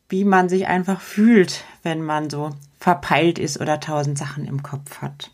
wie 0.09 0.23
man 0.23 0.49
sich 0.49 0.67
einfach 0.67 1.01
fühlt, 1.01 1.63
wenn 1.83 2.01
man 2.01 2.29
so 2.29 2.51
verpeilt 2.79 3.39
ist 3.39 3.59
oder 3.59 3.79
tausend 3.79 4.17
Sachen 4.17 4.45
im 4.45 4.63
Kopf 4.63 5.01
hat. 5.01 5.31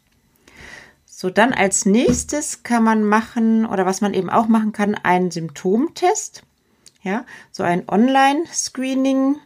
So, 1.05 1.29
dann 1.29 1.53
als 1.53 1.85
nächstes 1.85 2.63
kann 2.63 2.83
man 2.83 3.03
machen, 3.03 3.65
oder 3.65 3.85
was 3.85 4.01
man 4.01 4.13
eben 4.13 4.29
auch 4.29 4.47
machen 4.47 4.71
kann, 4.71 4.95
einen 4.95 5.29
Symptomtest. 5.29 6.43
Ja, 7.03 7.25
so 7.51 7.63
ein 7.63 7.87
Online-Screening 7.87 9.37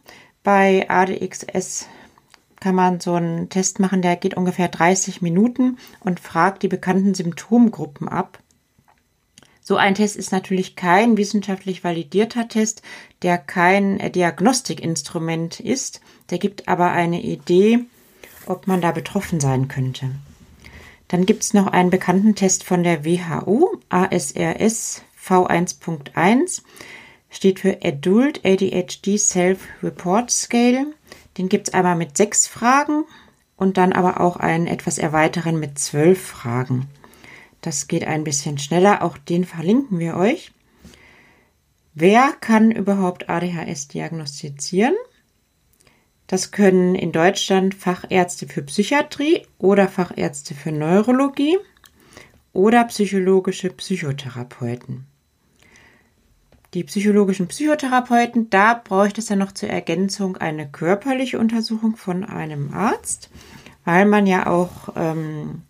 bei 0.42 0.88
ADXS 0.88 1.88
kann 2.60 2.74
man 2.74 3.00
so 3.00 3.14
einen 3.14 3.48
Test 3.48 3.80
machen, 3.80 4.02
der 4.02 4.16
geht 4.16 4.34
ungefähr 4.34 4.68
30 4.68 5.22
Minuten 5.22 5.78
und 6.00 6.20
fragt 6.20 6.62
die 6.62 6.68
bekannten 6.68 7.14
Symptomgruppen 7.14 8.08
ab. 8.08 8.38
So 9.60 9.76
ein 9.76 9.96
Test 9.96 10.14
ist 10.16 10.30
natürlich 10.30 10.76
kein 10.76 11.16
wissenschaftlich 11.16 11.82
validierter 11.82 12.46
Test, 12.46 12.82
der 13.22 13.36
kein 13.36 13.98
Diagnostikinstrument 14.12 15.58
ist. 15.58 16.00
Der 16.30 16.38
gibt 16.38 16.68
aber 16.68 16.92
eine 16.92 17.20
Idee, 17.20 17.80
ob 18.46 18.68
man 18.68 18.80
da 18.80 18.92
betroffen 18.92 19.40
sein 19.40 19.66
könnte. 19.66 20.10
Dann 21.08 21.26
gibt 21.26 21.42
es 21.42 21.52
noch 21.52 21.66
einen 21.66 21.90
bekannten 21.90 22.36
Test 22.36 22.62
von 22.64 22.82
der 22.82 23.04
WHO, 23.04 23.80
ASRS 23.88 25.02
V1.1, 25.20 26.62
steht 27.28 27.60
für 27.60 27.78
Adult 27.82 28.44
ADHD 28.44 29.18
Self-Report 29.18 30.30
Scale. 30.30 30.94
Den 31.36 31.48
gibt 31.48 31.68
es 31.68 31.74
einmal 31.74 31.96
mit 31.96 32.16
sechs 32.16 32.46
Fragen 32.46 33.04
und 33.56 33.76
dann 33.76 33.92
aber 33.92 34.20
auch 34.20 34.36
einen 34.36 34.66
etwas 34.66 34.98
erweiteren 34.98 35.58
mit 35.58 35.78
zwölf 35.78 36.20
Fragen. 36.20 36.88
Das 37.60 37.88
geht 37.88 38.06
ein 38.06 38.24
bisschen 38.24 38.58
schneller. 38.58 39.02
Auch 39.02 39.18
den 39.18 39.44
verlinken 39.44 39.98
wir 39.98 40.16
euch. 40.16 40.52
Wer 41.94 42.32
kann 42.40 42.70
überhaupt 42.70 43.28
ADHS 43.28 43.88
diagnostizieren? 43.88 44.94
Das 46.26 46.50
können 46.50 46.94
in 46.94 47.12
Deutschland 47.12 47.74
Fachärzte 47.74 48.46
für 48.48 48.62
Psychiatrie 48.62 49.46
oder 49.58 49.88
Fachärzte 49.88 50.54
für 50.54 50.72
Neurologie 50.72 51.56
oder 52.52 52.84
psychologische 52.84 53.70
Psychotherapeuten. 53.70 55.06
Die 56.76 56.84
psychologischen 56.84 57.48
Psychotherapeuten, 57.48 58.50
da 58.50 58.74
bräuchte 58.74 59.22
es 59.22 59.30
ja 59.30 59.36
noch 59.36 59.52
zur 59.52 59.70
Ergänzung 59.70 60.36
eine 60.36 60.68
körperliche 60.68 61.38
Untersuchung 61.38 61.96
von 61.96 62.22
einem 62.22 62.74
Arzt, 62.74 63.30
weil 63.86 64.04
man 64.04 64.26
ja 64.26 64.46
auch 64.46 64.90
ähm, 64.94 65.62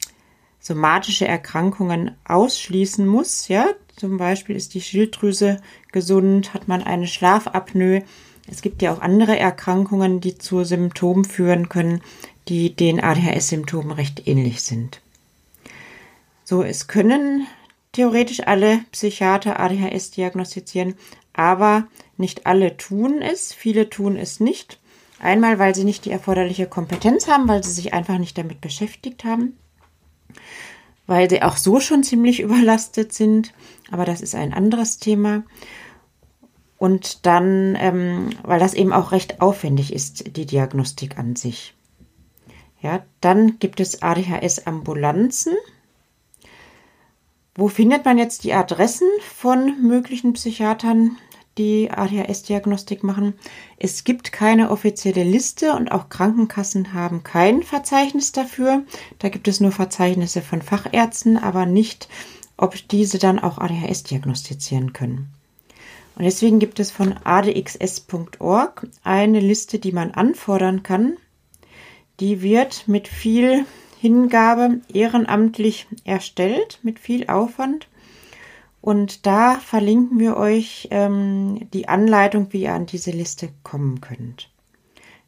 somatische 0.59 1.24
Erkrankungen 1.24 2.16
ausschließen 2.24 3.07
muss. 3.07 3.46
Ja, 3.46 3.66
zum 3.94 4.16
Beispiel 4.16 4.57
ist 4.57 4.74
die 4.74 4.80
Schilddrüse 4.80 5.61
gesund, 5.92 6.52
hat 6.54 6.66
man 6.66 6.82
eine 6.82 7.07
Schlafapnoe. 7.07 8.02
Es 8.50 8.61
gibt 8.61 8.82
ja 8.82 8.92
auch 8.92 9.00
andere 9.00 9.38
Erkrankungen, 9.38 10.20
die 10.20 10.38
zu 10.38 10.64
Symptomen 10.64 11.24
führen 11.24 11.68
können, 11.68 12.00
die 12.48 12.74
den 12.74 12.98
ADHS-Symptomen 12.98 13.92
recht 13.92 14.26
ähnlich 14.26 14.64
sind. 14.64 15.00
So, 16.42 16.64
es 16.64 16.88
können 16.88 17.46
theoretisch 17.97 18.47
alle 18.47 18.80
Psychiater 18.92 19.59
ADHS 19.61 20.12
diagnostizieren, 20.12 20.94
aber 21.32 21.88
nicht 22.16 22.47
alle 22.47 22.76
tun 22.76 23.20
es. 23.20 23.53
Viele 23.53 23.90
tun 23.90 24.16
es 24.16 24.40
nicht. 24.40 24.78
Einmal, 25.18 25.59
weil 25.59 25.74
sie 25.74 25.84
nicht 25.84 26.05
die 26.05 26.11
erforderliche 26.11 26.66
Kompetenz 26.66 27.26
haben, 27.26 27.49
weil 27.49 27.64
sie 27.64 27.72
sich 27.72 27.92
einfach 27.92 28.18
nicht 28.18 28.38
damit 28.38 28.61
beschäftigt 28.61 29.24
haben 29.24 29.59
weil 31.07 31.30
sie 31.30 31.42
auch 31.42 31.57
so 31.57 31.80
schon 31.80 32.03
ziemlich 32.03 32.40
überlastet 32.40 33.12
sind. 33.12 33.53
Aber 33.90 34.05
das 34.05 34.20
ist 34.20 34.34
ein 34.34 34.53
anderes 34.53 34.99
Thema. 34.99 35.44
Und 36.78 37.24
dann, 37.24 37.76
ähm, 37.78 38.30
weil 38.42 38.61
das 38.61 38.74
eben 38.74 38.92
auch 38.92 39.12
recht 39.12 39.40
aufwendig 39.40 39.92
ist, 39.92 40.36
die 40.36 40.44
Diagnostik 40.44 41.18
an 41.18 41.34
sich. 41.34 41.74
Ja, 42.82 43.05
dann 43.22 43.59
gibt 43.59 43.80
es 43.80 44.03
ADHS-Ambulanzen. 44.03 45.55
Wo 47.57 47.68
findet 47.68 48.04
man 48.04 48.18
jetzt 48.18 48.44
die 48.44 48.52
Adressen 48.52 49.09
von 49.34 49.82
möglichen 49.82 50.34
Psychiatern, 50.34 51.16
die 51.59 51.90
ADHS-Diagnostik 51.90 53.02
machen. 53.02 53.34
Es 53.78 54.04
gibt 54.04 54.32
keine 54.32 54.70
offizielle 54.70 55.24
Liste 55.24 55.72
und 55.72 55.90
auch 55.90 56.09
Krankenkassen 56.09 56.92
haben 56.92 57.22
kein 57.22 57.62
Verzeichnis 57.62 58.32
dafür. 58.32 58.82
Da 59.18 59.28
gibt 59.28 59.48
es 59.48 59.61
nur 59.61 59.72
Verzeichnisse 59.72 60.42
von 60.42 60.62
Fachärzten, 60.62 61.38
aber 61.38 61.66
nicht, 61.66 62.09
ob 62.57 62.76
diese 62.88 63.18
dann 63.18 63.38
auch 63.38 63.59
ADHS 63.59 64.04
diagnostizieren 64.04 64.92
können. 64.92 65.28
Und 66.16 66.24
deswegen 66.24 66.59
gibt 66.59 66.80
es 66.80 66.90
von 66.90 67.14
adxs.org 67.24 68.86
eine 69.02 69.40
Liste, 69.40 69.78
die 69.78 69.92
man 69.92 70.12
anfordern 70.12 70.82
kann. 70.82 71.16
Die 72.20 72.40
wird 72.40 72.88
mit 72.88 73.09
viel 73.09 73.66
Hingabe 74.07 74.82
ehrenamtlich 74.92 75.88
erstellt, 76.04 76.78
mit 76.84 77.00
viel 77.00 77.28
Aufwand. 77.28 77.88
Und 78.80 79.26
da 79.26 79.57
verlinken 79.57 80.20
wir 80.20 80.36
euch 80.36 80.86
ähm, 80.92 81.68
die 81.72 81.88
Anleitung, 81.88 82.52
wie 82.52 82.62
ihr 82.62 82.72
an 82.72 82.86
diese 82.86 83.11
Liste 83.11 83.48
kommen 83.64 84.00
könnt. 84.00 84.48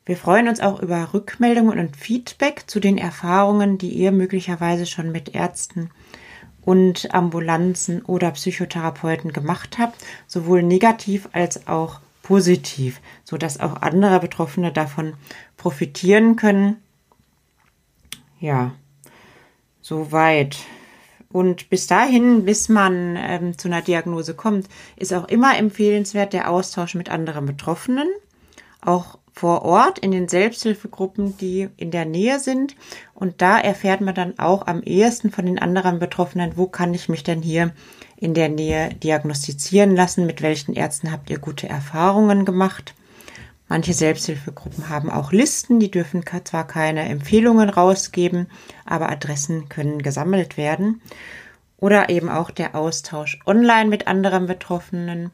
Wir 0.06 0.16
freuen 0.16 0.46
uns 0.46 0.60
auch 0.60 0.80
über 0.80 1.12
Rückmeldungen 1.12 1.80
und 1.80 1.96
Feedback 1.96 2.64
zu 2.68 2.78
den 2.78 2.98
Erfahrungen, 2.98 3.76
die 3.76 3.90
ihr 3.90 4.12
möglicherweise 4.12 4.86
schon 4.86 5.10
mit 5.10 5.34
Ärzten 5.34 5.90
und 6.62 7.12
Ambulanzen 7.12 8.02
oder 8.02 8.30
Psychotherapeuten 8.30 9.32
gemacht 9.32 9.76
habt, 9.78 9.96
sowohl 10.28 10.62
negativ 10.62 11.28
als 11.32 11.66
auch 11.66 12.00
positiv, 12.22 13.00
so 13.24 13.38
dass 13.38 13.58
auch 13.58 13.82
andere 13.82 14.20
Betroffene 14.20 14.70
davon 14.70 15.14
profitieren 15.56 16.36
können. 16.36 16.76
Ja, 18.40 18.72
soweit. 19.80 20.56
Und 21.30 21.68
bis 21.68 21.86
dahin, 21.86 22.44
bis 22.44 22.68
man 22.68 23.16
ähm, 23.16 23.58
zu 23.58 23.68
einer 23.68 23.82
Diagnose 23.82 24.34
kommt, 24.34 24.68
ist 24.96 25.12
auch 25.12 25.28
immer 25.28 25.58
empfehlenswert 25.58 26.32
der 26.32 26.50
Austausch 26.50 26.94
mit 26.94 27.10
anderen 27.10 27.44
Betroffenen, 27.44 28.08
auch 28.80 29.18
vor 29.38 29.62
Ort 29.62 29.98
in 29.98 30.10
den 30.10 30.26
Selbsthilfegruppen, 30.26 31.36
die 31.36 31.68
in 31.76 31.90
der 31.90 32.04
Nähe 32.06 32.40
sind. 32.40 32.74
Und 33.14 33.40
da 33.40 33.58
erfährt 33.58 34.00
man 34.00 34.14
dann 34.14 34.38
auch 34.38 34.66
am 34.66 34.82
ehesten 34.82 35.30
von 35.30 35.46
den 35.46 35.58
anderen 35.58 35.98
Betroffenen, 35.98 36.56
wo 36.56 36.66
kann 36.66 36.92
ich 36.92 37.08
mich 37.08 37.22
denn 37.22 37.42
hier 37.42 37.72
in 38.16 38.34
der 38.34 38.48
Nähe 38.48 38.88
diagnostizieren 38.94 39.94
lassen, 39.94 40.26
mit 40.26 40.42
welchen 40.42 40.74
Ärzten 40.74 41.12
habt 41.12 41.30
ihr 41.30 41.38
gute 41.38 41.68
Erfahrungen 41.68 42.44
gemacht. 42.44 42.94
Manche 43.68 43.92
Selbsthilfegruppen 43.92 44.88
haben 44.88 45.10
auch 45.10 45.30
Listen, 45.30 45.78
die 45.78 45.90
dürfen 45.90 46.24
zwar 46.44 46.66
keine 46.66 47.06
Empfehlungen 47.08 47.68
rausgeben, 47.68 48.48
aber 48.86 49.10
Adressen 49.10 49.68
können 49.68 50.00
gesammelt 50.00 50.56
werden. 50.56 51.02
Oder 51.76 52.08
eben 52.08 52.30
auch 52.30 52.50
der 52.50 52.74
Austausch 52.74 53.38
online 53.46 53.90
mit 53.90 54.08
anderen 54.08 54.46
Betroffenen, 54.46 55.30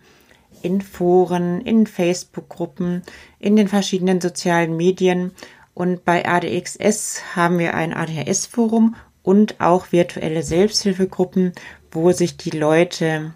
in 0.62 0.80
Foren, 0.80 1.60
in 1.60 1.86
Facebook-Gruppen, 1.86 3.02
in 3.38 3.54
den 3.54 3.68
verschiedenen 3.68 4.20
sozialen 4.20 4.76
Medien. 4.76 5.32
Und 5.74 6.04
bei 6.04 6.26
ADXS 6.26 7.36
haben 7.36 7.58
wir 7.58 7.74
ein 7.74 7.94
ADHS-Forum 7.94 8.96
und 9.22 9.60
auch 9.60 9.92
virtuelle 9.92 10.42
Selbsthilfegruppen, 10.42 11.52
wo 11.90 12.12
sich 12.12 12.36
die 12.36 12.50
Leute 12.50 13.34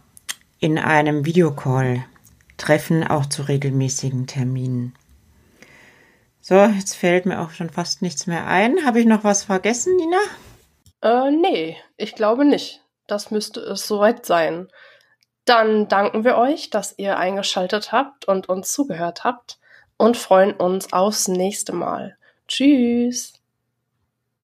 in 0.59 0.78
einem 0.78 1.24
Videocall 1.24 2.05
treffen, 2.59 3.06
auch 3.06 3.26
zu 3.26 3.42
regelmäßigen 3.42 4.26
Terminen. 4.26 4.94
So, 6.40 6.56
jetzt 6.56 6.94
fällt 6.94 7.26
mir 7.26 7.40
auch 7.40 7.50
schon 7.50 7.70
fast 7.70 8.02
nichts 8.02 8.26
mehr 8.26 8.46
ein. 8.46 8.84
Habe 8.84 9.00
ich 9.00 9.06
noch 9.06 9.24
was 9.24 9.44
vergessen, 9.44 9.96
Nina? 9.96 10.18
Äh, 11.02 11.30
nee, 11.30 11.76
ich 11.96 12.14
glaube 12.14 12.44
nicht. 12.44 12.82
Das 13.06 13.30
müsste 13.30 13.61
es 13.61 13.86
soweit 13.86 14.26
sein. 14.26 14.68
Dann 15.44 15.88
danken 15.88 16.24
wir 16.24 16.36
euch, 16.36 16.70
dass 16.70 16.98
ihr 16.98 17.16
eingeschaltet 17.16 17.92
habt 17.92 18.26
und 18.26 18.48
uns 18.48 18.72
zugehört 18.72 19.24
habt 19.24 19.59
und 19.96 20.16
freuen 20.16 20.52
uns 20.52 20.92
aufs 20.92 21.28
nächste 21.28 21.72
Mal. 21.72 22.16
Tschüss. 22.46 23.38